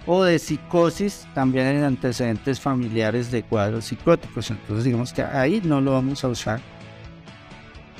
o 0.06 0.22
de 0.22 0.38
psicosis, 0.38 1.26
también 1.34 1.66
hay 1.66 1.82
antecedentes 1.82 2.60
familiares 2.60 3.30
de 3.30 3.42
cuadros 3.42 3.86
psicóticos, 3.86 4.50
entonces 4.50 4.84
digamos 4.84 5.12
que 5.12 5.22
ahí 5.22 5.62
no 5.64 5.80
lo 5.80 5.92
vamos 5.92 6.22
a 6.24 6.28
usar. 6.28 6.60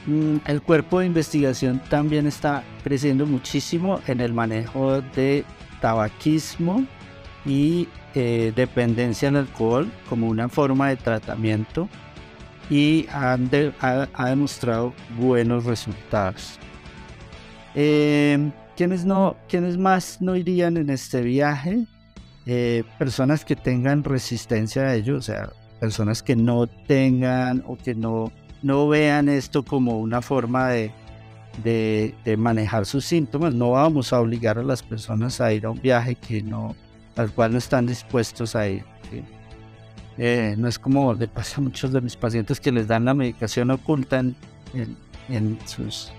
Mm, 0.07 0.37
El 0.47 0.61
cuerpo 0.61 1.01
de 1.01 1.07
investigación 1.07 1.81
también 1.89 2.27
está 2.27 2.63
creciendo 2.83 3.25
muchísimo 3.25 4.01
en 4.07 4.21
el 4.21 4.35
manejo 4.35 5.01
de 5.01 5.45
tabaquismo 5.81 6.85
y 7.47 7.89
eh, 8.15 8.53
dependencia 8.55 9.31
al 9.31 9.37
alcohol 9.37 9.91
como 10.09 10.29
una 10.29 10.49
forma 10.49 10.89
de 10.89 10.97
tratamiento 10.97 11.89
y 12.71 13.07
han 13.11 13.51
ha 13.81 14.29
demostrado 14.29 14.95
buenos 15.19 15.65
resultados. 15.65 16.59
Eh, 17.75 18.51
¿quiénes, 18.77 19.05
no, 19.05 19.37
¿Quiénes 19.49 19.77
más 19.77 20.21
no 20.21 20.37
irían 20.37 20.77
en 20.77 20.91
este 20.91 21.23
viaje? 21.23 21.87
eh, 22.47 22.85
personas 22.99 23.45
que 23.45 23.57
tengan 23.57 24.05
resistencia 24.05 24.83
a 24.83 24.95
ello, 24.95 25.17
o 25.17 25.23
sea, 25.23 25.51
personas 25.81 26.23
que 26.23 26.37
no 26.37 26.67
tengan 26.67 27.63
o 27.67 27.77
que 27.77 27.95
no, 27.95 28.33
no 28.63 28.89
vean 28.89 29.29
esto 29.29 29.65
como 29.65 29.99
una 29.99 30.21
forma 30.23 30.69
de, 30.69 30.93
de, 31.63 32.37
manejar 32.37 32.87
sus 32.87 33.05
síntomas. 33.05 33.55
No 33.55 33.73
vamos 33.73 34.13
a 34.13 34.21
obligar 34.21 34.59
a 34.59 34.63
las 34.63 34.83
personas 34.83 35.41
a 35.41 35.53
ir 35.53 35.67
a 35.67 35.71
un 35.71 35.81
viaje 35.81 36.17
que 36.17 36.43
no, 36.43 36.75
al 37.17 37.31
cual 37.31 37.53
no 37.53 37.59
están 37.59 37.87
dispuestos 37.87 38.55
a 38.57 38.69
ir. 38.69 38.85
Eh, 40.17 40.55
no 40.57 40.69
es 40.69 40.79
como 40.79 41.13
le 41.13 41.27
pasa 41.27 41.61
a 41.61 41.61
muchos 41.61 41.93
de 41.93 42.01
mis 42.01 42.15
pacientes 42.15 42.61
que 42.61 42.71
les 42.71 42.87
dan 42.87 43.05
la 43.05 43.15
medicación 43.15 43.73
oculta 43.73 44.21
en, 44.21 44.37
en, 45.29 45.59
sus 45.67 46.13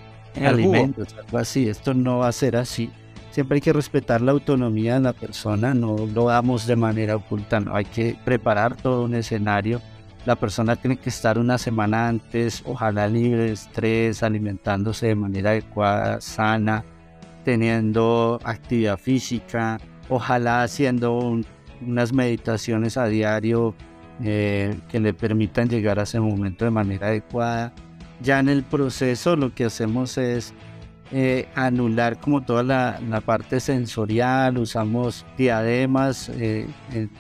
alimentos, 0.44 1.16
algo 1.18 1.38
así. 1.38 1.70
Esto 1.70 1.94
no 1.94 2.20
va 2.20 2.28
a 2.28 2.32
ser 2.32 2.56
así. 2.56 2.90
Siempre 3.32 3.56
hay 3.56 3.62
que 3.62 3.74
respetar 3.74 4.22
la 4.22 4.32
autonomía 4.32 4.94
de 4.94 5.02
la 5.02 5.14
persona, 5.14 5.74
no 5.74 5.98
lo 6.14 6.28
damos 6.28 6.66
de 6.68 6.78
manera 6.78 7.18
oculta, 7.18 7.62
hay 7.74 7.84
que 7.84 8.16
preparar 8.24 8.78
todo 8.78 9.04
un 9.04 9.14
escenario. 9.14 9.82
La 10.26 10.38
persona 10.38 10.78
tiene 10.78 10.96
que 10.96 11.10
estar 11.10 11.38
una 11.38 11.58
semana 11.58 12.08
antes, 12.08 12.64
ojalá 12.66 13.08
libre 13.08 13.44
de 13.44 13.52
estrés, 13.52 14.24
alimentándose 14.24 15.08
de 15.08 15.16
manera 15.16 15.50
adecuada, 15.50 16.22
sana, 16.22 16.86
teniendo 17.44 18.40
actividad 18.44 18.98
física, 18.98 19.80
ojalá 20.10 20.64
haciendo 20.64 21.42
unas 21.82 22.14
meditaciones 22.14 22.96
a 22.96 23.08
diario 23.08 23.76
eh, 24.24 24.80
que 24.90 25.00
le 25.00 25.14
permitan 25.14 25.68
llegar 25.68 26.00
a 26.00 26.04
ese 26.04 26.20
momento 26.20 26.64
de 26.64 26.72
manera 26.72 27.08
adecuada. 27.08 27.74
Ya 28.22 28.40
en 28.40 28.50
el 28.50 28.64
proceso 28.64 29.36
lo 29.36 29.54
que 29.54 29.66
hacemos 29.66 30.18
es 30.18 30.54
eh, 31.12 31.48
anular 31.56 32.20
como 32.20 32.42
toda 32.44 32.64
la, 32.64 33.22
parte 33.22 33.60
sensorial, 33.60 34.58
usamos 34.58 35.26
diademas, 35.38 36.30
eh, 36.30 36.68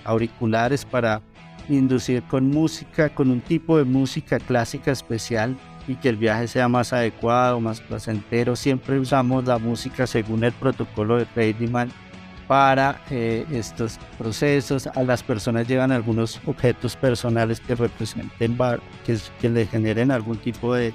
auriculares 0.03 0.85
para 0.85 1.21
inducir 1.69 2.23
con 2.23 2.49
música, 2.49 3.09
con 3.09 3.29
un 3.29 3.41
tipo 3.41 3.77
de 3.77 3.83
música 3.83 4.39
clásica 4.39 4.91
especial 4.91 5.55
y 5.87 5.95
que 5.95 6.09
el 6.09 6.17
viaje 6.17 6.47
sea 6.47 6.67
más 6.67 6.93
adecuado, 6.93 7.59
más 7.59 7.81
placentero. 7.81 8.55
Siempre 8.55 8.99
usamos 8.99 9.45
la 9.45 9.59
música 9.59 10.07
según 10.07 10.43
el 10.43 10.51
protocolo 10.53 11.17
de 11.17 11.25
Feynman 11.25 11.91
para 12.47 13.01
eh, 13.09 13.45
estos 13.51 13.99
procesos. 14.17 14.87
A 14.87 15.03
las 15.03 15.23
personas 15.23 15.67
llevan 15.67 15.91
algunos 15.91 16.39
objetos 16.45 16.95
personales 16.95 17.59
que 17.59 17.75
representen, 17.75 18.57
que, 19.05 19.49
le 19.49 19.65
generen 19.65 20.11
algún 20.11 20.37
tipo 20.37 20.73
de, 20.73 20.93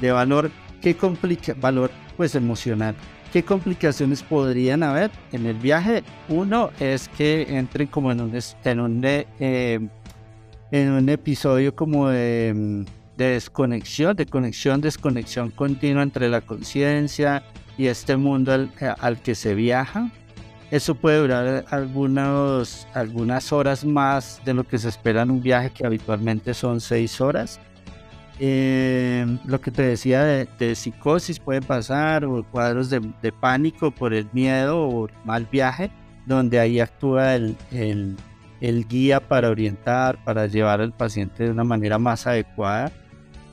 de 0.00 0.12
valor 0.12 0.50
que 0.80 0.96
complica, 0.96 1.54
valor 1.54 1.90
pues 2.16 2.34
emocional. 2.34 2.94
¿Qué 3.32 3.42
complicaciones 3.42 4.22
podrían 4.22 4.82
haber 4.82 5.10
en 5.32 5.46
el 5.46 5.56
viaje? 5.56 6.04
Uno 6.28 6.70
es 6.78 7.08
que 7.08 7.46
entren 7.48 7.88
como 7.88 8.12
en 8.12 8.20
un, 8.20 8.38
en 8.64 8.80
un, 8.80 9.00
eh, 9.04 9.80
en 10.70 10.90
un 10.90 11.08
episodio 11.08 11.74
como 11.74 12.10
de, 12.10 12.84
de, 13.16 13.24
desconexión, 13.24 14.14
de 14.16 14.26
conexión, 14.26 14.82
desconexión 14.82 15.50
continua 15.50 16.02
entre 16.02 16.28
la 16.28 16.42
conciencia 16.42 17.42
y 17.78 17.86
este 17.86 18.16
mundo 18.16 18.52
al, 18.52 19.22
que 19.22 19.34
se 19.34 19.54
viaja. 19.54 20.10
Eso 20.72 20.94
puede 20.94 21.18
durar 21.18 21.66
algunos, 21.68 22.88
algunas 22.94 23.52
horas 23.52 23.84
más 23.84 24.40
de 24.42 24.54
lo 24.54 24.64
que 24.64 24.78
se 24.78 24.88
espera 24.88 25.20
en 25.20 25.30
un 25.30 25.42
viaje 25.42 25.68
que 25.68 25.84
habitualmente 25.84 26.54
son 26.54 26.80
seis 26.80 27.20
horas. 27.20 27.60
Eh, 28.40 29.26
lo 29.44 29.60
que 29.60 29.70
te 29.70 29.82
decía 29.82 30.24
de, 30.24 30.74
psicosis 30.74 31.38
puede 31.38 31.60
pasar, 31.60 32.24
o 32.24 32.42
cuadros 32.42 32.88
de, 32.88 33.02
pánico 33.38 33.90
por 33.90 34.14
el 34.14 34.26
miedo 34.32 34.88
o 34.88 35.08
mal 35.26 35.46
viaje, 35.52 35.90
donde 36.24 36.58
ahí 36.58 36.80
actúa 36.80 37.34
el, 37.34 37.54
el, 38.62 38.88
guía 38.88 39.20
para 39.20 39.50
orientar, 39.50 40.24
para 40.24 40.46
llevar 40.46 40.80
al 40.80 40.94
paciente 40.94 41.44
de 41.44 41.50
una 41.50 41.64
manera 41.64 41.98
más 41.98 42.26
adecuada. 42.26 42.90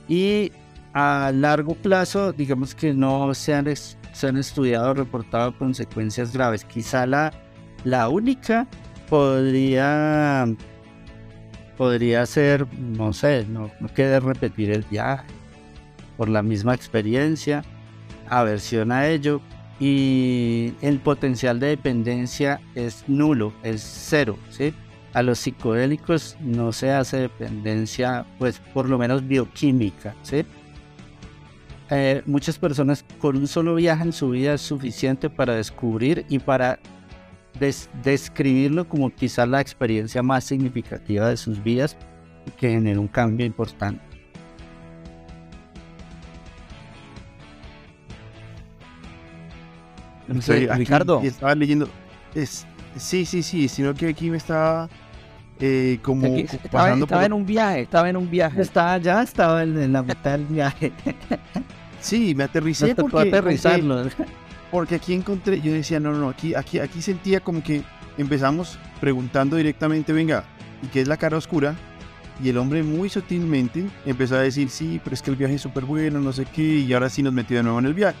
Y 0.08 0.52
a 0.94 1.32
largo 1.34 1.74
plazo, 1.74 2.32
digamos 2.32 2.74
que 2.74 2.94
no 2.94 3.34
se 3.34 3.52
han, 3.52 3.66
se 4.12 4.28
han 4.28 4.36
estudiado 4.36 4.90
o 4.90 4.94
reportado 4.94 5.56
consecuencias 5.56 6.32
graves. 6.32 6.64
Quizá 6.64 7.06
la, 7.06 7.32
la 7.84 8.08
única 8.08 8.66
podría 9.08 10.46
podría 11.76 12.26
ser, 12.26 12.66
no 12.78 13.14
sé, 13.14 13.46
no, 13.48 13.70
no 13.80 13.88
quede 13.94 14.20
repetir 14.20 14.70
el 14.70 14.82
viaje 14.82 15.24
por 16.18 16.28
la 16.28 16.42
misma 16.42 16.74
experiencia, 16.74 17.64
aversión 18.28 18.92
a 18.92 19.08
ello 19.08 19.40
y 19.80 20.74
el 20.82 20.98
potencial 20.98 21.58
de 21.58 21.68
dependencia 21.68 22.60
es 22.74 23.04
nulo, 23.08 23.54
es 23.62 23.80
cero, 23.80 24.36
¿sí? 24.50 24.74
A 25.14 25.22
los 25.22 25.38
psicodélicos 25.38 26.36
no 26.40 26.72
se 26.72 26.92
hace 26.92 27.16
dependencia, 27.16 28.26
pues 28.38 28.60
por 28.74 28.86
lo 28.86 28.98
menos 28.98 29.26
bioquímica, 29.26 30.14
¿sí? 30.22 30.44
Eh, 31.90 32.22
muchas 32.24 32.56
personas 32.56 33.04
con 33.18 33.36
un 33.36 33.48
solo 33.48 33.74
viaje 33.74 34.04
en 34.04 34.12
su 34.12 34.30
vida 34.30 34.54
es 34.54 34.60
suficiente 34.60 35.28
para 35.28 35.54
descubrir 35.54 36.24
y 36.28 36.38
para 36.38 36.78
describirlo 38.04 38.88
como 38.88 39.10
quizás 39.10 39.48
la 39.48 39.60
experiencia 39.60 40.22
más 40.22 40.44
significativa 40.44 41.28
de 41.28 41.36
sus 41.36 41.62
vidas 41.62 41.96
y 42.46 42.52
que 42.52 42.70
generó 42.70 43.00
un 43.00 43.08
cambio 43.08 43.44
importante. 43.44 44.00
Ricardo. 50.28 51.20
Estaba 51.22 51.56
leyendo. 51.56 51.88
Es, 52.36 52.66
sí, 52.96 53.26
sí, 53.26 53.42
sí, 53.42 53.66
sino 53.66 53.94
que 53.94 54.08
aquí 54.08 54.30
me 54.30 54.36
estaba 54.36 54.88
eh, 55.58 55.98
como 56.02 56.26
estaba, 56.26 57.26
en 57.26 57.32
un 57.34 57.44
viaje, 57.44 57.82
estaba 57.82 58.08
en 58.08 58.16
un 58.16 58.30
viaje. 58.30 58.62
Estaba 58.62 58.96
ya, 58.98 59.22
estaba 59.22 59.62
en, 59.62 59.92
la 59.92 60.02
mitad 60.02 60.32
del 60.32 60.46
viaje. 60.46 60.92
sí, 62.00 62.34
me 62.34 62.44
aterricé 62.44 62.94
porque, 62.94 63.18
aterrizarlo. 63.18 64.04
Porque 64.70 64.94
aquí 64.94 65.14
encontré, 65.14 65.60
yo 65.60 65.72
decía, 65.72 65.98
no, 65.98 66.12
no, 66.12 66.28
aquí, 66.28 66.54
aquí, 66.54 66.78
aquí 66.78 67.02
sentía 67.02 67.40
como 67.40 67.62
que 67.62 67.82
empezamos 68.18 68.78
preguntando 69.00 69.56
directamente, 69.56 70.12
venga, 70.12 70.44
¿y 70.82 70.86
qué 70.88 71.00
es 71.00 71.08
la 71.08 71.16
cara 71.16 71.36
oscura? 71.36 71.74
Y 72.42 72.48
el 72.48 72.56
hombre 72.56 72.82
muy 72.82 73.08
sutilmente 73.08 73.86
empezó 74.06 74.36
a 74.36 74.40
decir, 74.40 74.70
sí, 74.70 75.00
pero 75.02 75.14
es 75.14 75.22
que 75.22 75.30
el 75.30 75.36
viaje 75.36 75.54
es 75.54 75.62
súper 75.62 75.84
bueno, 75.84 76.20
no 76.20 76.32
sé 76.32 76.46
qué, 76.46 76.62
y 76.62 76.92
ahora 76.92 77.10
sí 77.10 77.22
nos 77.22 77.32
metió 77.32 77.56
de 77.56 77.62
nuevo 77.64 77.78
en 77.80 77.86
el 77.86 77.94
viaje. 77.94 78.18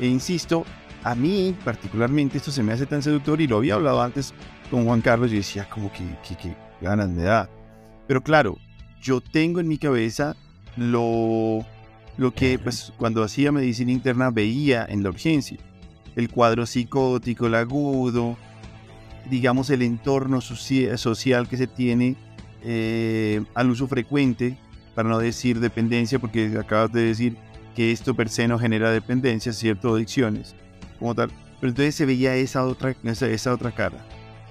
E 0.00 0.06
insisto, 0.06 0.66
a 1.02 1.14
mí 1.14 1.54
particularmente 1.64 2.36
esto 2.36 2.50
se 2.50 2.62
me 2.62 2.72
hace 2.72 2.84
tan 2.84 3.02
seductor 3.02 3.40
y 3.40 3.46
lo 3.46 3.58
había 3.58 3.74
hablado 3.74 4.02
antes 4.02 4.34
con 4.70 4.84
Juan 4.84 5.00
Carlos 5.00 5.32
y 5.32 5.36
decía 5.36 5.68
como 5.70 5.90
que, 5.92 6.04
que, 6.36 6.54
ganas 6.80 7.08
me 7.08 7.22
da. 7.22 7.48
Pero 8.06 8.22
claro, 8.22 8.58
yo 9.00 9.20
tengo 9.20 9.60
en 9.60 9.68
mi 9.68 9.78
cabeza 9.78 10.36
lo, 10.76 11.64
lo 12.16 12.32
que 12.32 12.58
pues, 12.58 12.92
cuando 12.96 13.22
hacía 13.22 13.52
medicina 13.52 13.92
interna 13.92 14.30
veía 14.30 14.86
en 14.88 15.02
la 15.02 15.10
urgencia 15.10 15.58
el 16.16 16.30
cuadro 16.30 16.66
psicótico, 16.66 17.46
el 17.46 17.54
agudo, 17.54 18.36
digamos 19.30 19.70
el 19.70 19.82
entorno 19.82 20.40
social 20.40 21.46
que 21.48 21.56
se 21.56 21.66
tiene 21.66 22.16
eh, 22.64 23.44
al 23.54 23.70
uso 23.70 23.86
frecuente, 23.86 24.56
para 24.94 25.10
no 25.10 25.18
decir 25.18 25.60
dependencia, 25.60 26.18
porque 26.18 26.56
acabas 26.58 26.90
de 26.90 27.02
decir 27.02 27.36
que 27.74 27.92
esto 27.92 28.14
per 28.14 28.30
se 28.30 28.48
no 28.48 28.58
genera 28.58 28.90
dependencia, 28.90 29.52
¿cierto? 29.52 29.94
Adicciones, 29.94 30.56
como 30.98 31.14
tal. 31.14 31.30
Pero 31.60 31.70
entonces 31.70 31.94
se 31.94 32.06
veía 32.06 32.34
esa 32.34 32.64
otra, 32.64 32.96
esa, 33.04 33.52
otra 33.52 33.72
cara. 33.72 33.98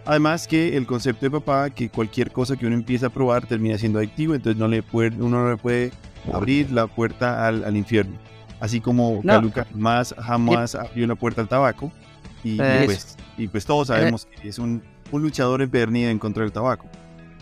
Además 0.05 0.47
que 0.47 0.77
el 0.77 0.85
concepto 0.85 1.25
de 1.25 1.31
papá, 1.31 1.71
que 1.71 1.89
cualquier 1.89 2.31
cosa 2.31 2.55
que 2.55 2.67
uno 2.67 2.75
empieza 2.75 3.07
a 3.07 3.09
probar 3.09 3.47
termina 3.47 3.79
siendo 3.79 3.97
adictivo, 3.97 4.35
entonces 4.35 4.59
no 4.59 4.67
le 4.67 4.83
puede, 4.83 5.15
uno 5.17 5.43
no 5.43 5.49
le 5.49 5.57
puede 5.57 5.91
abrir 6.33 6.71
la 6.71 6.87
puerta 6.87 7.47
al, 7.47 7.63
al 7.63 7.75
infierno 7.75 8.17
así 8.59 8.81
como 8.81 9.21
Caluca 9.21 9.67
más 9.73 10.13
jamás 10.17 10.75
abrió 10.75 11.07
la 11.07 11.15
puerta 11.15 11.41
al 11.41 11.47
tabaco. 11.47 11.91
Y, 12.43 12.57
pues, 12.57 13.17
y 13.37 13.47
pues 13.47 13.65
todos 13.65 13.87
sabemos 13.87 14.27
que 14.27 14.47
es 14.47 14.59
un, 14.59 14.83
un 15.11 15.21
luchador 15.21 15.61
empedernido 15.61 16.11
en 16.11 16.19
contra 16.19 16.43
del 16.43 16.51
tabaco. 16.51 16.85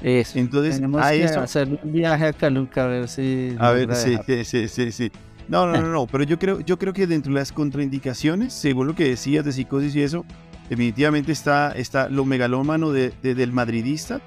Eso. 0.02 0.40
Entonces, 0.40 0.76
Tenemos 0.76 1.02
a 1.02 1.12
que 1.12 1.24
eso, 1.24 1.42
hacer 1.42 1.80
un 1.82 1.92
viaje 1.92 2.28
a 2.28 2.34
Caluca 2.34 2.86
a 2.86 2.88
ver 2.88 3.08
si. 3.08 3.56
A 3.60 3.72
ver, 3.72 3.94
sí, 3.96 4.18
sí, 4.44 4.68
sí, 4.68 4.92
sí, 4.92 5.12
No, 5.48 5.66
no, 5.66 5.82
no, 5.82 5.90
no, 5.90 6.08
pero 6.12 6.24
yo 6.24 6.40
creo, 6.40 6.60
yo 6.62 6.78
creo 6.80 6.94
que 6.94 7.08
dentro 7.08 7.34
de 7.34 7.40
las 7.40 7.52
contraindicaciones, 7.52 8.54
según 8.54 8.88
lo 8.88 8.96
que 8.96 9.10
decías 9.10 9.44
de 9.44 9.52
psicosis 9.52 9.96
y 9.96 10.02
eso, 10.02 10.26
definitivamente 10.70 11.32
está, 11.32 11.72
está 11.72 12.10
lo 12.10 12.26
megalómano 12.26 12.92
de, 12.92 13.12
del 13.22 13.52
madridista, 13.52 14.22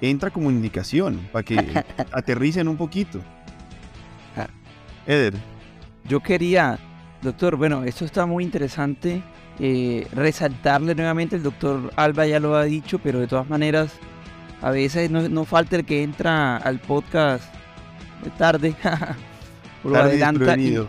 entra 0.00 0.30
como 0.30 0.50
indicación 0.50 1.20
para 1.32 1.42
que 1.42 1.56
aterricen 2.12 2.68
un 2.68 2.76
poquito. 2.76 3.20
Eder. 5.06 5.34
Yo 6.08 6.20
quería, 6.20 6.78
doctor, 7.22 7.56
bueno, 7.56 7.84
esto 7.84 8.04
está 8.04 8.26
muy 8.26 8.44
interesante. 8.44 9.22
Eh, 9.58 10.06
resaltarle 10.12 10.94
nuevamente, 10.94 11.36
el 11.36 11.42
doctor 11.42 11.92
Alba 11.96 12.26
ya 12.26 12.40
lo 12.40 12.56
ha 12.56 12.64
dicho, 12.64 12.98
pero 12.98 13.20
de 13.20 13.26
todas 13.26 13.48
maneras, 13.48 13.92
a 14.60 14.70
veces 14.70 15.10
no, 15.10 15.44
falta 15.44 15.76
el 15.76 15.84
que 15.84 16.02
entra 16.02 16.56
al 16.56 16.80
podcast 16.80 17.44
tarde, 18.38 18.74
tarde 18.82 20.16
desprevenido. 20.16 20.88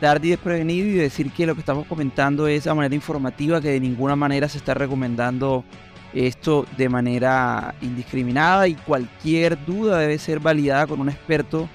tarde 0.00 0.26
y 0.26 0.30
desprevenido 0.30 0.86
y 0.88 0.92
decir 0.94 1.30
que 1.32 1.46
lo 1.46 1.54
que 1.54 1.60
estamos 1.60 1.86
comentando 1.86 2.46
es 2.46 2.66
a 2.66 2.74
manera 2.74 2.94
informativa, 2.94 3.60
que 3.60 3.70
de 3.70 3.80
ninguna 3.80 4.16
manera 4.16 4.48
se 4.48 4.58
está 4.58 4.74
recomendando 4.74 5.64
esto 6.12 6.66
de 6.76 6.88
manera 6.88 7.74
indiscriminada 7.80 8.68
y 8.68 8.74
cualquier 8.74 9.64
duda 9.64 9.98
debe 9.98 10.18
ser 10.18 10.40
validada 10.40 10.86
con 10.86 11.00
un 11.00 11.08
experto 11.08 11.68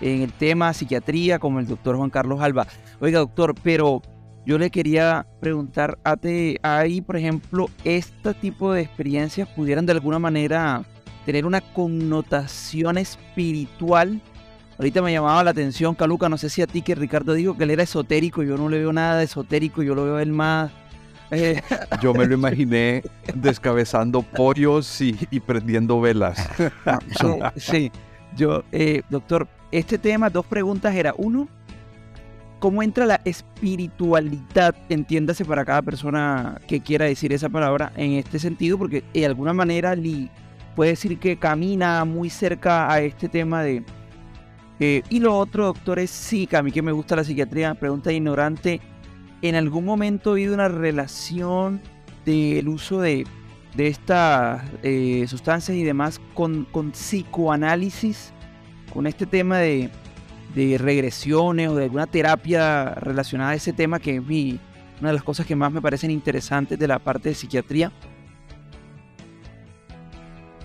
en 0.00 0.22
el 0.22 0.32
tema 0.32 0.72
psiquiatría 0.72 1.38
como 1.38 1.60
el 1.60 1.66
doctor 1.66 1.96
Juan 1.96 2.10
Carlos 2.10 2.40
Alba. 2.40 2.66
Oiga, 3.00 3.18
doctor, 3.18 3.54
pero 3.62 4.02
yo 4.48 4.58
le 4.58 4.70
quería 4.70 5.26
preguntar, 5.40 5.98
¿hay, 6.62 7.00
por 7.02 7.16
ejemplo, 7.16 7.68
este 7.84 8.32
tipo 8.34 8.72
de 8.72 8.80
experiencias 8.80 9.48
pudieran 9.48 9.84
de 9.84 9.92
alguna 9.92 10.18
manera 10.18 10.84
tener 11.26 11.44
una 11.44 11.60
connotación 11.60 12.96
espiritual? 12.96 14.22
Ahorita 14.78 15.02
me 15.02 15.12
llamaba 15.12 15.44
la 15.44 15.50
atención, 15.50 15.94
Caluca, 15.94 16.28
no 16.28 16.38
sé 16.38 16.48
si 16.48 16.62
a 16.62 16.66
ti 16.66 16.82
que 16.82 16.94
Ricardo 16.94 17.34
dijo 17.34 17.58
que 17.58 17.64
él 17.64 17.72
era 17.72 17.82
esotérico, 17.82 18.42
yo 18.42 18.56
no 18.56 18.68
le 18.68 18.78
veo 18.78 18.92
nada 18.92 19.18
de 19.18 19.24
esotérico, 19.24 19.82
yo 19.82 19.94
lo 19.94 20.04
veo 20.04 20.18
él 20.18 20.32
más... 20.32 20.70
Eh, 21.30 21.60
yo 22.00 22.14
me 22.14 22.24
lo 22.24 22.32
imaginé 22.32 23.02
descabezando 23.34 24.22
pollos 24.22 25.00
y, 25.02 25.12
prendiendo 25.40 26.00
velas. 26.00 26.48
sí, 27.56 27.92
yo, 28.34 28.62
eh, 28.72 29.02
doctor, 29.10 29.46
este 29.70 29.98
tema, 29.98 30.30
dos 30.30 30.46
preguntas 30.46 30.94
era, 30.94 31.14
uno, 31.16 31.48
¿cómo 32.58 32.82
entra 32.82 33.06
la 33.06 33.20
espiritualidad, 33.24 34.74
entiéndase 34.88 35.44
para 35.44 35.64
cada 35.64 35.82
persona 35.82 36.60
que 36.66 36.80
quiera 36.80 37.04
decir 37.04 37.32
esa 37.32 37.48
palabra 37.48 37.92
en 37.96 38.12
este 38.12 38.38
sentido? 38.38 38.78
Porque 38.78 39.04
de 39.12 39.26
alguna 39.26 39.52
manera 39.52 39.94
li, 39.94 40.30
puede 40.74 40.92
decir 40.92 41.18
que 41.18 41.36
camina 41.36 42.04
muy 42.04 42.30
cerca 42.30 42.90
a 42.90 43.00
este 43.00 43.28
tema 43.28 43.62
de... 43.62 43.84
Eh, 44.80 45.02
y 45.10 45.18
lo 45.18 45.36
otro, 45.36 45.66
doctor, 45.66 45.98
es 45.98 46.10
sí, 46.10 46.46
que 46.46 46.56
a 46.56 46.62
mí 46.62 46.70
que 46.70 46.82
me 46.82 46.92
gusta 46.92 47.16
la 47.16 47.24
psiquiatría, 47.24 47.74
pregunta 47.74 48.12
ignorante, 48.12 48.80
¿en 49.42 49.56
algún 49.56 49.84
momento 49.84 50.30
ha 50.30 50.32
habido 50.34 50.54
una 50.54 50.68
relación 50.68 51.80
del 52.24 52.68
uso 52.68 53.00
de, 53.00 53.26
de 53.74 53.88
estas 53.88 54.62
eh, 54.84 55.24
sustancias 55.26 55.76
y 55.76 55.82
demás 55.82 56.20
con, 56.32 56.64
con 56.64 56.92
psicoanálisis? 56.92 58.32
Con 58.92 59.06
este 59.06 59.26
tema 59.26 59.58
de, 59.58 59.90
regresiones 60.54 61.68
o 61.68 61.76
de 61.76 61.84
alguna 61.84 62.06
terapia 62.06 62.94
relacionada 62.94 63.50
a 63.50 63.54
ese 63.54 63.72
tema 63.72 64.00
que 64.00 64.16
es 64.16 64.22
una 65.00 65.10
de 65.10 65.14
las 65.14 65.22
cosas 65.22 65.46
que 65.46 65.54
más 65.54 65.70
me 65.70 65.80
parecen 65.80 66.10
interesantes 66.10 66.78
de 66.78 66.88
la 66.88 66.98
parte 66.98 67.28
de 67.28 67.34
psiquiatría? 67.34 67.92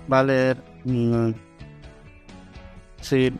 Vale. 0.07 0.55
Mm, 0.83 1.31
sí. 2.99 3.31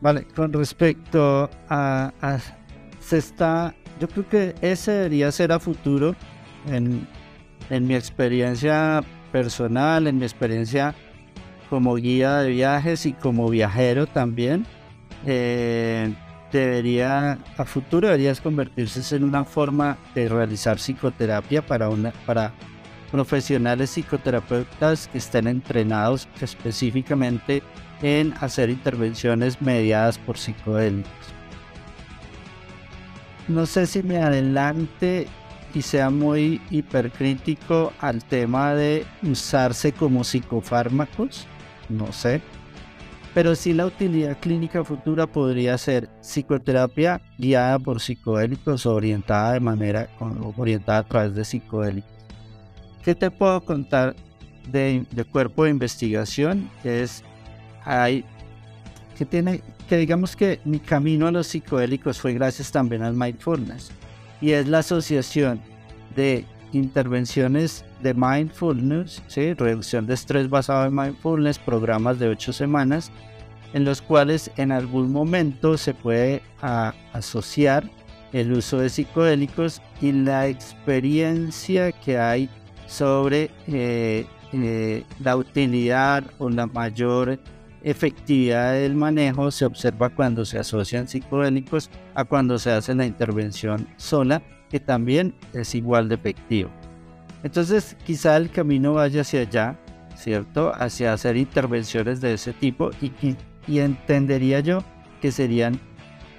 vale, 0.00 0.24
con 0.34 0.52
respecto 0.52 1.50
a, 1.68 2.38
se 3.00 3.18
está, 3.18 3.74
yo 4.00 4.08
creo 4.08 4.28
que 4.28 4.54
ese 4.62 4.92
debería 4.92 5.30
ser 5.30 5.52
a 5.52 5.60
futuro 5.60 6.16
en, 6.66 7.06
en 7.68 7.86
mi 7.86 7.94
experiencia 7.94 9.04
personal, 9.30 10.06
en 10.06 10.18
mi 10.18 10.24
experiencia 10.24 10.94
como 11.70 11.94
guía 11.94 12.38
de 12.38 12.50
viajes 12.50 13.06
y 13.06 13.12
como 13.12 13.48
viajero 13.48 14.08
también, 14.08 14.66
eh, 15.24 16.12
debería, 16.52 17.38
a 17.56 17.64
futuro 17.64 18.08
deberías 18.08 18.40
convertirse 18.40 19.16
en 19.16 19.22
una 19.22 19.44
forma 19.44 19.96
de 20.14 20.28
realizar 20.28 20.78
psicoterapia 20.78 21.62
para, 21.62 21.88
una, 21.88 22.10
para 22.26 22.52
profesionales 23.12 23.90
psicoterapeutas 23.90 25.06
que 25.06 25.18
estén 25.18 25.46
entrenados 25.46 26.28
específicamente 26.40 27.62
en 28.02 28.34
hacer 28.40 28.68
intervenciones 28.68 29.62
mediadas 29.62 30.18
por 30.18 30.38
psicodélicos. 30.38 31.12
No 33.46 33.64
sé 33.66 33.86
si 33.86 34.02
me 34.02 34.18
adelante 34.18 35.28
y 35.72 35.82
sea 35.82 36.10
muy 36.10 36.60
hipercrítico 36.70 37.92
al 38.00 38.24
tema 38.24 38.74
de 38.74 39.06
usarse 39.22 39.92
como 39.92 40.24
psicofármacos 40.24 41.46
no 41.90 42.12
sé. 42.12 42.40
Pero 43.34 43.54
sí 43.54 43.72
la 43.72 43.86
utilidad 43.86 44.38
clínica 44.40 44.82
futura 44.82 45.26
podría 45.26 45.78
ser 45.78 46.08
psicoterapia 46.20 47.20
guiada 47.38 47.78
por 47.78 48.00
psicodélicos 48.00 48.86
orientada 48.86 49.52
de 49.52 49.60
manera 49.60 50.08
orientada 50.56 50.98
a 50.98 51.06
través 51.06 51.34
de 51.34 51.44
psicodélicos. 51.44 52.10
¿Qué 53.04 53.14
te 53.14 53.30
puedo 53.30 53.60
contar 53.64 54.16
de, 54.70 55.06
cuerpo 55.30 55.64
de 55.64 55.70
investigación? 55.70 56.68
Es 56.82 57.22
que 59.16 59.24
tiene 59.24 59.62
que 59.88 59.96
digamos 59.96 60.36
que 60.36 60.60
mi 60.64 60.78
camino 60.78 61.26
a 61.26 61.32
los 61.32 61.46
psicodélicos 61.46 62.20
fue 62.20 62.34
gracias 62.34 62.70
también 62.70 63.02
al 63.02 63.14
mindfulness 63.14 63.90
y 64.40 64.52
es 64.52 64.68
la 64.68 64.78
asociación 64.78 65.60
de 66.14 66.44
intervenciones 66.72 67.84
de 68.02 68.14
mindfulness, 68.14 69.22
reducción 69.56 70.06
de 70.06 70.14
estrés 70.14 70.48
basado 70.48 70.86
en 70.86 70.94
mindfulness, 70.94 71.58
programas 71.58 72.18
de 72.18 72.28
ocho 72.28 72.52
semanas, 72.52 73.10
en 73.72 73.84
los 73.84 74.02
cuales 74.02 74.50
en 74.56 74.72
algún 74.72 75.12
momento 75.12 75.76
se 75.78 75.94
puede 75.94 76.42
asociar 77.12 77.88
el 78.32 78.52
uso 78.52 78.78
de 78.78 78.88
psicodélicos 78.88 79.82
y 80.00 80.12
la 80.12 80.46
experiencia 80.46 81.92
que 81.92 82.18
hay 82.18 82.48
sobre 82.86 83.50
eh, 83.66 84.26
eh, 84.52 85.04
la 85.20 85.36
utilidad 85.36 86.24
o 86.38 86.50
la 86.50 86.66
mayor 86.66 87.38
efectividad 87.82 88.74
del 88.74 88.94
manejo 88.94 89.50
se 89.50 89.64
observa 89.64 90.10
cuando 90.10 90.44
se 90.44 90.58
asocian 90.58 91.08
psicodélicos 91.08 91.90
a 92.14 92.24
cuando 92.24 92.58
se 92.58 92.70
hace 92.70 92.94
la 92.94 93.06
intervención 93.06 93.88
sola 93.96 94.42
que 94.70 94.80
también 94.80 95.34
es 95.52 95.74
igual 95.74 96.08
de 96.08 96.14
efectivo. 96.14 96.70
Entonces, 97.42 97.96
quizá 98.04 98.36
el 98.36 98.50
camino 98.50 98.94
vaya 98.94 99.22
hacia 99.22 99.40
allá, 99.40 99.78
¿cierto? 100.14 100.72
Hacia 100.74 101.12
hacer 101.12 101.36
intervenciones 101.36 102.20
de 102.20 102.34
ese 102.34 102.52
tipo 102.52 102.90
y, 103.00 103.78
entendería 103.78 104.60
yo 104.60 104.82
que 105.20 105.30
serían 105.30 105.78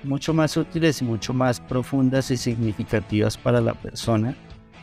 mucho 0.03 0.33
más 0.33 0.57
útiles 0.57 1.01
y 1.01 1.05
mucho 1.05 1.33
más 1.33 1.59
profundas 1.59 2.29
y 2.31 2.37
significativas 2.37 3.37
para 3.37 3.61
la 3.61 3.73
persona, 3.73 4.35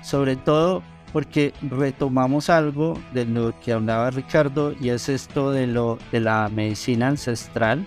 sobre 0.02 0.36
todo 0.36 0.82
porque 1.12 1.52
retomamos 1.62 2.50
algo 2.50 2.98
de 3.12 3.24
lo 3.24 3.58
que 3.60 3.72
hablaba 3.72 4.10
Ricardo 4.10 4.74
y 4.80 4.90
es 4.90 5.08
esto 5.08 5.50
de 5.50 5.66
lo 5.66 5.98
de 6.12 6.20
la 6.20 6.48
medicina 6.48 7.08
ancestral, 7.08 7.84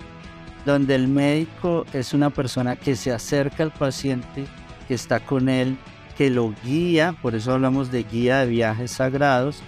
donde 0.66 0.96
el 0.96 1.08
médico 1.08 1.86
es 1.94 2.14
una 2.14 2.30
persona 2.30 2.76
que 2.76 2.96
se 2.96 3.12
acerca 3.12 3.64
al 3.64 3.72
paciente 3.72 4.46
que 4.88 4.94
está 4.94 5.20
con 5.20 5.50
él, 5.50 5.78
que 6.12 6.30
lo 6.30 6.53
guía, 6.64 7.16
por 7.22 7.36
eso 7.36 7.53
hablamos 7.53 7.91
de 7.91 8.03
guía 8.03 8.39
de 8.39 8.47
viajes 8.47 8.91
sagrados, 8.91 9.62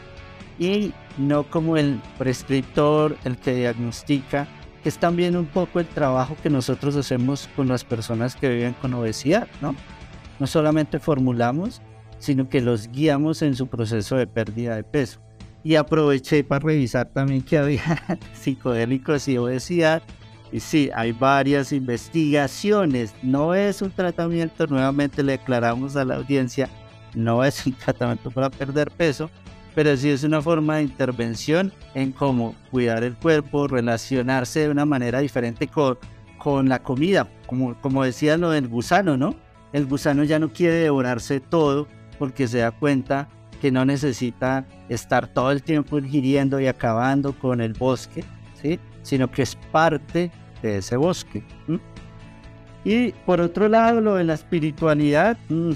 y 0.59 0.93
no 1.17 1.43
como 1.43 1.77
el 1.77 1.99
prescriptor, 2.17 3.17
el 3.23 3.37
que 3.37 3.55
diagnostica, 3.55 4.47
que 4.81 4.89
es 4.89 4.97
también 4.97 5.35
un 5.35 5.45
poco 5.45 5.79
el 5.79 5.87
trabajo 5.87 6.35
que 6.41 6.49
nosotros 6.49 6.95
hacemos 6.95 7.49
con 7.55 7.67
las 7.67 7.83
personas 7.83 8.35
que 8.35 8.49
viven 8.49 8.73
con 8.81 8.93
obesidad, 8.93 9.47
¿no? 9.61 9.75
No 10.39 10.47
solamente 10.47 10.99
formulamos, 10.99 11.81
sino 12.19 12.49
que 12.49 12.61
los 12.61 12.89
guiamos 12.89 13.41
en 13.41 13.55
su 13.55 13.67
proceso 13.67 14.15
de 14.15 14.27
pérdida 14.27 14.75
de 14.75 14.83
peso. 14.83 15.19
Y 15.63 15.75
aproveché 15.75 16.43
para 16.43 16.65
revisar 16.65 17.07
también 17.07 17.41
que 17.41 17.57
había 17.57 18.19
psicodélicos 18.33 19.27
y 19.27 19.37
obesidad 19.37 20.03
y 20.53 20.59
sí, 20.59 20.91
hay 20.93 21.13
varias 21.13 21.73
investigaciones. 21.73 23.15
No 23.23 23.55
es 23.55 23.81
un 23.81 23.89
tratamiento, 23.89 24.67
nuevamente 24.67 25.23
le 25.23 25.31
declaramos 25.33 25.95
a 25.95 26.05
la 26.05 26.17
audiencia, 26.17 26.69
no 27.15 27.43
es 27.43 27.65
un 27.65 27.73
tratamiento 27.85 28.29
para 28.29 28.51
perder 28.51 28.91
peso, 28.91 29.31
pero 29.73 29.97
sí 29.97 30.11
es 30.11 30.23
una 30.23 30.43
forma 30.43 30.75
de 30.75 30.83
intervención 30.83 31.73
en 31.95 32.11
cómo 32.11 32.53
cuidar 32.69 33.03
el 33.03 33.15
cuerpo, 33.15 33.67
relacionarse 33.67 34.59
de 34.59 34.69
una 34.69 34.85
manera 34.85 35.21
diferente 35.21 35.67
con, 35.67 35.97
con 36.37 36.69
la 36.69 36.83
comida. 36.83 37.27
Como, 37.47 37.73
como 37.81 38.03
decía 38.03 38.37
lo 38.37 38.51
del 38.51 38.67
gusano, 38.67 39.17
¿no? 39.17 39.33
El 39.73 39.87
gusano 39.87 40.23
ya 40.23 40.37
no 40.37 40.53
quiere 40.53 40.75
devorarse 40.75 41.39
todo 41.39 41.87
porque 42.19 42.47
se 42.47 42.59
da 42.59 42.69
cuenta 42.69 43.27
que 43.59 43.71
no 43.71 43.85
necesita 43.85 44.67
estar 44.87 45.25
todo 45.25 45.49
el 45.49 45.63
tiempo 45.63 45.97
ingiriendo 45.97 46.59
y 46.59 46.67
acabando 46.67 47.33
con 47.39 47.59
el 47.59 47.73
bosque, 47.73 48.23
¿sí? 48.61 48.79
sino 49.01 49.31
que 49.31 49.41
es 49.41 49.55
parte 49.71 50.31
de 50.69 50.77
ese 50.77 50.97
bosque. 50.97 51.43
Y 52.83 53.11
por 53.25 53.39
otro 53.39 53.69
lado, 53.69 54.01
lo 54.01 54.15
de 54.15 54.23
la 54.23 54.33
espiritualidad, 54.33 55.37
mm, 55.49 55.71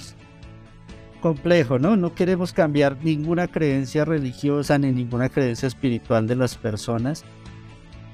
complejo, 1.21 1.79
¿no? 1.79 1.95
No 1.95 2.13
queremos 2.13 2.53
cambiar 2.53 2.97
ninguna 3.03 3.47
creencia 3.47 4.05
religiosa 4.05 4.77
ni 4.77 4.91
ninguna 4.91 5.29
creencia 5.29 5.67
espiritual 5.67 6.27
de 6.27 6.35
las 6.35 6.55
personas, 6.55 7.23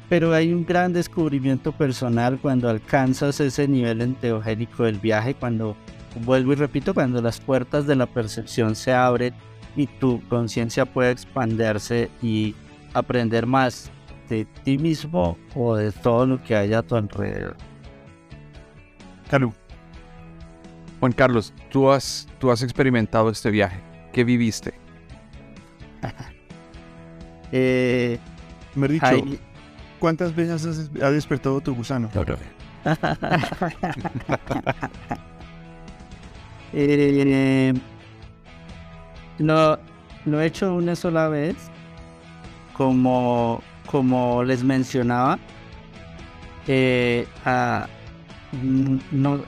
pero 0.10 0.34
hay 0.34 0.54
un 0.54 0.66
gran 0.66 0.94
descubrimiento 0.94 1.72
personal 1.72 2.40
cuando 2.42 2.70
alcanzas 2.70 3.40
ese 3.40 3.68
nivel 3.68 4.02
enteogénico 4.02 4.84
del 4.84 5.00
viaje, 5.00 5.34
cuando, 5.34 5.76
vuelvo 6.24 6.54
y 6.54 6.56
repito, 6.56 6.94
cuando 6.94 7.22
las 7.22 7.40
puertas 7.40 7.88
de 7.88 7.96
la 7.96 8.06
percepción 8.06 8.76
se 8.76 8.94
abren 8.94 9.34
y 9.76 9.88
tu 9.88 10.22
conciencia 10.30 10.86
puede 10.86 11.12
expandirse 11.12 12.10
y 12.22 12.56
aprender 12.94 13.48
más 13.48 13.92
de 14.30 14.46
ti 14.64 14.78
mismo 14.78 15.38
o 15.56 15.76
de 15.76 15.92
todo 15.92 16.26
lo 16.26 16.44
que 16.44 16.56
haya 16.56 16.80
a 16.80 16.84
tu 16.84 16.96
alrededor. 16.96 17.56
Juan 21.00 21.12
Carlos, 21.12 21.54
tú 21.70 21.90
has, 21.92 22.28
tú 22.40 22.50
has 22.52 22.62
experimentado 22.64 23.30
este 23.30 23.52
viaje. 23.52 23.80
¿qué 24.12 24.24
viviste? 24.24 24.74
Eh, 27.56 28.18
Me 28.74 28.88
dicho, 28.88 29.06
¿cuántas 30.00 30.34
veces 30.36 30.66
has- 30.66 30.90
ha 31.04 31.12
despertado 31.12 31.62
tu 31.62 31.76
gusano? 31.76 32.10
Eh, 36.74 37.74
lo, 39.38 39.78
lo 40.26 40.42
he 40.42 40.46
hecho 40.48 40.74
una 40.74 40.96
sola 40.96 41.28
vez, 41.28 41.56
como, 42.76 43.62
como 43.88 44.44
les 44.44 44.64
mencionaba. 44.64 45.40
eh, 46.68 47.28
mm, 48.52 48.98
no, 49.12 49.42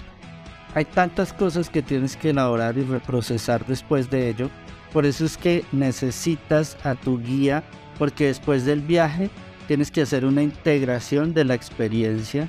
hay 0.73 0.85
tantas 0.85 1.33
cosas 1.33 1.69
que 1.69 1.81
tienes 1.81 2.15
que 2.17 2.31
elaborar 2.31 2.77
y 2.77 2.83
reprocesar 2.83 3.65
después 3.65 4.09
de 4.09 4.29
ello. 4.29 4.49
Por 4.93 5.05
eso 5.05 5.25
es 5.25 5.37
que 5.37 5.63
necesitas 5.71 6.77
a 6.83 6.95
tu 6.95 7.19
guía, 7.21 7.63
porque 7.97 8.27
después 8.27 8.65
del 8.65 8.81
viaje 8.81 9.29
tienes 9.67 9.91
que 9.91 10.01
hacer 10.01 10.25
una 10.25 10.43
integración 10.43 11.33
de 11.33 11.43
la 11.45 11.53
experiencia 11.55 12.47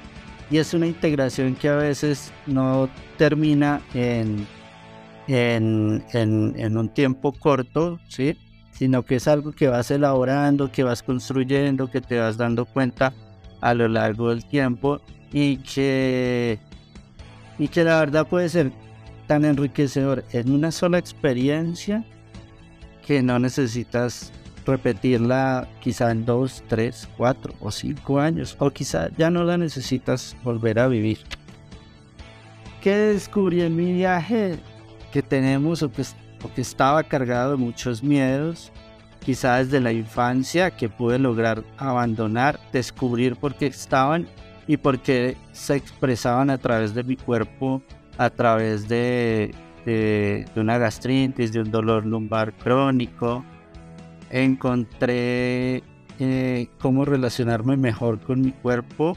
y 0.51 0.59
es 0.59 0.75
una 0.75 0.87
integración 0.87 1.55
que 1.57 1.69
a 1.69 1.77
veces 1.77 2.33
no 2.47 2.89
termina 3.17 3.81
en, 5.27 6.05
en- 6.13 6.55
en 6.57 6.77
un 6.79 6.89
tiempo 6.89 7.33
corto, 7.33 8.01
¿sí? 8.09 8.37
Sino 8.79 9.05
que 9.05 9.17
es 9.17 9.29
algo 9.29 9.53
que 9.53 9.69
vas 9.69 9.91
elaborando, 9.91 10.71
que 10.71 10.83
vas 10.83 11.03
construyendo, 11.03 11.91
que 11.91 12.01
te 12.01 12.19
vas 12.19 12.37
dando 12.37 12.67
cuenta 12.67 13.13
a 13.61 13.75
lo 13.75 13.89
largo 13.89 14.31
del 14.31 14.45
tiempo 14.45 15.01
y 15.33 15.59
que, 15.59 16.59
y 17.59 17.69
que 17.69 17.85
la 17.85 17.99
verdad 18.01 18.27
puede 18.27 18.49
ser 18.49 18.73
tan 19.27 19.45
enriquecedor 19.45 20.25
en 20.33 20.53
una 20.53 20.71
sola 20.71 20.99
experiencia 20.99 22.05
que 23.07 23.23
no 23.23 23.39
necesitas 23.39 24.31
repetirla 24.67 25.69
quizá 25.81 26.11
en 26.11 26.27
dos, 26.27 26.63
tres, 26.69 27.09
cuatro 27.17 27.55
o 27.61 27.71
cinco 27.71 28.21
años, 28.21 28.57
o 28.59 28.71
quizá 28.71 29.09
ya 29.17 29.31
no 29.31 29.45
la 29.45 29.57
necesitas 29.57 30.37
volver 30.43 30.79
a 30.79 30.89
vivir. 30.89 31.19
¿Qué 32.83 32.95
descubrí 32.95 33.63
en 33.63 33.75
mi 33.75 33.95
viaje? 33.95 34.59
Que 35.13 35.23
tenemos 35.23 35.83
o 35.83 35.91
que, 35.91 36.03
es- 36.39 36.45
o 36.45 36.53
que 36.53 36.61
estaba 36.61 37.03
cargado 37.03 37.53
de 37.53 37.57
muchos 37.57 38.03
miedos, 38.03 38.73
quizá 39.25 39.57
desde 39.57 39.81
la 39.81 39.93
infancia, 39.93 40.71
que 40.71 40.89
pude 40.89 41.19
lograr 41.19 41.63
abandonar, 41.79 42.61
descubrir 42.73 43.37
por 43.37 43.55
qué 43.55 43.67
estaban 43.67 44.27
y 44.67 44.77
por 44.77 44.99
qué 45.01 45.37
se 45.53 45.77
expresaban 45.77 46.51
a 46.51 46.59
través 46.59 46.95
de 46.95 47.03
mi 47.03 47.17
cuerpo, 47.17 47.83
a 48.19 48.31
través 48.31 48.89
de 48.89 49.55
una 50.57 50.79
gastritis, 50.79 51.53
de 51.53 51.61
un 51.61 51.71
dolor 51.71 52.05
lumbar 52.05 52.53
crónico, 52.55 53.45
encontré 54.31 55.83
eh, 56.19 56.69
cómo 56.81 57.05
relacionarme 57.05 57.77
mejor 57.77 58.19
con 58.21 58.41
mi 58.41 58.51
cuerpo, 58.51 59.17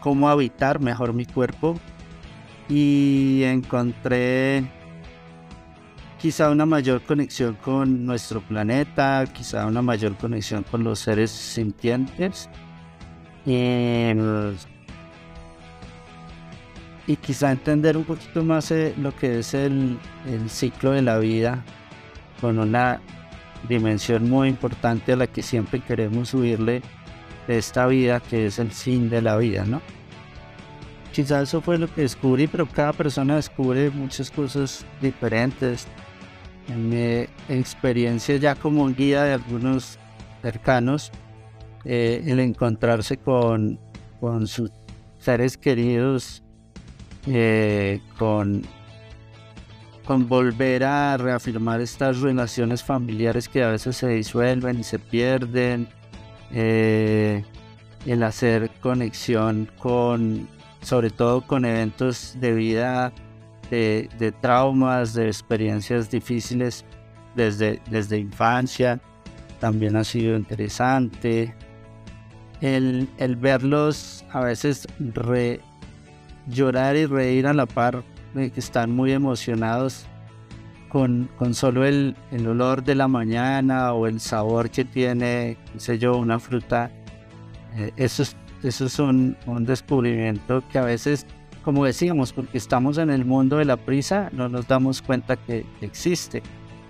cómo 0.00 0.28
habitar 0.28 0.78
mejor 0.80 1.12
mi 1.14 1.24
cuerpo 1.24 1.74
y 2.68 3.42
encontré 3.44 4.64
quizá 6.20 6.50
una 6.50 6.66
mayor 6.66 7.02
conexión 7.02 7.54
con 7.54 8.04
nuestro 8.04 8.40
planeta, 8.42 9.24
quizá 9.32 9.66
una 9.66 9.82
mayor 9.82 10.16
conexión 10.16 10.64
con 10.70 10.84
los 10.84 10.98
seres 10.98 11.30
sintientes. 11.30 12.48
em, 13.46 14.54
y 17.06 17.16
quizá 17.16 17.50
entender 17.50 17.96
un 17.96 18.04
poquito 18.04 18.44
más 18.44 18.70
eh, 18.70 18.94
lo 18.98 19.16
que 19.16 19.40
es 19.40 19.54
el, 19.54 19.98
ciclo 20.48 20.92
de 20.92 21.02
la 21.02 21.18
vida 21.18 21.64
con 22.40 22.58
una 22.58 23.00
dimensión 23.68 24.28
muy 24.30 24.48
importante 24.48 25.12
a 25.14 25.16
la 25.16 25.26
que 25.26 25.42
siempre 25.42 25.80
queremos 25.80 26.28
subirle 26.28 26.82
de 27.48 27.58
esta 27.58 27.86
vida, 27.86 28.20
que 28.20 28.46
es 28.46 28.58
el 28.58 28.70
fin 28.70 29.10
de 29.10 29.22
la 29.22 29.36
vida, 29.38 29.64
¿no? 29.64 29.80
Quizás 31.12 31.48
eso 31.48 31.60
fue 31.60 31.78
lo 31.78 31.92
que 31.92 32.02
descubrí, 32.02 32.46
pero 32.46 32.66
cada 32.66 32.92
persona 32.92 33.36
descubre 33.36 33.90
muchas 33.90 34.30
cosas 34.30 34.84
diferentes. 35.00 35.88
En 36.70 36.88
mi 36.88 37.26
experiencia 37.48 38.36
ya 38.36 38.54
como 38.54 38.86
guía 38.88 39.24
de 39.24 39.34
algunos 39.34 39.98
cercanos, 40.40 41.10
eh, 41.84 42.22
el 42.26 42.38
encontrarse 42.38 43.16
con, 43.16 43.80
con 44.20 44.46
sus 44.46 44.70
seres 45.18 45.56
queridos, 45.56 46.42
eh, 47.26 48.00
con 48.18 48.62
con 50.10 50.26
volver 50.26 50.82
a 50.82 51.16
reafirmar 51.16 51.80
estas 51.80 52.20
relaciones 52.20 52.82
familiares 52.82 53.48
que 53.48 53.62
a 53.62 53.68
veces 53.68 53.96
se 53.96 54.08
disuelven 54.08 54.80
y 54.80 54.82
se 54.82 54.98
pierden, 54.98 55.86
eh, 56.52 57.44
el 58.06 58.22
hacer 58.24 58.72
conexión 58.80 59.70
con, 59.78 60.48
sobre 60.82 61.10
todo 61.10 61.46
con 61.46 61.64
eventos 61.64 62.34
de 62.40 62.52
vida, 62.52 63.12
de, 63.70 64.34
traumas, 64.40 65.14
de 65.14 65.26
experiencias 65.28 66.10
difíciles 66.10 66.84
desde, 67.34 67.80
desde 67.90 68.18
infancia, 68.18 69.00
también 69.60 69.96
ha 69.96 70.04
sido 70.04 70.36
interesante. 70.36 71.54
El, 72.60 73.08
el 73.18 73.36
verlos 73.36 74.24
a 74.32 74.40
veces 74.40 74.86
re- 74.98 75.60
llorar 76.46 76.96
y 76.96 77.06
reír 77.06 77.46
a 77.46 77.54
la 77.54 77.66
par 77.66 78.02
de 78.34 78.50
que 78.50 78.60
están 78.60 78.90
muy 78.90 79.12
emocionados 79.12 80.04
con, 80.88 81.30
con 81.36 81.54
solo 81.54 81.84
el, 81.84 82.16
el 82.32 82.46
olor 82.48 82.82
de 82.82 82.96
la 82.96 83.06
mañana 83.08 83.92
o 83.92 84.06
el 84.06 84.20
sabor 84.20 84.70
que 84.70 84.84
tiene, 84.84 85.56
qué 85.72 85.80
sé 85.80 85.98
yo, 85.98 86.16
una 86.16 86.38
fruta. 86.38 86.90
Eh, 87.76 87.92
eso 87.96 88.24
es, 88.24 88.36
eso 88.62 88.86
es 88.86 88.98
un, 88.98 89.36
un 89.46 89.64
descubrimiento 89.64 90.62
que 90.70 90.78
a 90.78 90.84
veces, 90.84 91.26
como 91.64 91.84
decíamos, 91.84 92.32
porque 92.32 92.58
estamos 92.58 92.98
en 92.98 93.10
el 93.10 93.24
mundo 93.24 93.58
de 93.58 93.64
la 93.64 93.76
prisa, 93.76 94.30
no 94.32 94.48
nos 94.48 94.66
damos 94.66 95.02
cuenta 95.02 95.36
que 95.36 95.64
existe. 95.80 96.42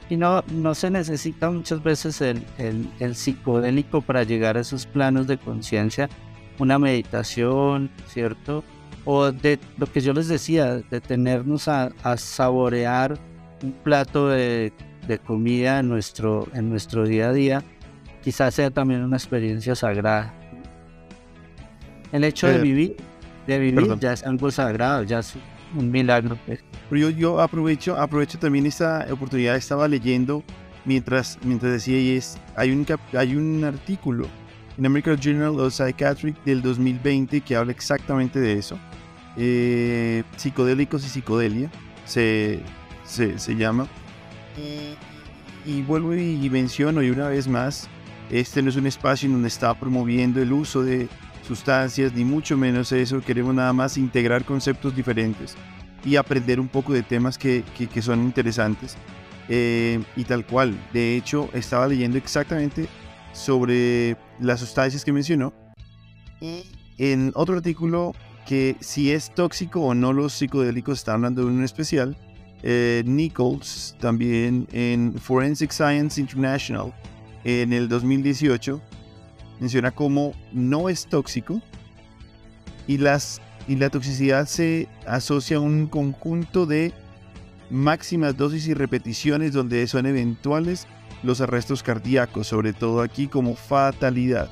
Y 0.08 0.16
no, 0.16 0.42
no 0.52 0.74
se 0.74 0.90
necesita 0.90 1.50
muchas 1.50 1.82
veces 1.82 2.20
el, 2.20 2.44
el, 2.58 2.88
el 2.98 3.14
psicodélico 3.14 4.00
para 4.02 4.24
llegar 4.24 4.56
a 4.56 4.60
esos 4.60 4.86
planos 4.86 5.26
de 5.26 5.38
conciencia, 5.38 6.08
una 6.58 6.78
meditación, 6.78 7.90
¿cierto? 8.08 8.64
o 9.04 9.32
de 9.32 9.58
lo 9.78 9.86
que 9.86 10.00
yo 10.00 10.12
les 10.12 10.28
decía, 10.28 10.76
detenernos 10.90 11.68
a, 11.68 11.90
a 12.02 12.16
saborear 12.16 13.18
un 13.62 13.72
plato 13.72 14.28
de, 14.28 14.72
de 15.06 15.18
comida 15.18 15.78
en 15.80 15.88
nuestro, 15.88 16.48
en 16.54 16.68
nuestro 16.68 17.06
día 17.06 17.30
a 17.30 17.32
día, 17.32 17.62
quizás 18.22 18.54
sea 18.54 18.70
también 18.70 19.02
una 19.02 19.16
experiencia 19.16 19.74
sagrada. 19.74 20.34
El 22.12 22.24
hecho 22.24 22.46
de 22.46 22.56
Eh, 22.56 22.60
vivir, 22.60 22.96
de 23.47 23.59
vivir 23.59 23.74
perdón. 23.74 24.01
ya 24.01 24.12
es 24.12 24.22
algo 24.24 24.51
sagrado, 24.51 25.03
ya 25.05 25.20
es 25.20 25.34
un 25.76 25.91
milagro. 25.91 26.36
pues. 26.47 26.61
Pero 26.88 27.01
yo, 27.03 27.11
yo 27.11 27.41
aprovecho, 27.41 27.97
aprovecho 27.97 28.38
también 28.38 28.66
esta 28.66 29.07
oportunidad, 29.11 29.57
estaba 29.57 29.86
leyendo 29.88 30.43
mientras, 30.84 31.38
mientras 31.45 31.72
decía 31.72 31.99
y 32.01 32.16
es, 32.16 32.38
hay 32.57 32.70
un, 32.72 32.84
cap- 32.84 33.01
hay 33.14 33.36
un 33.36 33.62
artículo 33.64 34.26
en 34.78 34.86
American 34.86 35.16
Journal 35.18 35.61
of 35.61 35.74
Psychiatry 35.74 36.34
del 36.45 36.62
2020 36.62 37.41
que 37.43 37.57
habla 37.57 37.72
exactamente 37.72 38.41
de 38.41 38.55
eso. 38.59 38.78
Eh, 39.36 40.22
psicodélicos 40.36 41.05
y 41.05 41.09
psicodelia 41.09 41.70
se, 42.05 42.61
se, 43.05 43.38
se 43.38 43.55
llama. 43.57 43.86
Y, 44.57 45.70
y 45.70 45.82
vuelvo 45.82 46.14
y 46.14 46.49
menciono 46.51 47.03
y 47.03 47.11
una 47.11 47.28
vez 47.28 47.47
más, 47.47 47.88
este 48.30 48.62
no 48.62 48.70
es 48.70 48.76
un 48.76 48.86
espacio 48.86 49.26
en 49.26 49.34
donde 49.34 49.49
está 49.49 49.72
promoviendo 49.74 50.41
el 50.43 50.53
uso 50.53 50.82
de 50.82 51.09
sustancias, 51.51 52.12
ni 52.14 52.24
mucho 52.24 52.57
menos 52.57 52.92
eso, 52.92 53.20
queremos 53.20 53.53
nada 53.55 53.72
más 53.72 53.98
integrar 53.98 54.44
conceptos 54.44 54.94
diferentes 54.94 55.57
y 56.05 56.14
aprender 56.14 56.61
un 56.61 56.68
poco 56.68 56.92
de 56.92 57.03
temas 57.03 57.36
que, 57.36 57.64
que- 57.76 58.03
son 58.03 58.22
interesantes. 58.22 58.96
Eh, 59.48 60.01
y 60.14 60.22
tal 60.24 60.46
cual, 60.46 60.76
de 60.92 61.16
hecho, 61.16 61.48
estaba 61.53 61.88
leyendo 61.88 62.18
exactamente 62.18 62.86
sobre 63.32 64.16
las 64.38 64.61
sustancias 64.61 65.05
que 65.05 65.12
mencionó. 65.12 65.53
Y 66.40 66.62
en 66.98 67.32
otro 67.34 67.57
artículo 67.57 68.14
que 68.46 68.76
si 68.80 69.11
es 69.11 69.34
tóxico 69.34 69.80
o 69.80 69.92
no 69.94 70.12
los 70.12 70.32
psicodélicos, 70.34 70.98
está 71.01 71.14
hablando 71.14 71.44
de 71.46 71.53
en 71.53 71.64
especial. 71.64 72.16
eh, 72.62 73.03
Nichols, 73.07 73.96
también 74.01 74.68
en 74.72 75.14
Forensic 75.14 75.72
Science 75.72 76.20
International, 76.20 76.92
en 77.42 77.72
el 77.72 77.88
2018, 77.88 78.80
menciona 79.61 79.90
cómo 79.90 80.34
no 80.52 80.88
es 80.88 81.06
tóxico 81.06 81.61
y, 82.86 82.98
las, 82.98 83.40
y 83.68 83.76
la 83.76 83.90
toxicidad 83.90 84.46
se 84.46 84.88
asocia 85.06 85.58
a 85.58 85.61
un 85.61 85.86
conjunto 85.86 86.66
de 86.66 86.92
máximas 87.70 88.36
dosis 88.36 88.66
y 88.66 88.74
repeticiones 88.74 89.52
donde 89.52 89.86
son 89.86 90.06
eventuales 90.06 90.88
los 91.22 91.40
arrestos 91.40 91.82
cardíacos, 91.82 92.46
sobre 92.46 92.72
todo 92.72 93.02
aquí 93.02 93.28
como 93.28 93.54
fatalidad. 93.54 94.50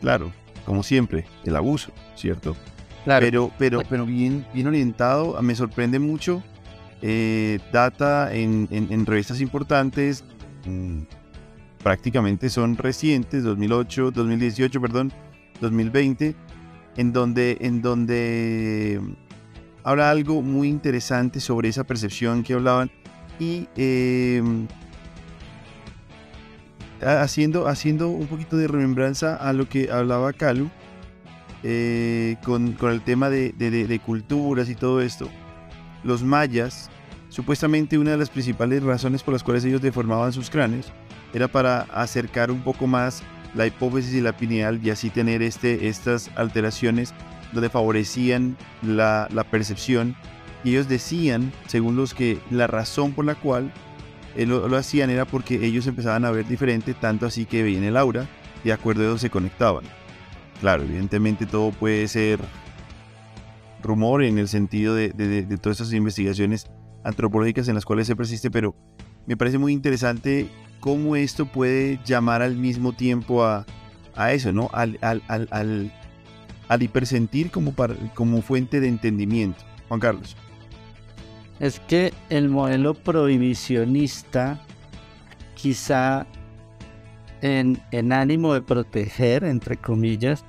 Claro, 0.00 0.32
como 0.64 0.82
siempre, 0.82 1.24
el 1.44 1.56
abuso, 1.56 1.90
¿cierto? 2.14 2.56
Claro, 3.04 3.24
Pero, 3.24 3.52
pero, 3.58 3.82
pero 3.88 4.04
bien, 4.04 4.46
bien 4.52 4.66
orientado, 4.66 5.40
me 5.40 5.54
sorprende 5.54 5.98
mucho 5.98 6.42
eh, 7.02 7.58
data 7.72 8.34
en, 8.34 9.06
revistas 9.06 9.40
importantes, 9.40 10.24
prácticamente 11.86 12.50
son 12.50 12.76
recientes, 12.76 13.44
2008, 13.44 14.10
2018, 14.10 14.80
perdón, 14.80 15.12
2020, 15.60 16.34
en 16.96 17.12
donde, 17.12 17.58
en 17.60 17.80
donde 17.80 19.00
habla 19.84 20.10
algo 20.10 20.42
muy 20.42 20.66
interesante 20.66 21.38
sobre 21.38 21.68
esa 21.68 21.84
percepción 21.84 22.42
que 22.42 22.54
hablaban 22.54 22.90
y 23.38 23.68
em, 23.76 24.66
haciendo, 27.00 27.68
haciendo 27.68 28.08
un 28.08 28.26
poquito 28.26 28.56
de 28.56 28.66
remembranza 28.66 29.36
a 29.36 29.52
lo 29.52 29.68
que 29.68 29.88
hablaba 29.88 30.32
Calu 30.32 30.68
eh, 31.62 32.34
con, 32.42 32.76
el 32.80 33.00
tema 33.02 33.30
de, 33.30 34.00
culturas 34.04 34.68
y 34.68 34.74
todo 34.74 35.00
esto. 35.00 35.28
Los 36.02 36.24
mayas, 36.24 36.90
supuestamente 37.28 37.96
una 37.96 38.10
de 38.10 38.16
las 38.16 38.30
principales 38.30 38.82
razones 38.82 39.22
por 39.22 39.34
las 39.34 39.44
cuales 39.44 39.64
ellos 39.64 39.80
deformaban 39.80 40.32
sus 40.32 40.50
cráneos 40.50 40.92
era 41.36 41.48
para 41.48 41.82
acercar 41.92 42.50
un 42.50 42.62
poco 42.62 42.86
más 42.86 43.22
la 43.54 43.66
hipófisis 43.66 44.14
y 44.14 44.22
la 44.22 44.34
pineal 44.34 44.80
y 44.82 44.88
así 44.88 45.10
tener 45.10 45.42
este, 45.42 45.86
estas 45.86 46.30
alteraciones 46.34 47.12
donde 47.52 47.68
favorecían 47.68 48.56
la, 48.80 49.28
percepción. 49.50 50.16
Y 50.64 50.70
ellos 50.70 50.88
decían, 50.88 51.52
según 51.66 51.94
los 51.94 52.14
que, 52.14 52.38
la 52.50 52.66
razón 52.66 53.12
por 53.12 53.26
la 53.26 53.34
cual 53.34 53.70
eh, 54.34 54.46
lo, 54.46 54.74
hacían 54.78 55.10
era 55.10 55.26
porque 55.26 55.66
ellos 55.66 55.86
empezaban 55.86 56.24
a 56.24 56.30
ver 56.30 56.48
diferente, 56.48 56.94
tanto 56.94 57.26
así 57.26 57.44
que 57.44 57.62
veían 57.62 57.84
el 57.84 57.98
aura 57.98 58.26
y 58.64 58.68
de 58.68 58.72
acuerdo 58.72 59.02
a 59.02 59.06
eso 59.08 59.18
se 59.18 59.28
conectaban. 59.28 59.84
Claro, 60.62 60.84
evidentemente 60.84 61.44
todo 61.44 61.70
puede 61.70 62.08
ser 62.08 62.40
rumor 63.82 64.24
en 64.24 64.38
el 64.38 64.48
sentido 64.48 64.94
de, 64.94 65.10
todas 65.60 65.80
estas 65.80 65.92
investigaciones 65.92 66.66
antropológicas 67.04 67.68
en 67.68 67.74
las 67.74 67.84
cuales 67.84 68.06
se 68.06 68.16
persiste, 68.16 68.50
pero 68.50 68.74
me 69.26 69.36
parece 69.36 69.58
muy 69.58 69.74
interesante 69.74 70.48
cómo 70.80 71.16
esto 71.16 71.46
puede 71.46 71.98
llamar 72.04 72.42
al 72.42 72.56
mismo 72.56 72.92
tiempo 72.92 73.44
a, 73.44 73.64
eso, 74.32 74.52
¿no? 74.52 74.70
Al, 74.72 74.98
al, 75.02 76.82
hipersentir 76.82 77.50
como, 77.50 77.74
como 78.14 78.42
fuente 78.42 78.80
de 78.80 78.88
entendimiento. 78.88 79.64
Juan 79.88 80.00
Carlos. 80.00 80.36
Es 81.60 81.80
que 81.80 82.12
el 82.28 82.48
modelo 82.48 82.94
prohibicionista 82.94 84.60
quizá 85.54 86.26
en, 87.40 88.12
ánimo 88.12 88.54
de 88.54 88.62
proteger, 88.62 89.44
entre 89.44 89.76
comillas, 89.76 90.44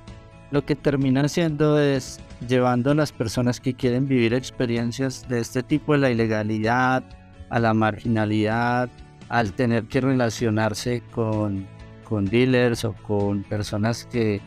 lo 0.50 0.64
que 0.64 0.74
termina 0.74 1.22
haciendo 1.22 1.80
es 1.80 2.20
llevando 2.46 2.90
a 2.90 2.94
las 2.94 3.12
personas 3.12 3.60
que 3.60 3.74
quieren 3.74 4.08
vivir 4.08 4.32
experiencias 4.32 5.28
de 5.28 5.40
este 5.40 5.62
tipo 5.62 5.92
de 5.92 5.98
la 5.98 6.10
ilegalidad, 6.10 7.04
a 7.50 7.58
la 7.58 7.74
marginalidad, 7.74 8.88
al 9.28 9.52
tener 9.52 9.84
que 9.84 10.00
relacionarse 10.00 11.02
con, 11.10 11.66
con 12.04 12.24
dealers 12.24 12.84
o 12.84 12.94
con 12.94 13.42
personas 13.42 14.04
que 14.06 14.40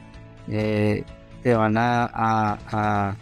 eh, 0.49 1.03
te 1.43 1.53
van 1.53 1.77
a, 1.77 2.05
a, 2.05 3.15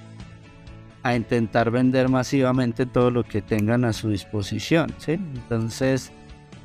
a, 1.03 1.15
intentar 1.15 1.71
vender 1.71 2.09
masivamente 2.09 2.85
todo 2.85 3.11
lo 3.11 3.23
que 3.23 3.41
tengan 3.41 3.85
a 3.85 3.93
su 3.93 4.09
disposición. 4.09 4.93
¿sí? 4.97 5.13
Entonces, 5.13 6.11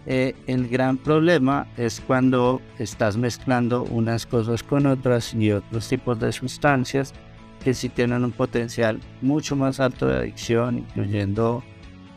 eh, 0.07 0.35
el 0.47 0.69
gran 0.69 0.99
problema 0.99 1.67
es 1.77 2.01
cuando 2.01 2.61
estás 2.79 3.17
mezclando 3.17 3.85
unas 3.85 4.27
cosas 4.27 4.63
con 4.63 4.87
otras 4.87 5.35
y 5.35 5.51
otros 5.53 5.89
tipos 5.89 6.21
de 6.21 6.33
sustancias 6.33 7.15
que 7.63 7.73
sí 7.73 7.89
tienen 7.89 8.25
un 8.25 8.33
potencial 8.33 9.01
mucho 9.23 9.57
más 9.57 9.81
alto 9.81 10.07
de 10.07 10.19
adicción, 10.19 10.79
incluyendo 10.79 11.65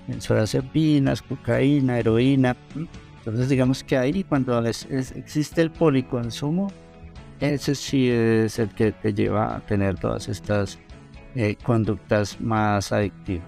benzodiazepinas, 0.08 1.22
cocaína, 1.22 2.00
heroína. 2.00 2.56
Entonces 3.20 3.50
digamos 3.50 3.84
que 3.84 3.98
ahí 3.98 4.24
cuando 4.24 4.66
existe 4.66 5.62
el 5.62 5.72
policonsumo, 5.72 6.72
ese 7.40 7.76
sí 7.76 8.10
es 8.10 8.58
el 8.60 8.70
que 8.70 8.92
te 8.92 9.14
lleva 9.14 9.58
a 9.58 9.60
tener 9.60 10.00
todas 10.00 10.28
estas 10.28 10.80
eh, 11.36 11.56
conductas 11.64 12.40
más 12.42 12.92
adictivas. 12.92 13.48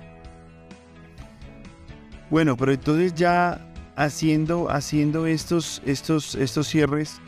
Bueno, 2.30 2.56
pero 2.56 2.74
entonces 2.74 3.16
ya 3.16 3.66
haciendo, 3.96 4.70
haciendo 4.70 5.26
estos, 5.26 5.82
estos, 5.86 6.36
estos 6.36 6.68
cierres, 6.68 7.20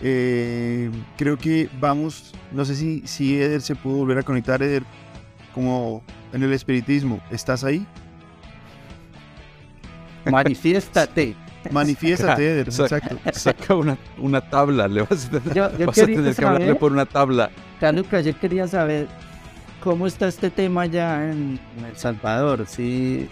eh, 0.00 0.90
creo 1.16 1.36
que 1.36 1.68
vamos, 1.80 2.32
no 2.52 2.64
sé 2.64 2.76
si, 2.76 3.02
si 3.06 3.40
Eder 3.40 3.62
se 3.62 3.74
pudo 3.74 3.96
volver 3.96 4.18
a 4.18 4.22
conectar, 4.22 4.62
Eder, 4.62 4.84
como 5.52 6.02
en 6.32 6.42
el 6.42 6.52
espiritismo, 6.52 7.20
¿estás 7.30 7.64
ahí? 7.64 7.86
Manifiéstate. 10.30 11.36
Manifiéstate, 11.70 12.60
exacto. 12.60 13.16
Saca 13.32 13.74
una, 13.74 13.96
una 14.18 14.40
tabla, 14.40 14.86
le 14.86 15.02
vas 15.02 15.26
a 15.26 15.40
tener, 15.40 15.86
vas 15.86 15.98
a 15.98 16.06
tener 16.06 16.34
que 16.34 16.44
hablarle 16.44 16.74
por 16.74 16.92
una 16.92 17.06
tabla. 17.06 17.50
Caluca, 17.80 18.20
yo 18.20 18.38
quería 18.38 18.66
saber 18.66 19.08
cómo 19.82 20.06
está 20.06 20.28
este 20.28 20.50
tema 20.50 20.86
ya 20.86 21.30
en, 21.30 21.58
El 21.86 21.96
Salvador, 21.96 22.66
si 22.66 23.28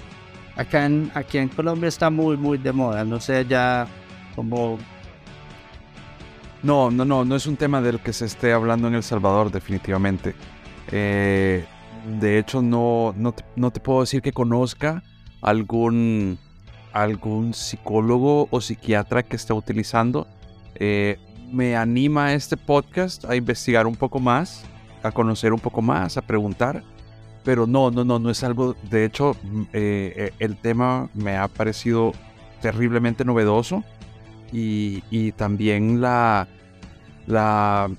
acá 0.57 0.87
en, 0.87 1.11
aquí 1.15 1.39
en 1.39 1.49
Colombia 1.49 1.89
está 1.89 2.11
muy, 2.11 2.37
muy 2.37 2.59
de 2.59 2.73
moda. 2.73 3.05
No 3.05 3.21
sé 3.21 3.47
ya 3.47 3.87
como... 4.35 4.79
No, 6.63 6.91
no, 6.91 7.05
no, 7.05 7.25
no 7.25 7.35
es 7.35 7.47
un 7.47 7.57
tema 7.57 7.81
del 7.81 7.99
que 8.01 8.13
se 8.13 8.27
esté 8.27 8.53
hablando 8.53 8.87
en 8.89 8.95
El 8.95 9.03
Salvador, 9.03 9.51
definitivamente. 9.51 10.35
Eh, 10.91 11.65
de 12.07 12.39
hecho, 12.39 12.63
no, 12.63 13.15
no, 13.17 13.33
te, 13.71 13.81
puedo 13.81 14.01
decir 14.01 14.23
que 14.23 14.33
conozca 14.33 15.03
algún, 15.41 16.39
algún 16.93 17.55
psicólogo 17.55 18.49
o 18.51 18.61
psiquiatra 18.61 19.23
que 19.23 19.37
esté 19.37 19.53
utilizando. 19.53 20.27
Eh, 20.75 21.19
me 21.53 21.77
anima 21.77 22.33
este 22.33 22.57
podcast 22.57 23.25
a 23.27 23.37
investigar 23.37 23.87
un 23.87 23.97
poco 23.97 24.19
más, 24.19 24.65
a 25.03 25.13
conocer 25.13 25.53
un 25.53 25.61
poco 25.61 25.83
más, 25.83 26.17
a 26.17 26.23
preguntar. 26.23 26.83
Pero 27.45 27.67
no, 27.67 27.91
no, 27.91 28.05
no, 28.05 28.19
no 28.19 28.31
es 28.31 28.45
algo. 28.45 28.77
De 28.89 29.05
hecho, 29.05 29.37
mm, 29.43 29.63
eh, 29.63 30.13
eh, 30.17 30.33
el 30.39 30.57
tema 30.57 31.09
me 31.15 31.37
ha 31.37 31.49
parecido 31.49 32.13
terriblemente 32.61 33.25
novedoso 33.25 33.83
y, 34.53 35.33
también 35.33 36.01
la, 36.01 36.47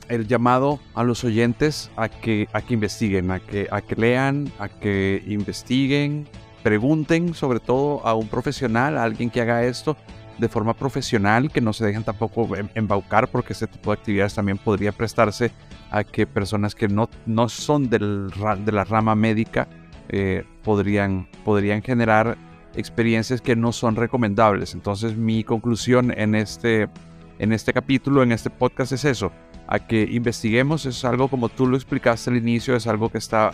el 0.08 0.28
llamado 0.28 0.80
a 0.94 1.04
los 1.04 1.24
oyentes 1.24 1.92
a 1.96 2.10
que, 2.10 2.48
a 2.54 2.62
que 2.62 2.76
investiguen, 2.76 3.32
a 3.32 3.40
que, 3.40 3.68
a 3.70 3.82
que 3.82 3.96
lean, 3.96 4.52
a 4.60 4.70
que 4.70 5.24
investiguen, 5.28 6.28
pregunten 6.64 7.34
sobre 7.34 7.60
todo 7.60 8.06
a 8.08 8.16
un 8.16 8.28
profesional, 8.28 8.98
a 8.98 9.04
alguien 9.04 9.30
que 9.30 9.42
haga 9.42 9.64
esto 9.64 9.98
de 10.38 10.50
forma 10.50 10.74
profesional, 10.74 11.52
que 11.52 11.62
no 11.62 11.74
se 11.74 11.86
dejen 11.86 12.04
tampoco 12.04 12.56
em, 12.56 12.68
embaucar 12.74 13.28
porque 13.28 13.54
este 13.54 13.68
tipo 13.68 13.92
de 13.92 14.00
actividades 14.00 14.34
también 14.34 14.58
podría 14.58 14.92
prestarse 14.92 15.52
a 15.92 16.04
que 16.04 16.26
personas 16.26 16.74
que 16.74 16.88
no, 16.88 17.10
no 17.26 17.50
son 17.50 17.90
del, 17.90 18.32
de 18.66 18.72
la 18.72 18.84
rama 18.84 19.14
médica 19.14 19.68
eh, 20.10 20.44
podrían, 20.64 21.28
podrían 21.46 21.84
generar 21.84 22.38
experiencias 22.76 23.42
que 23.42 23.56
no 23.56 23.72
son 23.72 23.96
recomendables. 23.96 24.74
Entonces 24.74 25.16
mi 25.16 25.44
conclusión 25.44 26.12
en 26.18 26.34
este, 26.34 26.90
en 27.38 27.54
este 27.54 27.74
capítulo, 27.74 28.24
en 28.24 28.32
este 28.32 28.50
podcast 28.50 28.92
es 28.94 29.06
eso, 29.06 29.32
a 29.68 29.80
que 29.80 30.02
investiguemos, 30.02 30.86
es 30.86 31.06
algo 31.06 31.28
como 31.28 31.50
tú 31.50 31.68
lo 31.68 31.76
explicaste 31.76 32.32
al 32.32 32.38
inicio, 32.38 32.76
es 32.76 32.88
algo 32.88 33.10
que 33.10 33.20
está 33.20 33.52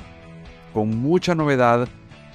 con 0.74 0.98
mucha 0.98 1.36
novedad, 1.36 1.88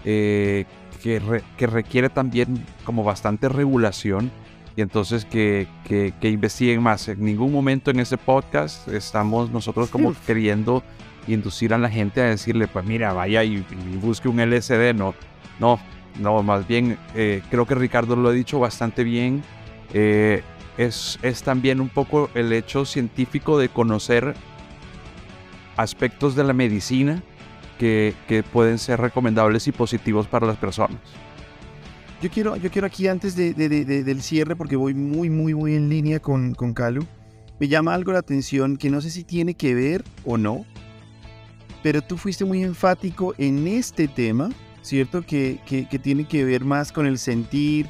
eh, 0.05 0.65
que, 1.03 1.43
que, 1.57 1.67
requiere 1.67 2.09
también 2.09 2.65
como 2.85 3.05
bastante 3.05 3.49
regulación 3.49 4.31
y 4.77 4.81
entonces 4.81 5.25
que, 5.25 5.69
que, 5.85 6.29
investiguen 6.29 6.83
más. 6.83 7.09
En 7.09 7.25
ningún 7.25 7.53
momento 7.53 7.91
en 7.91 8.01
este 8.01 8.17
podcast 8.17 8.89
estamos 8.89 9.51
nosotros 9.51 9.89
como 9.91 10.15
queriendo 10.27 10.83
inducir 11.29 11.73
a 11.75 11.79
la 11.79 11.89
gente 11.89 12.21
a 12.21 12.25
decirle, 12.25 12.69
pues 12.69 12.85
mira, 12.85 13.13
vaya 13.13 13.45
y, 13.45 13.65
busque 14.01 14.29
un 14.29 14.41
LSD. 14.41 14.95
No, 14.95 15.15
no, 15.61 15.79
no, 16.19 16.43
más 16.43 16.67
bien 16.67 16.99
eh, 17.15 17.43
creo 17.51 17.67
que 17.67 17.75
Ricardo 17.75 18.17
lo 18.17 18.31
ha 18.31 18.33
dicho 18.33 18.59
bastante 18.59 19.05
bien. 19.05 19.43
Eh, 19.93 20.43
es, 20.77 21.19
es 21.23 21.43
también 21.43 21.81
un 21.81 21.89
poco 21.89 22.31
el 22.35 22.53
hecho 22.53 22.85
científico 22.85 23.59
de 23.59 23.69
conocer 23.69 24.35
aspectos 25.77 26.35
de 26.35 26.45
la 26.45 26.53
medicina 26.53 27.23
que, 27.79 28.15
que 28.29 28.43
pueden 28.43 28.79
ser 28.79 29.01
recomendables 29.01 29.67
y 29.69 29.73
positivos 29.73 30.27
para 30.27 30.47
las 30.47 30.57
personas. 30.57 30.99
Yo 32.23 32.31
quiero, 32.31 32.57
yo 32.57 32.71
quiero 32.71 32.87
aquí 32.87 33.07
antes 33.07 33.37
de, 33.37 33.53
del 33.53 34.23
cierre, 34.23 34.57
porque 34.57 34.77
voy 34.77 34.95
muy, 34.95 35.29
muy, 35.29 35.55
muy 35.55 35.75
en 35.75 35.91
línea 35.91 36.21
con, 36.21 36.55
con 36.55 36.73
Calu, 36.73 37.05
me 37.61 37.69
llama 37.69 37.95
algo 37.95 38.13
la 38.13 38.21
atención 38.21 38.77
que 38.77 38.91
no 38.91 39.01
sé 39.01 39.11
si 39.11 39.25
tiene 39.25 39.55
que 39.55 39.75
ver 39.75 40.05
o 40.25 40.39
no, 40.39 40.65
pero 41.83 42.01
tú 42.01 42.17
fuiste 42.17 42.45
muy 42.45 42.63
enfático 42.63 43.35
en 43.37 43.67
este 43.67 44.09
tema, 44.09 44.51
¿cierto? 44.81 45.23
Que, 45.23 45.61
que, 45.67 45.99
tiene 45.99 46.27
que 46.27 46.45
ver 46.45 46.65
más 46.65 46.93
con 46.93 47.07
el 47.07 47.19
sentir, 47.19 47.87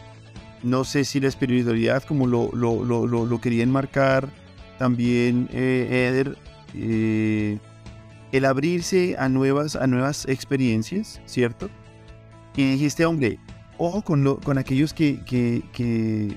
no 0.65 0.85
sé 0.85 1.05
si 1.05 1.21
la 1.21 1.29
espiritualidad 1.29 2.03
como 2.03 2.27
lo, 2.27 2.51
lo, 2.53 2.85
lo, 2.85 3.07
lo 3.07 3.41
querían 3.41 3.71
marcar 3.71 4.29
también 4.79 5.49
eh, 5.53 6.09
Eder, 6.09 6.37
eh, 6.75 7.59
el 8.33 8.45
abrirse 8.45 9.17
a 9.19 9.29
nuevas, 9.29 9.77
a 9.77 9.87
nuevas 9.87 10.27
experiencias, 10.29 11.21
¿cierto? 11.27 11.71
Y 12.57 12.73
dijiste, 12.73 13.05
hombre, 13.05 13.39
ojo 13.79 14.03
con, 14.03 14.25
lo, 14.25 14.39
con 14.41 14.59
aquellos 14.59 14.93
que, 14.93 15.25
que, 15.25 16.35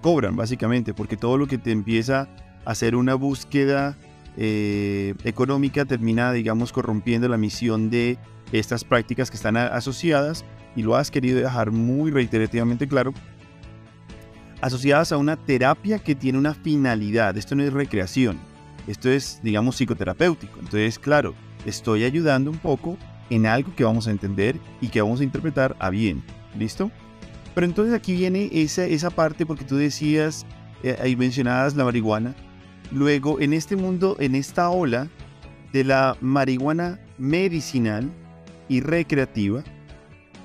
cobran, 0.00 0.36
básicamente, 0.36 0.92
porque 0.92 1.16
todo 1.16 1.38
lo 1.38 1.46
que 1.46 1.56
te 1.56 1.72
empieza 1.72 2.28
a 2.64 2.72
hacer 2.72 2.94
una 2.94 3.14
búsqueda 3.14 3.96
eh, 4.36 5.14
económica 5.24 5.86
termina, 5.86 6.30
digamos, 6.32 6.72
corrompiendo 6.72 7.26
la 7.26 7.38
misión 7.38 7.88
de 7.88 8.18
estas 8.52 8.84
prácticas 8.84 9.30
que 9.30 9.36
están 9.36 9.56
asociadas, 9.56 10.44
y 10.76 10.82
lo 10.82 10.96
has 10.96 11.10
querido 11.10 11.38
dejar 11.38 11.70
muy 11.70 12.10
reiterativamente 12.10 12.86
claro, 12.86 13.14
asociadas 14.60 15.12
a 15.12 15.16
una 15.16 15.36
terapia 15.36 15.98
que 15.98 16.14
tiene 16.14 16.38
una 16.38 16.54
finalidad. 16.54 17.36
Esto 17.36 17.54
no 17.54 17.62
es 17.62 17.72
recreación, 17.72 18.38
esto 18.86 19.10
es, 19.10 19.40
digamos, 19.42 19.76
psicoterapéutico. 19.76 20.58
Entonces, 20.58 20.98
claro, 20.98 21.34
estoy 21.64 22.04
ayudando 22.04 22.50
un 22.50 22.58
poco 22.58 22.96
en 23.30 23.46
algo 23.46 23.74
que 23.74 23.84
vamos 23.84 24.06
a 24.06 24.10
entender 24.10 24.58
y 24.80 24.88
que 24.88 25.00
vamos 25.00 25.20
a 25.20 25.24
interpretar 25.24 25.76
a 25.78 25.90
bien. 25.90 26.22
¿Listo? 26.58 26.90
Pero 27.54 27.66
entonces 27.66 27.94
aquí 27.94 28.14
viene 28.14 28.50
esa, 28.52 28.84
esa 28.84 29.10
parte 29.10 29.46
porque 29.46 29.64
tú 29.64 29.76
decías, 29.76 30.44
eh, 30.82 30.96
ahí 31.00 31.16
mencionadas 31.16 31.74
la 31.74 31.84
marihuana. 31.84 32.34
Luego, 32.90 33.40
en 33.40 33.52
este 33.52 33.76
mundo, 33.76 34.16
en 34.20 34.34
esta 34.34 34.68
ola 34.70 35.08
de 35.72 35.84
la 35.84 36.16
marihuana 36.20 37.00
medicinal 37.18 38.10
y 38.68 38.80
recreativa, 38.80 39.64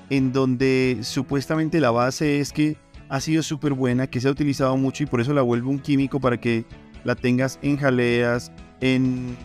en 0.08 0.32
donde 0.32 0.98
supuestamente 1.02 1.80
la 1.80 1.90
base 1.90 2.40
es 2.40 2.52
que 2.52 2.76
ha 3.08 3.20
sido 3.20 3.42
súper 3.42 3.72
buena, 3.72 4.06
que 4.06 4.20
se 4.20 4.28
ha 4.28 4.30
utilizado 4.30 4.76
mucho 4.76 5.02
y 5.02 5.06
por 5.06 5.20
eso 5.20 5.34
la 5.34 5.42
vuelve 5.42 5.68
un 5.68 5.78
químico 5.78 6.20
para 6.20 6.40
que 6.40 6.64
la 7.04 7.14
tengas 7.14 7.58
en 7.62 7.76
jaleas, 7.76 8.52
en... 8.80 9.36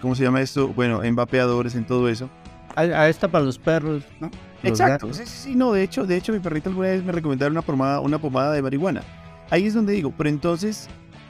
¿Cómo 0.00 0.14
se 0.14 0.24
llama 0.24 0.40
esto? 0.40 0.68
Bueno, 0.68 1.04
en 1.04 1.14
vapeadores, 1.14 1.74
en 1.74 1.84
todo 1.84 2.08
eso. 2.08 2.28
A, 2.74 3.08
esta 3.08 3.28
para 3.28 3.44
los 3.44 3.58
perros, 3.58 4.02
¿no? 4.18 4.30
Exacto, 4.62 5.12
sí, 5.12 5.22
sí, 5.26 5.54
no, 5.54 5.72
de 5.72 5.82
hecho, 5.82 6.06
de 6.06 6.16
hecho 6.16 6.32
mi 6.32 6.38
perrita 6.38 6.68
alguna 6.68 6.88
vez 6.88 7.04
me 7.04 7.12
recomendaron 7.12 7.52
una 7.52 7.62
pomada, 7.62 8.00
una 8.00 8.18
pomada 8.18 8.52
de 8.52 8.62
marihuana. 8.62 9.02
Ahí 9.50 9.66
es 9.66 9.74
donde 9.74 9.92
digo, 9.92 10.12
pero 10.16 10.30
entonces, 10.30 10.88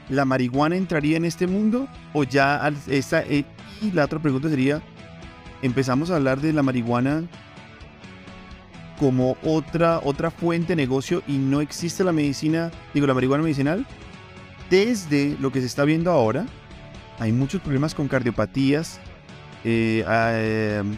¿la 0.09 0.23
marihuana 0.23 0.75
entraría 0.75 1.17
en 1.17 1.25
este 1.25 1.47
mundo? 1.47 1.87
O 2.13 2.23
ya 2.23 2.71
esta, 2.87 3.21
eh, 3.23 3.43
y 3.81 3.91
la 3.91 4.05
otra 4.05 4.19
pregunta 4.19 4.49
sería, 4.49 4.81
empezamos 5.61 6.11
a 6.11 6.15
hablar 6.15 6.39
de 6.39 6.53
la 6.53 6.63
marihuana 6.63 7.23
como 8.99 9.35
otra, 9.43 9.99
otra 10.03 10.31
fuente 10.31 10.69
de 10.69 10.75
negocio 10.75 11.23
y 11.27 11.37
no 11.37 11.59
existe 11.59 12.03
la 12.03 12.11
medicina, 12.11 12.71
digo, 12.93 13.07
la 13.07 13.13
marihuana 13.13 13.43
medicinal, 13.43 13.85
desde 14.69 15.37
lo 15.39 15.51
que 15.51 15.59
se 15.59 15.67
está 15.67 15.85
viendo 15.85 16.11
ahora, 16.11 16.45
hay 17.19 17.31
muchos 17.31 17.61
problemas 17.61 17.93
con 17.95 18.07
cardiopatías. 18.07 18.99
Eh, 19.63 20.03
em, 20.79 20.97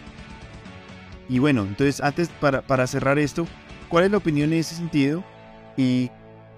y 1.29 1.39
bueno, 1.39 1.63
entonces 1.63 2.01
antes 2.01 2.29
para, 2.29 2.61
para, 2.61 2.87
cerrar 2.87 3.19
esto, 3.19 3.47
¿cuál 3.89 4.05
es 4.05 4.11
la 4.11 4.17
opinión 4.17 4.51
en 4.53 4.59
ese 4.59 4.75
sentido? 4.75 5.23
¿Y 5.77 6.09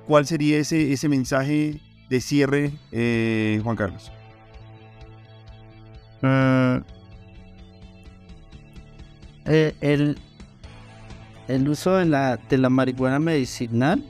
cuál 0.06 0.26
sería 0.26 0.58
ese, 0.58 0.94
ese 0.94 1.10
mensaje 1.10 1.82
de 2.10 2.22
cierre, 2.22 2.72
eh, 2.92 3.60
Juan 3.64 3.76
Carlos? 3.76 4.12
Eh, 9.46 9.74
el, 9.82 10.18
el 11.48 11.70
uso 11.70 11.96
de 11.96 12.06
la, 12.06 12.38
de 12.38 12.58
la 12.58 12.70
marihuana 12.70 13.20
medicinal, 13.20 14.04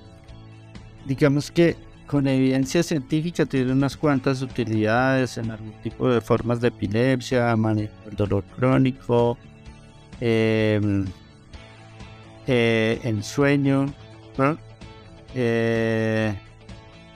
digamos 1.05 1.51
que 1.51 1.75
con 2.07 2.27
evidencia 2.27 2.81
científica 2.83 3.45
tiene 3.45 3.73
unas 3.73 3.97
cuantas 3.97 4.41
utilidades 4.41 5.37
en 5.37 5.51
algún 5.51 5.73
tipo 5.83 6.09
de 6.09 6.21
formas 6.21 6.61
de 6.61 6.69
epilepsia, 6.69 7.55
manejo 7.55 7.93
del 8.05 8.15
dolor 8.15 8.43
crónico, 8.55 9.37
em, 10.21 11.05
eh, 12.47 13.19
sueño. 13.21 13.93
Eh, 15.35 16.33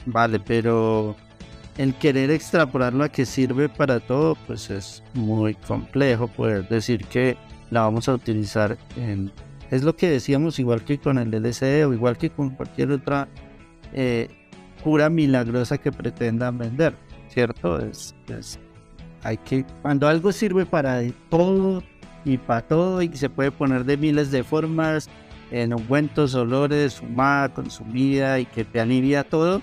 vale, 0.06 0.40
pero 0.40 1.16
el 1.78 1.96
querer 1.96 2.30
extrapolarlo 2.32 3.04
a 3.04 3.10
que 3.10 3.26
sirve 3.26 3.70
para 3.70 4.00
todo, 4.00 4.36
pues 4.48 4.70
es 4.70 5.04
muy 5.14 5.56
complejo 5.56 6.28
poder 6.28 6.68
decir 6.68 7.06
que 7.06 7.38
la 7.70 7.82
vamos 7.82 8.10
a 8.10 8.14
utilizar 8.14 8.78
en... 8.98 9.32
Es 9.70 9.84
lo 9.84 9.96
que 9.96 10.10
decíamos, 10.10 10.60
igual 10.60 10.84
que 10.84 11.00
con 11.00 11.18
el 11.18 11.32
LSD 11.32 11.88
o 11.88 11.94
igual 11.94 12.18
que 12.18 12.30
con 12.30 12.50
cualquier 12.50 12.92
otra 12.92 13.30
eh, 13.94 14.28
cura 14.84 15.10
milagrosa 15.10 15.78
que 15.78 15.92
pretendan 15.92 16.58
vender, 16.58 16.96
¿cierto? 17.30 17.80
Es, 17.80 18.16
hay 19.24 19.38
que, 19.38 19.66
cuando 19.82 20.08
algo 20.08 20.32
sirve 20.32 20.66
para 20.66 21.02
todo 21.30 21.84
y 22.26 22.38
para 22.38 22.62
todo 22.62 23.02
y 23.02 23.16
se 23.16 23.30
puede 23.30 23.52
poner 23.52 23.86
de 23.86 23.98
miles 23.98 24.32
de 24.32 24.44
formas, 24.44 25.10
en 25.52 25.74
ungüentos, 25.74 26.34
olores, 26.34 26.96
fumada, 26.96 27.50
consumida 27.50 28.40
y 28.40 28.46
que 28.46 28.64
te 28.64 28.80
alivia 28.80 29.24
todo, 29.24 29.62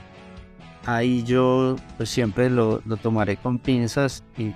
ahí 0.84 1.22
yo 1.24 1.76
pues 1.96 2.10
siempre 2.10 2.50
lo, 2.50 2.80
tomaré 3.02 3.36
con 3.36 3.58
pinzas 3.58 4.22
y, 4.36 4.52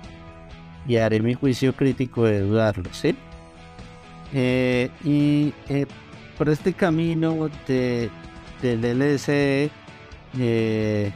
y, 0.87 0.97
haré 0.97 1.19
mi 1.21 1.33
juicio 1.33 1.73
crítico 1.75 2.25
de 2.25 2.41
dudarlo, 2.41 2.89
¿sí? 2.93 3.15
Eh, 4.31 4.89
y 5.03 5.53
eh, 5.69 5.85
por 6.37 6.49
este 6.49 6.73
camino 6.73 7.49
de, 7.67 8.09
del 8.61 8.99
LSD 8.99 9.71
eh, 10.39 11.11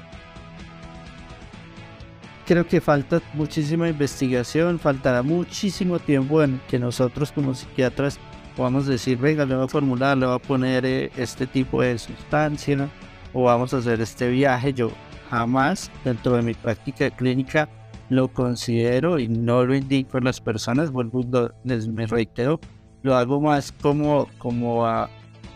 creo 2.45 2.65
que 2.65 2.81
falta 2.81 3.21
muchísima 3.33 3.89
investigación, 3.89 4.79
faltará 4.79 5.21
muchísimo 5.21 5.99
tiempo 5.99 6.41
en 6.41 6.61
que 6.67 6.79
nosotros 6.79 7.31
como 7.31 7.53
psiquiatras 7.53 8.19
podamos 8.55 8.87
decir, 8.87 9.17
venga, 9.17 9.45
le 9.45 9.55
voy 9.55 9.65
a 9.65 9.67
formular, 9.67 10.17
le 10.17 10.25
voy 10.25 10.35
a 10.35 10.39
poner 10.39 10.85
eh, 10.85 11.11
este 11.15 11.45
tipo 11.45 11.81
de 11.81 11.97
sustancia 11.99 12.89
o 13.33 13.43
vamos 13.43 13.73
a 13.73 13.77
hacer 13.77 14.01
este 14.01 14.29
viaje. 14.29 14.73
Yo 14.73 14.91
jamás 15.29 15.91
dentro 16.03 16.35
de 16.35 16.41
mi 16.41 16.53
práctica 16.53 17.09
clínica 17.11 17.69
lo 18.09 18.29
considero 18.29 19.19
y 19.19 19.27
no 19.27 19.65
lo 19.65 19.75
indico 19.75 20.17
en 20.17 20.23
las 20.23 20.41
personas, 20.41 20.91
vuelvo, 20.91 21.23
les 21.63 21.87
me 21.87 22.07
reitero, 22.07 22.59
lo 23.03 23.15
hago 23.15 23.41
más 23.41 23.71
como, 23.71 24.27
como, 24.37 24.85
a, 24.85 25.09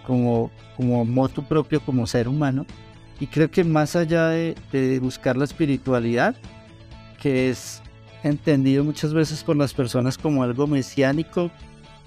como, 0.05 0.51
como 0.75 1.05
moto 1.05 1.41
propio, 1.41 1.79
como 1.81 2.05
ser 2.05 2.27
humano, 2.27 2.65
y 3.21 3.27
creo 3.27 3.51
que 3.51 3.63
más 3.63 3.95
allá 3.95 4.29
de, 4.29 4.99
buscar 4.99 5.37
la 5.37 5.43
espiritualidad, 5.43 6.35
que 7.21 7.51
es 7.51 7.83
entendido 8.23 8.83
muchas 8.83 9.13
veces 9.13 9.43
por 9.43 9.55
las 9.55 9.75
personas 9.75 10.17
como 10.17 10.41
algo 10.41 10.65
mesiánico, 10.65 11.51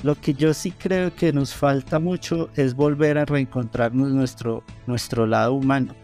lo 0.03 0.17
que 0.17 0.35
yo 0.35 0.53
sí 0.53 0.73
creo 0.73 1.15
que 1.15 1.33
nos 1.33 1.55
falta 1.55 2.01
mucho 2.01 2.51
es 2.57 2.75
volver 2.75 3.17
a 3.17 3.25
reencontrarnos 3.25 4.11
nuestro, 4.11 4.65
nuestro 4.89 5.25
lado 5.25 5.55
humano. 5.55 5.95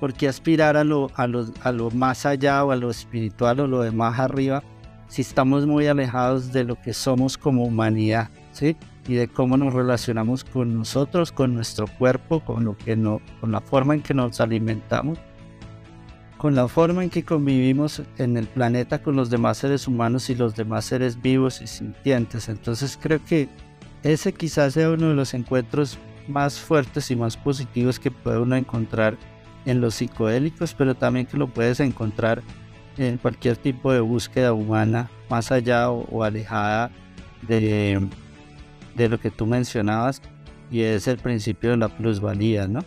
Porque 0.00 0.26
aspirar 0.26 0.76
a 0.76 0.82
lo, 0.82 1.08
a, 1.14 1.28
lo, 1.28 1.46
a 1.62 1.70
lo 1.70 1.92
más 1.92 2.26
allá 2.26 2.64
o 2.64 2.72
a 2.72 2.76
lo 2.76 2.90
espiritual 2.90 3.60
o 3.60 3.68
lo 3.68 3.82
de 3.82 3.92
más 3.92 4.18
arriba 4.18 4.64
si 5.06 5.22
estamos 5.22 5.66
muy 5.66 5.86
alejados 5.86 6.52
de 6.52 6.64
lo 6.64 6.74
que 6.74 6.92
somos 6.92 7.38
como 7.38 7.62
humanidad, 7.62 8.28
¿sí? 8.50 8.76
Y 9.08 9.14
de 9.14 9.28
cómo 9.28 9.56
nos 9.56 9.72
relacionamos 9.72 10.44
con 10.44 10.74
nosotros, 10.74 11.32
con 11.32 11.54
nuestro 11.54 11.86
cuerpo, 11.86 12.40
con 12.40 12.64
lo 12.64 12.76
que 12.76 12.96
no, 12.96 13.20
con 13.40 13.52
la 13.52 13.60
forma 13.60 13.94
en 13.94 14.02
que 14.02 14.14
nos 14.14 14.40
alimentamos, 14.40 15.18
con 16.38 16.54
la 16.54 16.68
forma 16.68 17.04
en 17.04 17.10
que 17.10 17.24
convivimos 17.24 18.02
en 18.18 18.36
el 18.36 18.46
planeta 18.46 19.02
con 19.02 19.16
los 19.16 19.30
demás 19.30 19.58
seres 19.58 19.86
humanos 19.88 20.28
y 20.28 20.34
los 20.34 20.54
demás 20.54 20.84
seres 20.84 21.20
vivos 21.20 21.60
y 21.62 21.66
sintientes. 21.66 22.48
Entonces 22.48 22.98
creo 23.00 23.24
que 23.24 23.48
ese 24.02 24.32
quizás 24.32 24.74
sea 24.74 24.90
uno 24.90 25.08
de 25.08 25.14
los 25.14 25.34
encuentros 25.34 25.98
más 26.28 26.58
fuertes 26.58 27.10
y 27.10 27.16
más 27.16 27.36
positivos 27.36 27.98
que 27.98 28.10
puede 28.10 28.38
uno 28.38 28.56
encontrar 28.56 29.16
en 29.64 29.80
los 29.80 29.94
psicodélicos, 29.96 30.74
pero 30.74 30.94
también 30.94 31.26
que 31.26 31.36
lo 31.36 31.48
puedes 31.48 31.80
encontrar 31.80 32.42
en 32.98 33.18
cualquier 33.18 33.56
tipo 33.56 33.92
de 33.92 34.00
búsqueda 34.00 34.52
humana, 34.52 35.10
más 35.28 35.52
allá 35.52 35.90
o 35.90 36.22
alejada 36.22 36.90
de 37.46 38.00
de 38.96 39.08
lo 39.08 39.20
que 39.20 39.30
tú 39.30 39.46
mencionabas 39.46 40.22
y 40.70 40.82
es 40.82 41.06
el 41.06 41.18
principio 41.18 41.70
de 41.70 41.76
la 41.76 41.88
plusvalía, 41.88 42.66
¿no? 42.66 42.80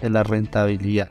De 0.00 0.10
la 0.10 0.22
rentabilidad. 0.22 1.08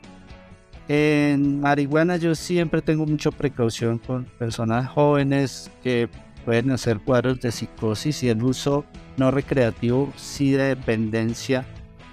En 0.88 1.60
marihuana 1.60 2.16
yo 2.16 2.34
siempre 2.34 2.82
tengo 2.82 3.06
mucha 3.06 3.30
precaución 3.30 3.98
con 3.98 4.24
personas 4.38 4.88
jóvenes 4.88 5.70
que 5.82 6.08
pueden 6.44 6.70
hacer 6.72 6.98
cuadros 6.98 7.40
de 7.40 7.52
psicosis 7.52 8.22
y 8.24 8.28
el 8.28 8.42
uso 8.42 8.84
no 9.16 9.30
recreativo, 9.30 10.12
sí 10.16 10.50
de 10.50 10.74
dependencia, 10.74 11.64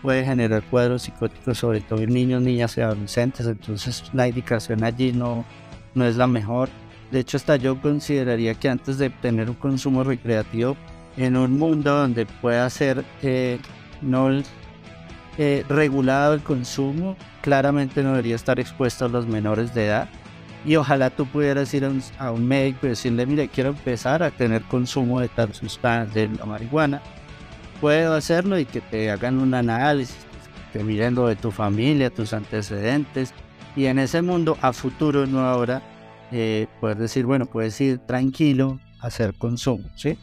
puede 0.02 0.24
generar 0.24 0.64
cuadros 0.64 1.04
psicóticos, 1.04 1.58
sobre 1.58 1.82
todo 1.82 2.02
en 2.02 2.14
niños, 2.14 2.42
niñas 2.42 2.78
y 2.78 2.82
adolescentes. 2.82 3.48
Entonces 3.48 4.04
la 4.14 4.28
indicación 4.28 4.84
allí 4.84 5.12
no, 5.14 5.46
no 5.96 6.06
es 6.06 6.16
la 6.16 6.28
mejor. 6.28 6.70
De 7.12 7.20
hecho, 7.22 7.38
hasta 7.38 7.56
yo 7.56 7.82
consideraría 7.82 8.54
que 8.54 8.70
antes 8.70 9.00
de 9.00 9.10
tener 9.10 9.50
un 9.50 9.56
consumo 9.56 10.04
recreativo 10.04 10.78
en 11.20 11.36
un 11.36 11.60
mundo 11.60 11.94
donde 11.94 12.26
pueda 12.26 12.70
ser 12.70 13.04
eh, 13.22 13.60
no 14.02 14.30
eh, 15.38 15.66
regulado 15.68 16.34
el 16.34 16.42
consumo, 16.42 17.18
claramente 17.42 18.02
no 18.04 18.12
debería 18.12 18.36
estar 18.36 18.58
expuesto 18.58 19.06
a 19.06 19.10
los 19.10 19.28
menores 19.28 19.74
de 19.74 19.88
edad. 19.88 20.10
Y 20.66 20.78
ojalá 20.78 21.10
tú 21.10 21.26
pudieras 21.26 21.74
ir 21.74 21.86
a 22.18 22.32
un, 22.32 22.48
médico 22.48 22.86
y 22.86 22.90
decirle, 22.90 23.26
mire, 23.26 23.50
quiero 23.50 23.70
empezar 23.70 24.24
a 24.24 24.32
tener 24.32 24.62
consumo 24.64 25.20
de 25.20 25.28
tal 25.28 25.54
sustancia, 25.54 26.28
de 26.28 26.36
la 26.38 26.46
marihuana. 26.46 27.02
puedo 27.82 28.14
hacerlo 28.14 28.58
y 28.58 28.66
que 28.66 28.80
te 28.80 29.12
hagan 29.12 29.40
un 29.40 29.54
análisis, 29.54 30.18
que 30.72 30.84
miren 30.84 31.16
lo 31.16 31.28
de 31.28 31.36
tu 31.36 31.52
familia, 31.52 32.10
tus 32.10 32.32
antecedentes. 32.32 33.34
Y 33.76 33.86
en 33.86 34.00
ese 34.00 34.22
mundo, 34.22 34.58
a 34.62 34.72
futuro, 34.72 35.26
no 35.26 35.42
ahora, 35.42 35.82
eh, 36.32 36.68
poder 36.80 36.98
decir, 36.98 37.26
bueno, 37.26 37.46
puedes 37.46 37.80
ir 37.82 38.00
tranquilo 38.00 38.80
a 39.02 39.08
hacer 39.08 39.34
consumo, 39.34 39.90
¿sí? 39.96 40.18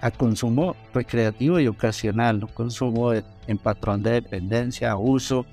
A 0.00 0.10
consumo 0.10 0.76
recreativo 0.94 1.60
y 1.60 1.66
ocasional, 1.66 2.40
no 2.40 2.46
consumo 2.48 3.12
en 3.12 3.58
patrón 3.58 4.02
de 4.02 4.12
dependencia, 4.12 4.96
uso. 4.96 5.44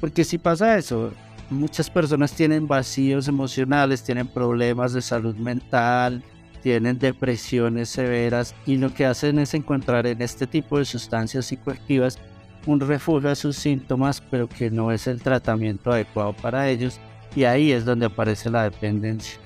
Porque 0.00 0.22
si 0.24 0.38
pasa 0.38 0.78
eso, 0.78 1.12
muchas 1.50 1.90
personas 1.90 2.32
tienen 2.32 2.68
vacíos 2.68 3.28
emocionales, 3.28 4.04
tienen 4.04 4.28
problemas 4.28 4.92
de 4.92 5.02
salud 5.02 5.34
mental, 5.36 6.22
tienen 6.62 6.98
depresiones 6.98 7.90
severas 7.90 8.54
y 8.64 8.76
lo 8.76 8.92
que 8.94 9.04
hacen 9.06 9.38
es 9.38 9.54
encontrar 9.54 10.06
en 10.06 10.22
este 10.22 10.46
tipo 10.46 10.78
de 10.78 10.84
sustancias 10.84 11.46
psicoactivas 11.46 12.18
un 12.66 12.80
refugio 12.80 13.30
a 13.30 13.34
sus 13.34 13.56
síntomas, 13.56 14.22
pero 14.30 14.48
que 14.48 14.70
no 14.70 14.90
es 14.90 15.06
el 15.06 15.20
tratamiento 15.20 15.92
adecuado 15.92 16.32
para 16.32 16.68
ellos 16.68 16.98
y 17.36 17.44
ahí 17.44 17.72
es 17.72 17.84
donde 17.84 18.06
aparece 18.06 18.48
la 18.48 18.64
dependencia. 18.64 19.38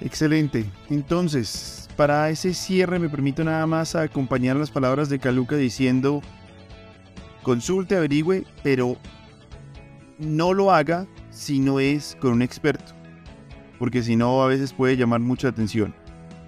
Excelente. 0.00 0.66
Entonces, 0.90 1.83
para 1.96 2.30
ese 2.30 2.54
cierre 2.54 2.98
me 2.98 3.08
permito 3.08 3.44
nada 3.44 3.66
más 3.66 3.94
acompañar 3.94 4.56
las 4.56 4.70
palabras 4.70 5.08
de 5.08 5.18
Caluca 5.18 5.56
diciendo, 5.56 6.22
consulte, 7.42 7.96
averigüe, 7.96 8.44
pero 8.62 8.96
no 10.18 10.52
lo 10.52 10.72
haga 10.72 11.06
si 11.30 11.60
no 11.60 11.80
es 11.80 12.16
con 12.20 12.32
un 12.32 12.42
experto, 12.42 12.92
porque 13.78 14.02
si 14.02 14.16
no 14.16 14.42
a 14.42 14.48
veces 14.48 14.72
puede 14.72 14.96
llamar 14.96 15.20
mucha 15.20 15.48
atención. 15.48 15.94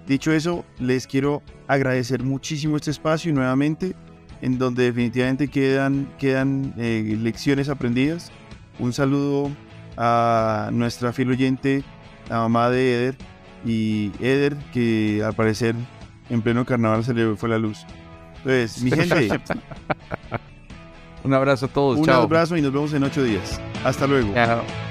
Dicho 0.05 0.31
eso, 0.31 0.65
les 0.79 1.05
quiero 1.05 1.43
agradecer 1.67 2.23
muchísimo 2.23 2.77
este 2.77 2.91
espacio 2.91 3.33
nuevamente, 3.33 3.93
en 4.41 4.57
donde 4.57 4.83
definitivamente 4.83 5.47
quedan, 5.47 6.13
quedan 6.17 6.73
eh, 6.77 7.17
lecciones 7.19 7.69
aprendidas. 7.69 8.31
Un 8.79 8.93
saludo 8.93 9.51
a 9.97 10.69
nuestra 10.71 11.11
fiel 11.11 11.31
oyente, 11.31 11.83
la 12.29 12.37
mamá 12.37 12.69
de 12.69 12.93
Eder, 12.93 13.17
y 13.65 14.11
Eder, 14.19 14.55
que 14.73 15.21
al 15.25 15.33
parecer 15.33 15.75
en 16.29 16.41
pleno 16.41 16.65
carnaval 16.65 17.03
se 17.03 17.13
le 17.13 17.35
fue 17.35 17.49
la 17.49 17.57
luz. 17.57 17.85
Entonces, 18.37 18.81
mi 18.83 18.91
gente, 18.91 19.39
Un 21.23 21.33
abrazo 21.33 21.65
a 21.65 21.69
todos. 21.69 21.97
un 21.97 22.05
Chao. 22.05 22.23
abrazo 22.23 22.55
y 22.57 22.61
nos 22.61 22.71
vemos 22.71 22.93
en 22.93 23.03
ocho 23.03 23.23
días. 23.23 23.59
Hasta 23.83 24.07
luego. 24.07 24.33
Chao. 24.33 24.86